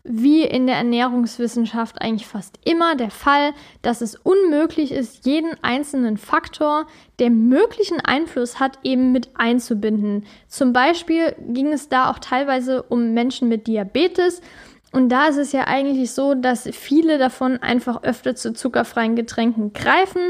wie 0.09 0.43
in 0.43 0.67
der 0.67 0.77
Ernährungswissenschaft 0.77 2.01
eigentlich 2.01 2.27
fast 2.27 2.59
immer 2.65 2.97
der 2.97 3.11
Fall, 3.11 3.53
dass 3.83 4.01
es 4.01 4.17
unmöglich 4.17 4.93
ist, 4.93 5.27
jeden 5.27 5.53
einzelnen 5.63 6.17
Faktor, 6.17 6.87
der 7.19 7.31
möglichen 7.31 8.01
Einfluss 8.01 8.61
hat, 8.61 8.79
eben 8.83 9.13
mit 9.13 9.31
einzubinden. 9.35 10.27
Zum 10.49 10.73
Beispiel 10.73 11.35
ging 11.49 11.73
es 11.73 11.89
da 11.89 12.11
auch 12.11 12.19
teilweise 12.19 12.83
um 12.83 13.15
Menschen 13.15 13.49
mit 13.49 13.67
Diabetes. 13.67 14.41
Und 14.93 15.11
da 15.11 15.27
ist 15.27 15.37
es 15.37 15.53
ja 15.53 15.67
eigentlich 15.67 16.13
so, 16.13 16.35
dass 16.35 16.69
viele 16.73 17.19
davon 17.19 17.59
einfach 17.59 18.03
öfter 18.03 18.35
zu 18.35 18.55
zuckerfreien 18.55 19.17
Getränken 19.17 19.73
greifen. 19.73 20.23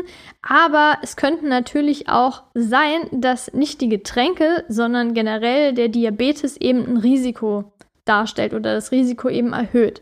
Aber 0.42 0.98
es 1.02 1.16
könnte 1.16 1.46
natürlich 1.46 2.08
auch 2.08 2.42
sein, 2.54 3.08
dass 3.12 3.52
nicht 3.52 3.80
die 3.80 3.88
Getränke, 3.88 4.64
sondern 4.68 5.14
generell 5.14 5.72
der 5.72 5.88
Diabetes 5.88 6.56
eben 6.56 6.84
ein 6.84 6.96
Risiko 6.96 7.72
darstellt 8.08 8.54
oder 8.54 8.74
das 8.74 8.92
Risiko 8.92 9.28
eben 9.28 9.52
erhöht. 9.52 10.00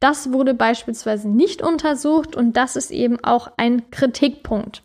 Das 0.00 0.32
wurde 0.32 0.54
beispielsweise 0.54 1.28
nicht 1.28 1.62
untersucht 1.62 2.36
und 2.36 2.56
das 2.56 2.76
ist 2.76 2.90
eben 2.90 3.22
auch 3.24 3.50
ein 3.56 3.90
Kritikpunkt. 3.90 4.82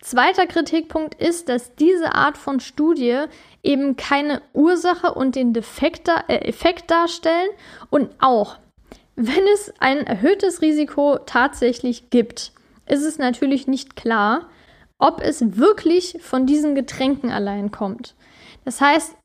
Zweiter 0.00 0.46
Kritikpunkt 0.46 1.14
ist, 1.14 1.48
dass 1.48 1.74
diese 1.74 2.14
Art 2.14 2.38
von 2.38 2.60
Studie 2.60 3.24
eben 3.62 3.96
keine 3.96 4.40
Ursache 4.52 5.12
und 5.12 5.34
den 5.34 5.52
Defekt, 5.52 6.08
äh, 6.08 6.34
Effekt 6.36 6.90
darstellen 6.90 7.48
und 7.90 8.10
auch, 8.20 8.58
wenn 9.16 9.44
es 9.54 9.72
ein 9.80 10.06
erhöhtes 10.06 10.62
Risiko 10.62 11.18
tatsächlich 11.26 12.10
gibt, 12.10 12.52
ist 12.86 13.02
es 13.02 13.18
natürlich 13.18 13.66
nicht 13.66 13.96
klar, 13.96 14.48
ob 14.98 15.20
es 15.20 15.56
wirklich 15.56 16.18
von 16.22 16.46
diesen 16.46 16.74
Getränken 16.74 17.30
allein 17.30 17.70
kommt. 17.70 18.14
Das 18.64 18.80
heißt, 18.80 19.16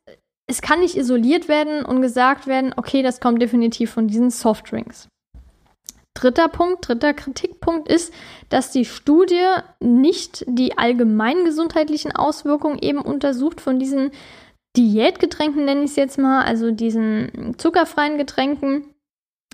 es 0.51 0.61
kann 0.61 0.81
nicht 0.81 0.97
isoliert 0.97 1.47
werden 1.47 1.85
und 1.85 2.01
gesagt 2.01 2.45
werden, 2.45 2.73
okay, 2.75 3.03
das 3.03 3.21
kommt 3.21 3.41
definitiv 3.41 3.91
von 3.91 4.09
diesen 4.09 4.29
Softdrinks. 4.31 5.07
Dritter 6.13 6.49
Punkt, 6.49 6.85
dritter 6.89 7.13
Kritikpunkt 7.13 7.87
ist, 7.87 8.13
dass 8.49 8.69
die 8.69 8.83
Studie 8.83 9.45
nicht 9.79 10.43
die 10.47 10.77
allgemeinen 10.77 11.45
gesundheitlichen 11.45 12.11
Auswirkungen 12.11 12.79
eben 12.79 12.99
untersucht 12.99 13.61
von 13.61 13.79
diesen 13.79 14.11
Diätgetränken, 14.75 15.63
nenne 15.63 15.85
ich 15.85 15.91
es 15.91 15.95
jetzt 15.95 16.17
mal, 16.17 16.43
also 16.43 16.71
diesen 16.71 17.55
zuckerfreien 17.57 18.17
Getränken. 18.17 18.93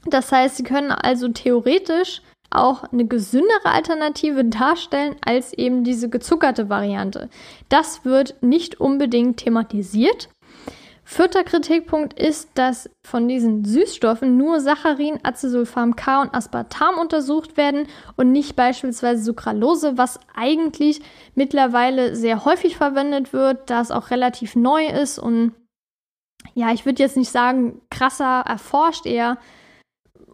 Das 0.05 0.31
heißt, 0.31 0.57
sie 0.57 0.63
können 0.63 0.91
also 0.91 1.27
theoretisch 1.27 2.23
auch 2.49 2.86
eine 2.91 3.05
gesündere 3.05 3.65
Alternative 3.65 4.45
darstellen 4.45 5.15
als 5.23 5.53
eben 5.53 5.83
diese 5.83 6.10
gezuckerte 6.10 6.69
Variante. 6.69 7.29
Das 7.69 8.03
wird 8.03 8.41
nicht 8.41 8.79
unbedingt 8.81 9.38
thematisiert. 9.38 10.29
Vierter 11.10 11.46
Kritikpunkt 11.46 12.20
ist, 12.20 12.50
dass 12.56 12.89
von 13.02 13.30
diesen 13.30 13.63
Süßstoffen 13.63 14.36
nur 14.36 14.60
Saccharin, 14.60 15.22
Acesulfam 15.24 15.96
K 15.96 16.22
und 16.22 16.36
Aspartam 16.36 16.98
untersucht 16.98 17.56
werden 17.56 17.88
und 18.17 18.34
nicht 18.34 18.58
beispielsweise 18.58 19.24
Sucralose, 19.24 19.98
was 19.98 20.20
eigentlich 20.36 21.00
mittlerweile 21.34 22.13
sehr 22.13 22.43
häufig 22.43 22.76
verwendet 22.76 23.32
wird, 23.32 23.70
da 23.70 23.80
es 23.80 23.89
auch 23.89 24.12
relativ 24.12 24.58
neu 24.58 24.86
ist 24.86 25.17
und 25.17 25.54
ja, 26.56 26.74
ich 26.74 26.86
würde 26.86 27.02
jetzt 27.02 27.15
nicht 27.15 27.32
sagen 27.32 27.82
krasser 27.89 28.43
erforscht, 28.46 29.06
eher 29.06 29.38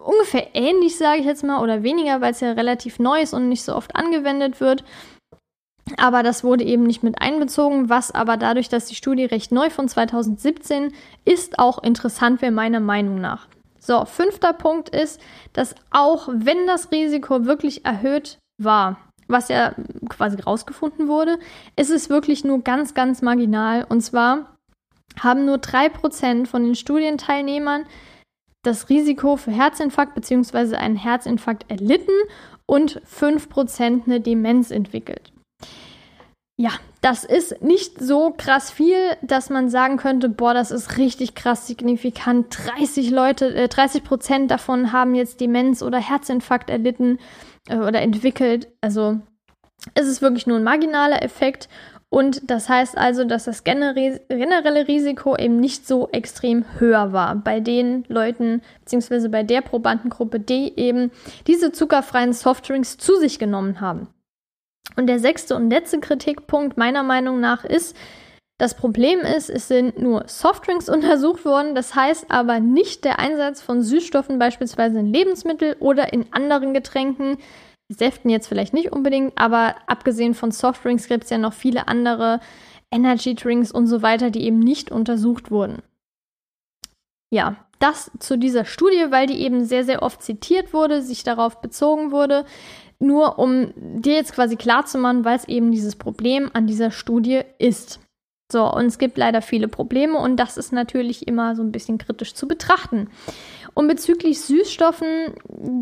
ungefähr 0.04 0.56
ähnlich, 0.56 0.98
sage 0.98 1.20
ich 1.20 1.26
jetzt 1.26 1.44
mal, 1.44 1.62
oder 1.62 1.84
weniger, 1.84 2.20
weil 2.20 2.32
es 2.32 2.40
ja 2.40 2.52
relativ 2.54 2.98
neu 2.98 3.22
ist 3.22 3.36
und 3.36 3.48
nicht 3.48 3.64
so 3.64 3.76
oft 3.76 3.96
angewendet 3.96 4.60
wird. 4.60 4.84
Aber 5.98 6.24
das 6.24 6.44
wurde 6.44 6.64
eben 6.64 6.84
nicht 6.84 7.04
mit 7.04 7.22
einbezogen, 7.22 7.90
was 7.90 8.12
aber 8.12 8.38
dadurch, 8.38 8.70
dass 8.70 8.86
die 8.86 8.96
Studie 8.96 9.26
recht 9.26 9.52
neu 9.52 9.70
von 9.70 9.88
2017 9.88 10.94
ist, 11.26 11.60
auch 11.60 11.84
interessant 11.84 12.42
wäre 12.42 12.52
meiner 12.52 12.80
Meinung 12.80 13.20
nach. 13.20 13.48
So, 13.80 14.06
fünfter 14.06 14.54
Punkt 14.54 14.90
ist, 14.90 15.20
dass 15.52 15.76
auch 15.92 16.30
wenn 16.32 16.68
das 16.68 16.92
Risiko 16.92 17.46
wirklich 17.46 17.84
erhöht 17.84 18.38
war, 18.58 18.98
was 19.28 19.50
ja 19.50 19.74
quasi 20.08 20.40
rausgefunden 20.40 21.08
wurde, 21.10 21.38
ist 21.76 21.90
es 21.90 22.10
wirklich 22.10 22.46
nur 22.46 22.62
ganz, 22.62 22.94
ganz 22.94 23.22
marginal. 23.22 23.86
Und 23.88 24.02
zwar 24.02 24.56
haben 25.20 25.46
nur 25.46 25.58
drei 25.58 25.90
Prozent 25.90 26.48
von 26.48 26.64
den 26.64 26.76
Studienteilnehmern 26.76 27.86
das 28.64 28.88
Risiko 28.88 29.36
für 29.36 29.52
Herzinfarkt 29.52 30.16
bzw. 30.16 30.78
einen 30.78 30.96
Herzinfarkt 30.96 31.70
erlitten 31.70 32.16
und 32.66 33.02
fünf 33.04 33.50
Prozent 33.50 34.06
eine 34.06 34.22
Demenz 34.22 34.72
entwickelt. 34.72 35.33
Ja, 36.56 36.72
das 37.02 37.24
ist 37.24 37.64
nicht 37.64 38.00
so 38.00 38.32
krass 38.38 38.70
viel, 38.70 38.96
dass 39.24 39.50
man 39.50 39.70
sagen 39.70 39.98
könnte, 39.98 40.30
boah, 40.30 40.54
das 40.54 40.70
ist 40.70 40.98
richtig 40.98 41.34
krass 41.34 41.66
signifikant. 41.66 42.56
30 42.78 43.10
Leute, 43.10 43.54
äh, 43.56 43.68
30 43.68 44.04
Prozent 44.04 44.52
davon 44.52 44.92
haben 44.92 45.16
jetzt 45.16 45.42
Demenz 45.42 45.82
oder 45.82 45.98
Herzinfarkt 45.98 46.70
erlitten 46.70 47.18
äh, 47.68 47.78
oder 47.78 48.02
entwickelt. 48.02 48.68
Also 48.82 49.20
es 49.96 50.08
ist 50.08 50.22
wirklich 50.22 50.46
nur 50.46 50.58
ein 50.58 50.64
marginaler 50.64 51.24
Effekt. 51.24 51.70
Und 52.10 52.52
das 52.52 52.70
heißt 52.70 52.96
also, 52.96 53.24
dass 53.24 53.46
das 53.46 53.64
generelle 53.64 54.88
Risiko 54.88 55.36
eben 55.36 55.60
nicht 55.60 55.88
so 55.88 56.10
extrem 56.12 56.64
höher 56.78 57.12
war 57.12 57.34
bei 57.36 57.60
den 57.60 58.06
Leuten, 58.08 58.62
beziehungsweise 58.82 59.30
bei 59.30 59.42
der 59.42 59.62
Probandengruppe, 59.62 60.40
die 60.40 60.78
eben 60.78 61.10
diese 61.48 61.72
zuckerfreien 61.72 62.34
Softdrinks 62.34 62.98
zu 62.98 63.16
sich 63.16 63.40
genommen 63.40 63.82
haben. 63.82 64.10
Und 64.96 65.08
der 65.08 65.20
sechste 65.20 65.56
und 65.56 65.70
letzte 65.70 66.00
Kritikpunkt 66.00 66.78
meiner 66.78 67.04
Meinung 67.04 67.40
nach 67.40 67.64
ist, 67.64 67.96
das 68.60 68.76
Problem 68.76 69.20
ist, 69.20 69.50
es 69.50 69.68
sind 69.68 70.00
nur 70.00 70.28
Softdrinks 70.28 70.90
untersucht 70.90 71.46
worden, 71.46 71.76
das 71.76 71.96
heißt 71.96 72.30
aber 72.30 72.60
nicht 72.60 73.04
der 73.04 73.20
Einsatz 73.20 73.62
von 73.62 73.82
Süßstoffen 73.82 74.40
beispielsweise 74.40 75.00
in 75.00 75.08
Lebensmitteln 75.08 75.76
oder 75.80 76.14
in 76.14 76.32
anderen 76.32 76.74
Getränken. 76.74 77.38
Säften 77.90 78.30
jetzt 78.30 78.48
vielleicht 78.48 78.74
nicht 78.74 78.92
unbedingt, 78.92 79.38
aber 79.38 79.76
abgesehen 79.88 80.34
von 80.34 80.52
Softdrinks 80.52 81.08
gibt 81.08 81.26
es 81.26 81.30
ja 81.30 81.38
noch 81.38 81.54
viele 81.54 81.88
andere 81.88 82.40
Energy 82.92 83.36
Drinks 83.36 83.72
und 83.72 83.88
so 83.88 84.02
weiter, 84.02 84.30
die 84.30 84.46
eben 84.46 84.60
nicht 84.60 84.92
untersucht 84.92 85.52
wurden. 85.52 85.82
Ja, 87.32 87.58
das 87.80 88.12
zu 88.20 88.38
dieser 88.38 88.64
Studie, 88.64 89.08
weil 89.10 89.28
die 89.28 89.42
eben 89.42 89.66
sehr, 89.66 89.84
sehr 89.84 90.04
oft 90.04 90.22
zitiert 90.22 90.74
wurde, 90.74 91.02
sich 91.02 91.24
darauf 91.24 91.60
bezogen 91.60 92.12
wurde 92.12 92.46
nur 93.04 93.38
um 93.38 93.74
dir 93.76 94.14
jetzt 94.14 94.34
quasi 94.34 94.56
klar 94.56 94.86
zu 94.86 94.98
machen, 94.98 95.26
weil 95.26 95.38
es 95.38 95.48
eben 95.48 95.72
dieses 95.72 95.96
Problem 95.96 96.50
an 96.54 96.66
dieser 96.66 96.90
Studie 96.90 97.42
ist. 97.60 98.00
So, 98.52 98.72
und 98.72 98.86
es 98.86 98.98
gibt 98.98 99.18
leider 99.18 99.42
viele 99.42 99.68
Probleme 99.68 100.18
und 100.18 100.38
das 100.38 100.58
ist 100.58 100.72
natürlich 100.72 101.28
immer 101.28 101.56
so 101.56 101.64
ein 101.64 101.72
bisschen 101.72 101.98
kritisch 101.98 102.34
zu 102.34 102.48
betrachten. 102.48 103.10
Und 103.74 103.88
bezüglich 103.88 104.40
Süßstoffen 104.42 105.34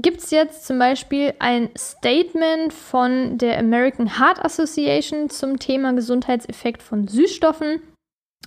gibt 0.02 0.22
es 0.22 0.32
jetzt 0.32 0.66
zum 0.66 0.80
Beispiel 0.80 1.34
ein 1.40 1.70
Statement 1.78 2.72
von 2.72 3.38
der 3.38 3.60
American 3.60 4.18
Heart 4.18 4.46
Association 4.46 5.30
zum 5.30 5.60
Thema 5.60 5.92
Gesundheitseffekt 5.94 6.82
von 6.82 7.08
Süßstoffen. 7.08 7.82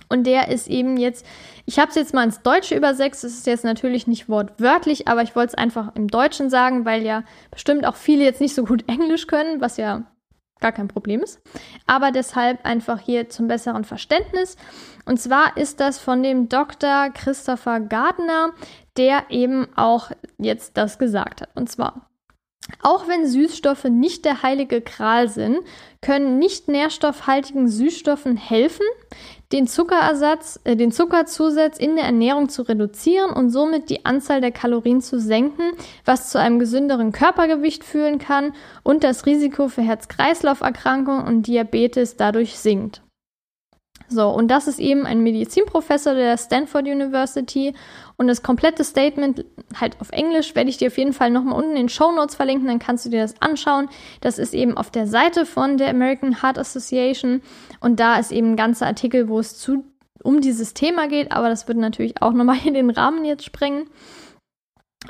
Und 0.09 0.25
der 0.27 0.49
ist 0.49 0.67
eben 0.67 0.97
jetzt, 0.97 1.25
ich 1.65 1.79
habe 1.79 1.89
es 1.89 1.95
jetzt 1.95 2.13
mal 2.13 2.23
ins 2.23 2.41
Deutsche 2.41 2.75
übersetzt, 2.75 3.23
es 3.23 3.33
ist 3.33 3.47
jetzt 3.47 3.63
natürlich 3.63 4.07
nicht 4.07 4.29
wortwörtlich, 4.29 5.07
aber 5.07 5.23
ich 5.23 5.35
wollte 5.35 5.53
es 5.53 5.55
einfach 5.55 5.95
im 5.95 6.07
Deutschen 6.07 6.49
sagen, 6.49 6.85
weil 6.85 7.03
ja 7.03 7.23
bestimmt 7.51 7.85
auch 7.85 7.95
viele 7.95 8.23
jetzt 8.23 8.41
nicht 8.41 8.55
so 8.55 8.63
gut 8.63 8.83
Englisch 8.87 9.27
können, 9.27 9.61
was 9.61 9.77
ja 9.77 10.03
gar 10.61 10.71
kein 10.71 10.87
Problem 10.87 11.21
ist. 11.21 11.41
Aber 11.85 12.11
deshalb 12.11 12.65
einfach 12.65 12.99
hier 12.99 13.29
zum 13.29 13.47
besseren 13.47 13.83
Verständnis. 13.83 14.55
Und 15.05 15.19
zwar 15.19 15.57
ist 15.57 15.79
das 15.79 15.99
von 15.99 16.23
dem 16.23 16.49
Dr. 16.49 17.09
Christopher 17.13 17.79
Gardner, 17.79 18.51
der 18.97 19.25
eben 19.29 19.67
auch 19.75 20.11
jetzt 20.37 20.77
das 20.77 20.97
gesagt 20.97 21.41
hat. 21.41 21.49
Und 21.55 21.69
zwar, 21.69 22.09
auch 22.81 23.07
wenn 23.07 23.27
Süßstoffe 23.27 23.83
nicht 23.85 24.25
der 24.25 24.41
heilige 24.41 24.81
Kral 24.81 25.27
sind, 25.27 25.59
können 26.01 26.39
nicht 26.39 26.67
nährstoffhaltigen 26.67 27.67
Süßstoffen 27.67 28.37
helfen, 28.37 28.85
den 29.51 29.67
Zuckerersatz, 29.67 30.59
äh, 30.63 30.75
den 30.75 30.91
Zuckerzusatz 30.91 31.77
in 31.77 31.95
der 31.95 32.05
Ernährung 32.05 32.49
zu 32.49 32.63
reduzieren 32.63 33.31
und 33.31 33.49
somit 33.49 33.89
die 33.89 34.05
Anzahl 34.05 34.41
der 34.41 34.51
Kalorien 34.51 35.01
zu 35.01 35.19
senken, 35.19 35.71
was 36.03 36.29
zu 36.29 36.39
einem 36.39 36.59
gesünderen 36.59 37.11
Körpergewicht 37.11 37.83
führen 37.83 38.19
kann 38.19 38.53
und 38.83 39.03
das 39.03 39.25
Risiko 39.25 39.67
für 39.67 39.83
Herz-Kreislauf-Erkrankungen 39.83 41.25
und 41.25 41.47
Diabetes 41.47 42.17
dadurch 42.17 42.57
sinkt. 42.57 43.04
So, 44.07 44.29
und 44.29 44.49
das 44.49 44.67
ist 44.67 44.79
eben 44.79 45.05
ein 45.05 45.21
Medizinprofessor 45.21 46.13
der 46.13 46.37
Stanford 46.37 46.85
University 46.85 47.73
und 48.17 48.27
das 48.27 48.43
komplette 48.43 48.83
Statement 48.83 49.45
halt 49.79 49.99
auf 49.99 50.11
Englisch 50.11 50.55
werde 50.55 50.69
ich 50.69 50.77
dir 50.77 50.87
auf 50.87 50.97
jeden 50.97 51.13
Fall 51.13 51.31
nochmal 51.31 51.57
unten 51.57 51.71
in 51.71 51.75
den 51.75 51.89
Show 51.89 52.11
Notes 52.11 52.35
verlinken, 52.35 52.67
dann 52.67 52.79
kannst 52.79 53.05
du 53.05 53.09
dir 53.09 53.21
das 53.21 53.41
anschauen. 53.41 53.89
Das 54.21 54.37
ist 54.37 54.53
eben 54.53 54.77
auf 54.77 54.91
der 54.91 55.07
Seite 55.07 55.45
von 55.45 55.77
der 55.77 55.89
American 55.89 56.41
Heart 56.41 56.59
Association 56.59 57.41
und 57.79 57.99
da 57.99 58.17
ist 58.17 58.31
eben 58.31 58.51
ein 58.51 58.57
ganzer 58.57 58.85
Artikel, 58.85 59.27
wo 59.27 59.39
es 59.39 59.57
zu, 59.57 59.83
um 60.23 60.39
dieses 60.39 60.73
Thema 60.73 61.07
geht, 61.07 61.31
aber 61.31 61.49
das 61.49 61.67
wird 61.67 61.77
natürlich 61.77 62.21
auch 62.21 62.33
nochmal 62.33 62.59
in 62.65 62.75
den 62.75 62.91
Rahmen 62.91 63.25
jetzt 63.25 63.43
sprengen. 63.43 63.89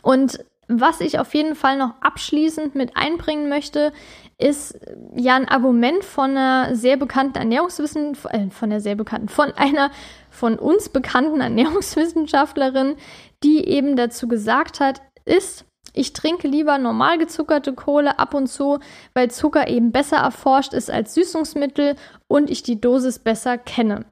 Und 0.02 0.39
was 0.68 1.01
ich 1.01 1.20
auf 1.20 1.34
jeden 1.34 1.55
Fall 1.55 1.78
noch 1.78 1.93
abschließend 2.01 2.76
mit 2.76 2.97
einbringen 2.97 3.49
möchte, 3.49 3.93
ist 4.38 4.78
ja 5.16 5.36
ein 5.36 5.47
Argument 5.47 6.03
von 6.03 6.32
einer 6.32 6.76
sehr 6.76 6.97
bekannten 6.97 7.38
Ernährungswissenschaftlerin, 7.38 8.49
äh, 8.49 8.51
von 8.51 8.70
der 8.70 8.82
sehr 8.82 8.95
bekannten, 8.95 9.30
von 9.30 9.51
einer 9.55 9.91
von 10.30 10.59
uns 10.59 10.89
bekannten 10.89 11.41
Ernährungswissenschaftlerin, 11.41 12.95
die 13.43 13.68
eben 13.68 13.95
dazu 13.95 14.28
gesagt 14.28 14.80
hat, 14.80 15.01
ist, 15.24 15.66
ich 15.93 16.11
trinke 16.11 16.47
lieber 16.47 16.78
normal 16.78 17.18
gezuckerte 17.18 17.74
Kohle 17.74 18.20
ab 18.20 18.34
und 18.34 18.47
zu, 18.47 18.80
weil 19.13 19.32
Zucker 19.32 19.70
eben 19.70 19.91
besser 19.91 20.18
erforscht 20.18 20.74
ist 20.74 20.91
als 20.91 21.13
Süßungsmittel 21.13 21.95
und 22.28 22.49
ich 22.49 22.63
die 22.63 22.82
Dosis 22.82 23.20
besser 23.20 23.57
kenne. 23.57 24.05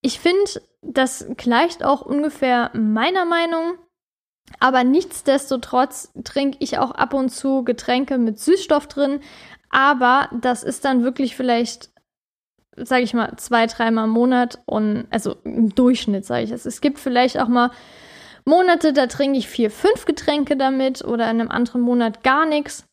Ich 0.00 0.18
finde, 0.18 0.62
das 0.82 1.26
gleicht 1.36 1.84
auch 1.84 2.02
ungefähr 2.02 2.70
meiner 2.74 3.24
Meinung. 3.24 3.74
Aber 4.60 4.84
nichtsdestotrotz 4.84 6.12
trinke 6.22 6.58
ich 6.60 6.78
auch 6.78 6.90
ab 6.92 7.14
und 7.14 7.30
zu 7.30 7.64
Getränke 7.64 8.18
mit 8.18 8.38
Süßstoff 8.38 8.86
drin. 8.86 9.20
Aber 9.70 10.28
das 10.32 10.62
ist 10.62 10.84
dann 10.84 11.02
wirklich 11.02 11.36
vielleicht, 11.36 11.90
sage 12.76 13.02
ich 13.02 13.14
mal, 13.14 13.36
zwei, 13.36 13.66
dreimal 13.66 14.04
im 14.04 14.10
Monat 14.10 14.60
und 14.66 15.06
also 15.10 15.36
im 15.44 15.74
Durchschnitt 15.74 16.24
sage 16.24 16.44
ich 16.44 16.50
es. 16.50 16.66
Es 16.66 16.80
gibt 16.80 16.98
vielleicht 16.98 17.40
auch 17.40 17.48
mal 17.48 17.70
Monate, 18.44 18.92
da 18.92 19.06
trinke 19.06 19.38
ich 19.38 19.48
vier, 19.48 19.70
fünf 19.70 20.04
Getränke 20.04 20.56
damit 20.56 21.04
oder 21.04 21.24
in 21.24 21.40
einem 21.40 21.50
anderen 21.50 21.80
Monat 21.80 22.22
gar 22.22 22.46
nichts. 22.46 22.86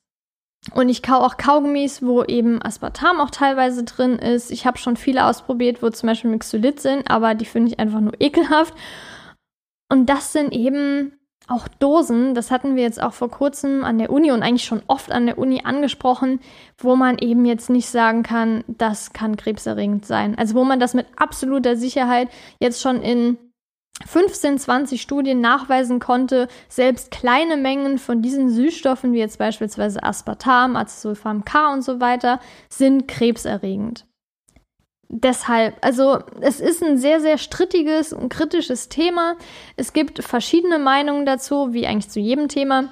Und 0.74 0.90
ich 0.90 1.02
kau 1.02 1.18
auch 1.18 1.38
Kaugummis, 1.38 2.04
wo 2.04 2.24
eben 2.24 2.62
Aspartam 2.62 3.20
auch 3.20 3.32
teilweise 3.32 3.84
drin 3.84 4.20
ist. 4.20 4.52
Ich 4.52 4.66
habe 4.68 4.78
schon 4.78 4.96
viele 4.96 5.26
ausprobiert, 5.26 5.82
wo 5.82 5.90
zum 5.90 6.08
Beispiel 6.08 6.30
Mixolit 6.30 6.80
sind, 6.80 7.10
aber 7.10 7.34
die 7.34 7.46
finde 7.46 7.72
ich 7.72 7.80
einfach 7.80 8.00
nur 8.00 8.14
ekelhaft. 8.20 8.76
Und 9.90 10.08
das 10.08 10.32
sind 10.32 10.54
eben 10.54 11.20
auch 11.52 11.68
Dosen, 11.68 12.34
das 12.34 12.50
hatten 12.50 12.76
wir 12.76 12.84
jetzt 12.84 13.02
auch 13.02 13.14
vor 13.14 13.30
kurzem 13.30 13.84
an 13.84 13.98
der 13.98 14.10
Uni 14.10 14.32
und 14.32 14.42
eigentlich 14.42 14.64
schon 14.64 14.82
oft 14.88 15.12
an 15.12 15.26
der 15.26 15.38
Uni 15.38 15.62
angesprochen, 15.64 16.40
wo 16.78 16.96
man 16.96 17.18
eben 17.18 17.46
jetzt 17.46 17.70
nicht 17.70 17.90
sagen 17.90 18.24
kann, 18.24 18.64
das 18.68 19.14
kann 19.14 19.38
krebserregend 19.38 20.06
sein. 20.06 20.38
Also 20.38 20.56
wo 20.56 20.64
man 20.64 20.80
das 20.80 20.94
mit 20.94 21.08
absoluter 21.16 21.76
Sicherheit 21.76 22.30
jetzt 22.60 22.82
schon 22.82 23.02
in 23.02 23.38
15, 24.06 24.58
20 24.58 25.02
Studien 25.02 25.42
nachweisen 25.42 26.00
konnte, 26.00 26.48
selbst 26.70 27.12
kleine 27.12 27.58
Mengen 27.58 28.00
von 28.00 28.22
diesen 28.22 28.50
Süßstoffen, 28.50 29.14
wie 29.14 29.20
jetzt 29.20 29.38
beispielsweise 29.38 30.02
Aspartam, 30.02 30.76
Acesulfam 30.76 31.46
K 31.46 31.74
und 31.74 31.84
so 31.84 32.00
weiter, 32.00 32.40
sind 32.70 33.08
krebserregend 33.08 34.06
deshalb, 35.12 35.76
also 35.82 36.20
es 36.40 36.60
ist 36.60 36.82
ein 36.82 36.98
sehr, 36.98 37.20
sehr 37.20 37.38
strittiges 37.38 38.14
und 38.14 38.30
kritisches 38.30 38.90
Thema. 38.90 39.36
Es 39.76 39.94
gibt 39.94 40.24
verschiedene 40.24 40.80
Meinungen 40.80 41.26
dazu, 41.26 41.74
wie 41.74 41.86
eigentlich 41.86 42.10
zu 42.10 42.20
jedem 42.20 42.48
Thema. 42.48 42.90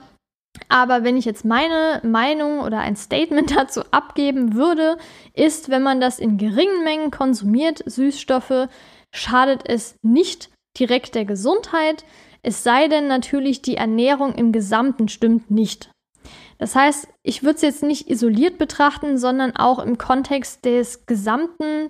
Aber 0.67 1.03
wenn 1.03 1.15
ich 1.15 1.25
jetzt 1.25 1.45
meine 1.45 2.01
Meinung 2.03 2.59
oder 2.59 2.79
ein 2.79 2.95
Statement 2.95 3.51
dazu 3.55 3.81
abgeben 3.91 4.53
würde, 4.55 4.97
ist, 5.33 5.69
wenn 5.69 5.81
man 5.83 6.01
das 6.01 6.19
in 6.19 6.37
geringen 6.37 6.83
Mengen 6.83 7.11
konsumiert, 7.11 7.81
Süßstoffe, 7.85 8.67
schadet 9.11 9.61
es 9.65 9.95
nicht 10.01 10.49
direkt 10.77 11.15
der 11.15 11.25
Gesundheit, 11.25 12.03
es 12.41 12.63
sei 12.63 12.87
denn 12.87 13.07
natürlich, 13.07 13.61
die 13.61 13.75
Ernährung 13.75 14.33
im 14.35 14.51
Gesamten 14.51 15.09
stimmt 15.09 15.51
nicht. 15.51 15.91
Das 16.59 16.75
heißt, 16.75 17.07
ich 17.23 17.41
würde 17.41 17.55
es 17.55 17.61
jetzt 17.61 17.83
nicht 17.83 18.09
isoliert 18.09 18.57
betrachten, 18.57 19.17
sondern 19.17 19.55
auch 19.55 19.79
im 19.79 19.97
Kontext 19.97 20.65
des 20.65 21.05
gesamten 21.05 21.89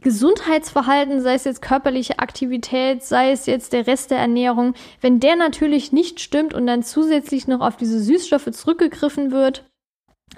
Gesundheitsverhaltens, 0.00 1.24
sei 1.24 1.34
es 1.34 1.44
jetzt 1.44 1.62
körperliche 1.62 2.20
Aktivität, 2.20 3.02
sei 3.02 3.32
es 3.32 3.46
jetzt 3.46 3.72
der 3.72 3.88
Rest 3.88 4.12
der 4.12 4.18
Ernährung, 4.18 4.74
wenn 5.00 5.18
der 5.18 5.34
natürlich 5.34 5.90
nicht 5.90 6.20
stimmt 6.20 6.54
und 6.54 6.66
dann 6.66 6.84
zusätzlich 6.84 7.48
noch 7.48 7.60
auf 7.60 7.76
diese 7.76 8.00
Süßstoffe 8.00 8.50
zurückgegriffen 8.52 9.32
wird, 9.32 9.64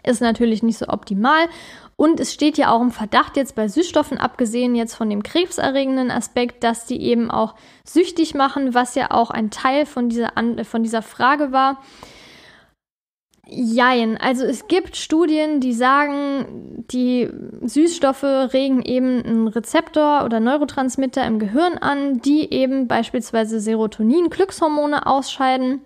ist 0.05 0.23
natürlich 0.23 0.63
nicht 0.63 0.79
so 0.79 0.89
optimal. 0.89 1.47
Und 1.97 2.21
es 2.21 2.33
steht 2.33 2.57
ja 2.57 2.71
auch 2.71 2.81
im 2.81 2.93
Verdacht 2.93 3.37
jetzt 3.37 3.55
bei 3.55 3.69
Süßstoffen, 3.69 4.17
abgesehen 4.17 4.75
jetzt 4.75 4.95
von 4.95 5.11
dem 5.11 5.23
krebserregenden 5.23 6.11
Aspekt, 6.11 6.65
dass 6.65 6.87
die 6.87 7.03
eben 7.03 7.31
auch 7.31 7.55
süchtig 7.85 8.35
machen, 8.35 8.73
was 8.73 8.95
ja 8.95 9.11
auch 9.11 9.31
ein 9.31 9.51
Teil 9.51 9.85
von 9.85 10.09
dieser, 10.09 10.33
von 10.65 10.83
dieser 10.83 11.03
Frage 11.03 11.53
war. 11.53 11.83
Jein, 13.47 14.17
also 14.17 14.45
es 14.45 14.69
gibt 14.69 14.97
Studien, 14.97 15.61
die 15.61 15.73
sagen, 15.73 16.85
die 16.91 17.29
Süßstoffe 17.63 18.23
regen 18.23 18.83
eben 18.83 19.25
einen 19.25 19.49
Rezeptor 19.49 20.25
oder 20.25 20.39
Neurotransmitter 20.41 21.27
im 21.27 21.39
Gehirn 21.39 21.79
an, 21.79 22.21
die 22.21 22.53
eben 22.53 22.87
beispielsweise 22.87 23.59
Serotonin, 23.61 24.31
Glückshormone 24.31 25.07
ausscheiden. 25.07 25.81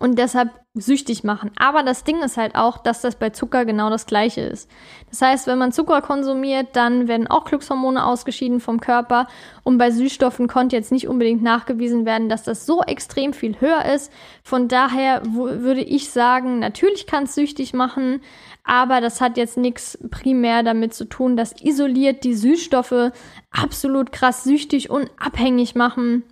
Und 0.00 0.18
deshalb 0.18 0.50
süchtig 0.80 1.24
machen. 1.24 1.50
Aber 1.56 1.82
das 1.82 2.04
Ding 2.04 2.22
ist 2.22 2.36
halt 2.36 2.54
auch, 2.54 2.78
dass 2.78 3.00
das 3.00 3.16
bei 3.16 3.30
Zucker 3.30 3.64
genau 3.64 3.90
das 3.90 4.06
gleiche 4.06 4.40
ist. 4.40 4.70
Das 5.10 5.22
heißt, 5.22 5.46
wenn 5.46 5.58
man 5.58 5.72
Zucker 5.72 6.02
konsumiert, 6.02 6.68
dann 6.74 7.08
werden 7.08 7.26
auch 7.26 7.44
Glückshormone 7.44 8.04
ausgeschieden 8.04 8.60
vom 8.60 8.80
Körper. 8.80 9.26
Und 9.64 9.78
bei 9.78 9.90
Süßstoffen 9.90 10.48
konnte 10.48 10.76
jetzt 10.76 10.92
nicht 10.92 11.08
unbedingt 11.08 11.42
nachgewiesen 11.42 12.06
werden, 12.06 12.28
dass 12.28 12.42
das 12.42 12.66
so 12.66 12.82
extrem 12.82 13.32
viel 13.32 13.60
höher 13.60 13.84
ist. 13.84 14.12
Von 14.42 14.68
daher 14.68 15.22
würde 15.24 15.82
ich 15.82 16.10
sagen, 16.10 16.58
natürlich 16.58 17.06
kann 17.06 17.24
es 17.24 17.34
süchtig 17.34 17.74
machen, 17.74 18.20
aber 18.64 19.00
das 19.00 19.20
hat 19.20 19.36
jetzt 19.36 19.56
nichts 19.56 19.98
primär 20.10 20.62
damit 20.62 20.94
zu 20.94 21.06
tun, 21.06 21.36
dass 21.36 21.60
isoliert 21.62 22.24
die 22.24 22.34
Süßstoffe 22.34 23.12
absolut 23.50 24.12
krass 24.12 24.44
süchtig 24.44 24.90
und 24.90 25.10
abhängig 25.18 25.74
machen 25.74 26.24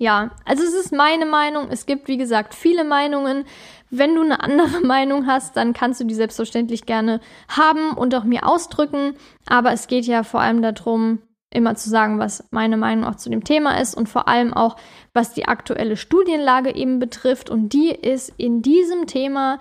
ja, 0.00 0.30
also 0.46 0.62
es 0.62 0.72
ist 0.72 0.92
meine 0.92 1.26
Meinung. 1.26 1.68
Es 1.70 1.84
gibt, 1.84 2.08
wie 2.08 2.16
gesagt, 2.16 2.54
viele 2.54 2.84
Meinungen. 2.84 3.44
Wenn 3.90 4.14
du 4.14 4.22
eine 4.22 4.40
andere 4.40 4.80
Meinung 4.84 5.26
hast, 5.26 5.58
dann 5.58 5.74
kannst 5.74 6.00
du 6.00 6.04
die 6.04 6.14
selbstverständlich 6.14 6.86
gerne 6.86 7.20
haben 7.48 7.92
und 7.92 8.14
auch 8.14 8.24
mir 8.24 8.48
ausdrücken. 8.48 9.14
Aber 9.44 9.72
es 9.72 9.88
geht 9.88 10.06
ja 10.06 10.22
vor 10.22 10.40
allem 10.40 10.62
darum, 10.62 11.18
immer 11.52 11.74
zu 11.74 11.90
sagen, 11.90 12.18
was 12.18 12.48
meine 12.50 12.78
Meinung 12.78 13.04
auch 13.04 13.16
zu 13.16 13.28
dem 13.28 13.44
Thema 13.44 13.78
ist 13.78 13.94
und 13.94 14.08
vor 14.08 14.26
allem 14.26 14.54
auch, 14.54 14.76
was 15.12 15.34
die 15.34 15.46
aktuelle 15.46 15.98
Studienlage 15.98 16.74
eben 16.74 16.98
betrifft. 16.98 17.50
Und 17.50 17.74
die 17.74 17.90
ist 17.90 18.32
in 18.38 18.62
diesem 18.62 19.06
Thema 19.06 19.58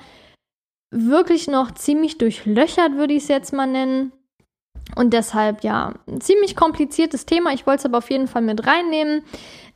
wirklich 0.90 1.50
noch 1.50 1.72
ziemlich 1.72 2.18
durchlöchert, 2.18 2.94
würde 2.94 3.14
ich 3.14 3.24
es 3.24 3.28
jetzt 3.28 3.52
mal 3.52 3.68
nennen. 3.68 4.14
Und 4.96 5.14
deshalb, 5.14 5.64
ja, 5.64 5.94
ein 6.08 6.22
ziemlich 6.22 6.56
kompliziertes 6.56 7.26
Thema. 7.26 7.54
Ich 7.54 7.68
wollte 7.68 7.80
es 7.80 7.86
aber 7.86 8.00
auf 8.00 8.10
jeden 8.10 8.28
Fall 8.28 8.42
mit 8.42 8.66
reinnehmen. 8.66 9.24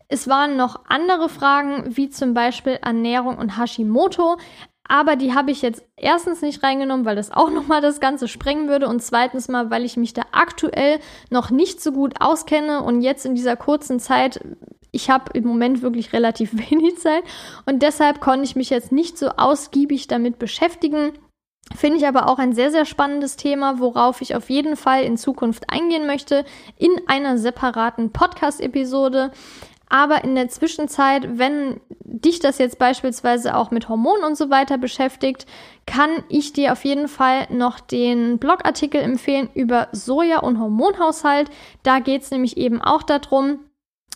Es 0.07 0.27
waren 0.27 0.57
noch 0.57 0.81
andere 0.87 1.29
Fragen, 1.29 1.95
wie 1.95 2.09
zum 2.09 2.33
Beispiel 2.33 2.79
Ernährung 2.81 3.37
und 3.37 3.57
Hashimoto. 3.57 4.37
Aber 4.85 5.15
die 5.15 5.33
habe 5.33 5.51
ich 5.51 5.61
jetzt 5.61 5.83
erstens 5.95 6.41
nicht 6.41 6.61
reingenommen, 6.61 7.05
weil 7.05 7.15
das 7.15 7.31
auch 7.31 7.49
nochmal 7.51 7.81
das 7.81 7.99
Ganze 7.99 8.27
sprengen 8.27 8.67
würde 8.67 8.87
und 8.87 9.01
zweitens 9.01 9.47
mal, 9.47 9.69
weil 9.69 9.85
ich 9.85 9.97
mich 9.97 10.13
da 10.13 10.23
aktuell 10.31 10.99
noch 11.29 11.49
nicht 11.49 11.81
so 11.81 11.91
gut 11.91 12.15
auskenne 12.19 12.83
und 12.83 13.01
jetzt 13.01 13.25
in 13.25 13.35
dieser 13.35 13.55
kurzen 13.55 13.99
Zeit 13.99 14.41
ich 14.95 15.09
habe 15.09 15.31
im 15.33 15.45
Moment 15.45 15.81
wirklich 15.81 16.13
relativ 16.13 16.53
wenig 16.69 16.99
Zeit 16.99 17.23
und 17.65 17.81
deshalb 17.81 18.21
konnte 18.21 18.45
ich 18.45 18.55
mich 18.55 18.69
jetzt 18.69 18.91
nicht 18.91 19.17
so 19.17 19.29
ausgiebig 19.29 20.07
damit 20.07 20.39
beschäftigen. 20.39 21.13
Finde 21.75 21.97
ich 21.97 22.05
aber 22.05 22.27
auch 22.27 22.39
ein 22.39 22.53
sehr, 22.53 22.71
sehr 22.71 22.85
spannendes 22.85 23.35
Thema, 23.35 23.79
worauf 23.79 24.21
ich 24.21 24.35
auf 24.35 24.49
jeden 24.49 24.75
Fall 24.75 25.03
in 25.03 25.17
Zukunft 25.17 25.69
eingehen 25.69 26.05
möchte 26.05 26.45
in 26.77 26.91
einer 27.07 27.37
separaten 27.37 28.11
Podcast-Episode. 28.11 29.31
Aber 29.93 30.23
in 30.23 30.33
der 30.33 30.49
Zwischenzeit, 30.49 31.37
wenn 31.37 31.79
dich 31.99 32.39
das 32.39 32.57
jetzt 32.57 32.79
beispielsweise 32.79 33.55
auch 33.55 33.69
mit 33.69 33.89
Hormonen 33.89 34.23
und 34.23 34.35
so 34.35 34.49
weiter 34.49 34.79
beschäftigt, 34.79 35.45
kann 35.85 36.09
ich 36.29 36.51
dir 36.51 36.71
auf 36.71 36.83
jeden 36.83 37.07
Fall 37.07 37.45
noch 37.51 37.79
den 37.79 38.39
Blogartikel 38.39 38.99
empfehlen 38.99 39.51
über 39.53 39.89
Soja 39.91 40.39
und 40.39 40.59
Hormonhaushalt. 40.59 41.51
Da 41.83 41.99
geht 41.99 42.23
es 42.23 42.31
nämlich 42.31 42.57
eben 42.57 42.81
auch 42.81 43.03
darum, 43.03 43.59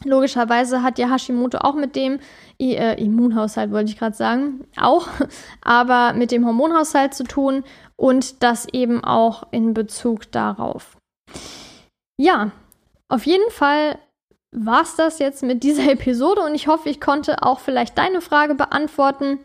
Logischerweise 0.03 0.83
hat 0.83 0.99
ja 0.99 1.09
Hashimoto 1.09 1.57
auch 1.57 1.73
mit 1.73 1.95
dem 1.95 2.19
äh, 2.59 3.03
Immunhaushalt, 3.03 3.71
wollte 3.71 3.89
ich 3.89 3.97
gerade 3.97 4.15
sagen, 4.15 4.67
auch, 4.79 5.07
aber 5.61 6.13
mit 6.13 6.31
dem 6.31 6.45
Hormonhaushalt 6.45 7.15
zu 7.15 7.23
tun 7.23 7.63
und 7.95 8.43
das 8.43 8.67
eben 8.71 9.03
auch 9.03 9.47
in 9.49 9.73
Bezug 9.73 10.31
darauf. 10.31 10.97
Ja, 12.19 12.51
auf 13.09 13.25
jeden 13.25 13.49
Fall 13.49 13.97
war 14.51 14.81
es 14.81 14.95
das 14.95 15.19
jetzt 15.19 15.43
mit 15.43 15.63
dieser 15.63 15.91
Episode 15.91 16.41
und 16.41 16.55
ich 16.55 16.67
hoffe, 16.67 16.89
ich 16.89 17.01
konnte 17.01 17.43
auch 17.43 17.59
vielleicht 17.59 17.97
deine 17.97 18.21
Frage 18.21 18.55
beantworten. 18.55 19.39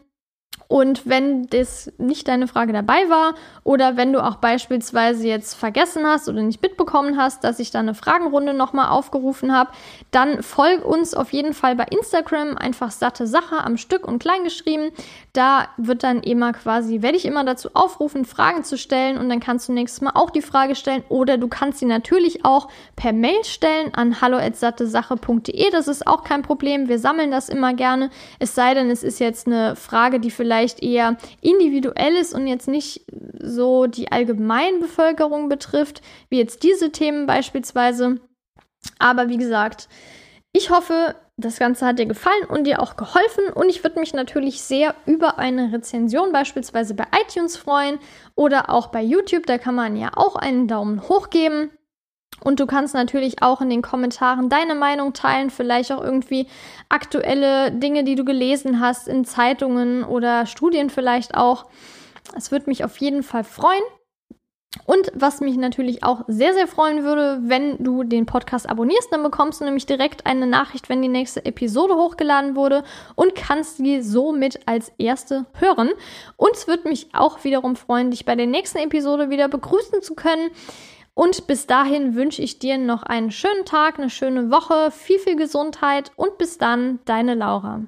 Und 0.73 1.07
wenn 1.07 1.49
das 1.49 1.93
nicht 1.99 2.29
deine 2.29 2.49
Frage 2.49 2.73
dabei 2.73 3.11
war 3.11 3.35
oder 3.63 3.99
wenn 3.99 4.11
du 4.11 4.25
auch 4.25 4.37
beispielsweise 4.37 5.29
jetzt 5.29 5.53
vergessen 5.53 6.07
hast 6.07 6.31
oder 6.31 6.41
nicht 6.41 6.63
mitbekommen 6.63 7.19
hast, 7.19 7.45
dass 7.45 7.59
ich 7.59 7.71
da 7.71 7.81
eine 7.81 7.93
Fragenrunde 7.93 8.55
nochmal 8.55 8.89
aufgerufen 8.89 9.55
habe, 9.55 9.71
dann 10.13 10.43
folg 10.43 10.83
uns 10.83 11.13
auf 11.13 11.31
jeden 11.35 11.53
Fall 11.53 11.77
bei 11.77 11.85
Instagram 11.91 12.57
einfach 12.57 12.91
satte 12.91 13.27
Sache 13.27 13.63
am 13.63 13.77
Stück 13.77 14.09
und 14.09 14.19
klein 14.19 14.45
geschrieben. 14.45 14.93
Da 15.35 15.69
wird 15.77 16.05
dann 16.05 16.23
immer 16.23 16.55
quasi, 16.55 17.03
werde 17.03 17.19
ich 17.19 17.27
immer 17.27 17.45
dazu 17.45 17.69
aufrufen, 17.75 18.25
Fragen 18.25 18.65
zu 18.65 18.79
stellen 18.79 19.19
und 19.19 19.29
dann 19.29 19.41
kannst 19.41 19.69
du 19.69 19.75
nächstes 19.75 20.01
Mal 20.01 20.13
auch 20.15 20.31
die 20.31 20.41
Frage 20.41 20.75
stellen 20.75 21.05
oder 21.11 21.37
du 21.37 21.49
kannst 21.49 21.81
sie 21.81 21.87
natürlich 21.87 22.47
auch 22.47 22.69
per 22.97 23.13
Mail 23.13 23.45
stellen 23.45 23.93
an 23.93 24.23
hallo@sattesache.de. 24.23 25.71
Das 25.71 25.87
ist 25.87 26.07
auch 26.07 26.25
kein 26.25 26.41
Problem. 26.41 26.89
Wir 26.89 26.99
sammeln 26.99 27.31
das 27.31 27.51
immer 27.51 27.75
gerne. 27.75 28.09
Es 28.39 28.55
sei 28.55 28.73
denn, 28.73 28.89
es 28.91 29.03
ist 29.03 29.21
jetzt 29.21 29.47
eine 29.47 29.77
Frage, 29.77 30.19
die 30.19 30.31
vielleicht 30.31 30.62
vielleicht 30.63 30.83
eher 30.83 31.17
individuell 31.41 32.15
ist 32.15 32.35
und 32.35 32.47
jetzt 32.47 32.69
nicht 32.69 33.05
so 33.41 33.87
die 33.87 34.13
Allgemeinbevölkerung 34.13 35.49
betrifft, 35.49 36.03
wie 36.29 36.39
jetzt 36.39 36.63
diese 36.63 36.93
Themen 36.93 37.27
beispielsweise. 37.27 38.21
Aber 39.01 39.29
wie 39.29 39.39
gesagt, 39.39 39.89
ich 40.53 40.71
hoffe, 40.71 41.17
das 41.37 41.59
Ganze 41.59 41.85
hat 41.85 41.99
dir 41.99 42.07
gefallen 42.07 42.45
und 42.49 42.65
dir 42.65 42.81
auch 42.81 42.97
geholfen. 42.97 43.53
Und 43.53 43.71
ich 43.71 43.83
würde 43.83 43.99
mich 43.99 44.15
natürlich 44.15 44.63
sehr 44.63 44.95
über 45.05 45.39
eine 45.39 45.73
Rezension 45.73 46.31
beispielsweise 46.31 46.95
bei 46.95 47.07
iTunes 47.21 47.57
freuen 47.57 47.99
oder 48.37 48.71
auch 48.71 48.89
bei 48.89 49.03
YouTube. 49.03 49.47
Da 49.47 49.59
kann 49.59 49.75
man 49.75 49.97
ja 49.97 50.13
auch 50.15 50.37
einen 50.37 50.69
Daumen 50.69 51.09
hoch 51.09 51.31
geben. 51.31 51.71
Und 52.41 52.59
du 52.59 52.67
kannst 52.67 52.95
natürlich 52.95 53.43
auch 53.43 53.61
in 53.61 53.71
den 53.71 53.83
Kommentaren 53.83 54.49
deine 54.49 54.75
Meinung 54.75 55.13
teilen, 55.13 55.51
vielleicht 55.51 55.93
auch 55.93 56.03
irgendwie 56.03 56.49
aktuelle 56.89 57.71
Dinge, 57.71 58.05
die 58.05 58.17
du 58.17 58.25
gelesen 58.25 58.81
hast 58.81 59.07
in 59.07 59.25
Zeitungen 59.25 60.03
oder 60.03 60.47
Studien 60.47 60.91
vielleicht 60.91 61.37
auch. 61.37 61.67
Es 62.37 62.51
würde 62.51 62.69
mich 62.69 62.85
auf 62.85 62.97
jeden 62.99 63.23
Fall 63.23 63.45
freuen. 63.45 63.83
Und 64.87 65.13
was 65.15 65.41
mich 65.41 65.59
natürlich 65.59 66.03
auch 66.03 66.25
sehr, 66.29 66.55
sehr 66.55 66.67
freuen 66.67 67.05
würde, 67.05 67.41
wenn 67.43 67.85
du 67.85 68.05
den 68.05 68.25
Podcast 68.25 68.67
abonnierst, 68.67 69.13
dann 69.13 69.23
bekommst 69.23 69.61
du 69.61 69.67
nämlich 69.67 69.85
direkt 69.85 70.25
eine 70.25 70.47
Nachricht, 70.47 70.89
wenn 70.89 71.03
die 71.03 71.09
nächste 71.09 71.45
Episode 71.45 71.95
hochgeladen 71.95 72.57
wurde 72.57 72.83
und 73.15 73.35
kannst 73.35 73.81
die 73.81 74.01
somit 74.01 74.61
als 74.65 74.91
erste 74.97 75.45
hören. 75.59 75.91
Und 76.37 76.57
es 76.57 76.67
würde 76.67 76.89
mich 76.89 77.09
auch 77.13 77.45
wiederum 77.45 77.77
freuen, 77.77 78.11
dich 78.11 78.25
bei 78.25 78.35
der 78.35 78.47
nächsten 78.47 78.79
Episode 78.79 79.29
wieder 79.29 79.49
begrüßen 79.49 80.01
zu 80.01 80.15
können. 80.15 80.51
Und 81.15 81.47
bis 81.47 81.67
dahin 81.67 82.15
wünsche 82.15 82.43
ich 82.43 82.59
dir 82.59 82.79
noch 82.79 83.03
einen 83.03 83.31
schönen 83.31 83.65
Tag, 83.67 83.99
eine 83.99 84.09
schöne 84.09 84.51
Woche, 84.51 84.91
viel, 84.91 85.19
viel 85.19 85.37
Gesundheit 85.37 86.11
und 86.17 86.39
bis 86.39 86.57
dann, 86.57 87.01
deine 87.05 87.35
Laura. 87.35 87.83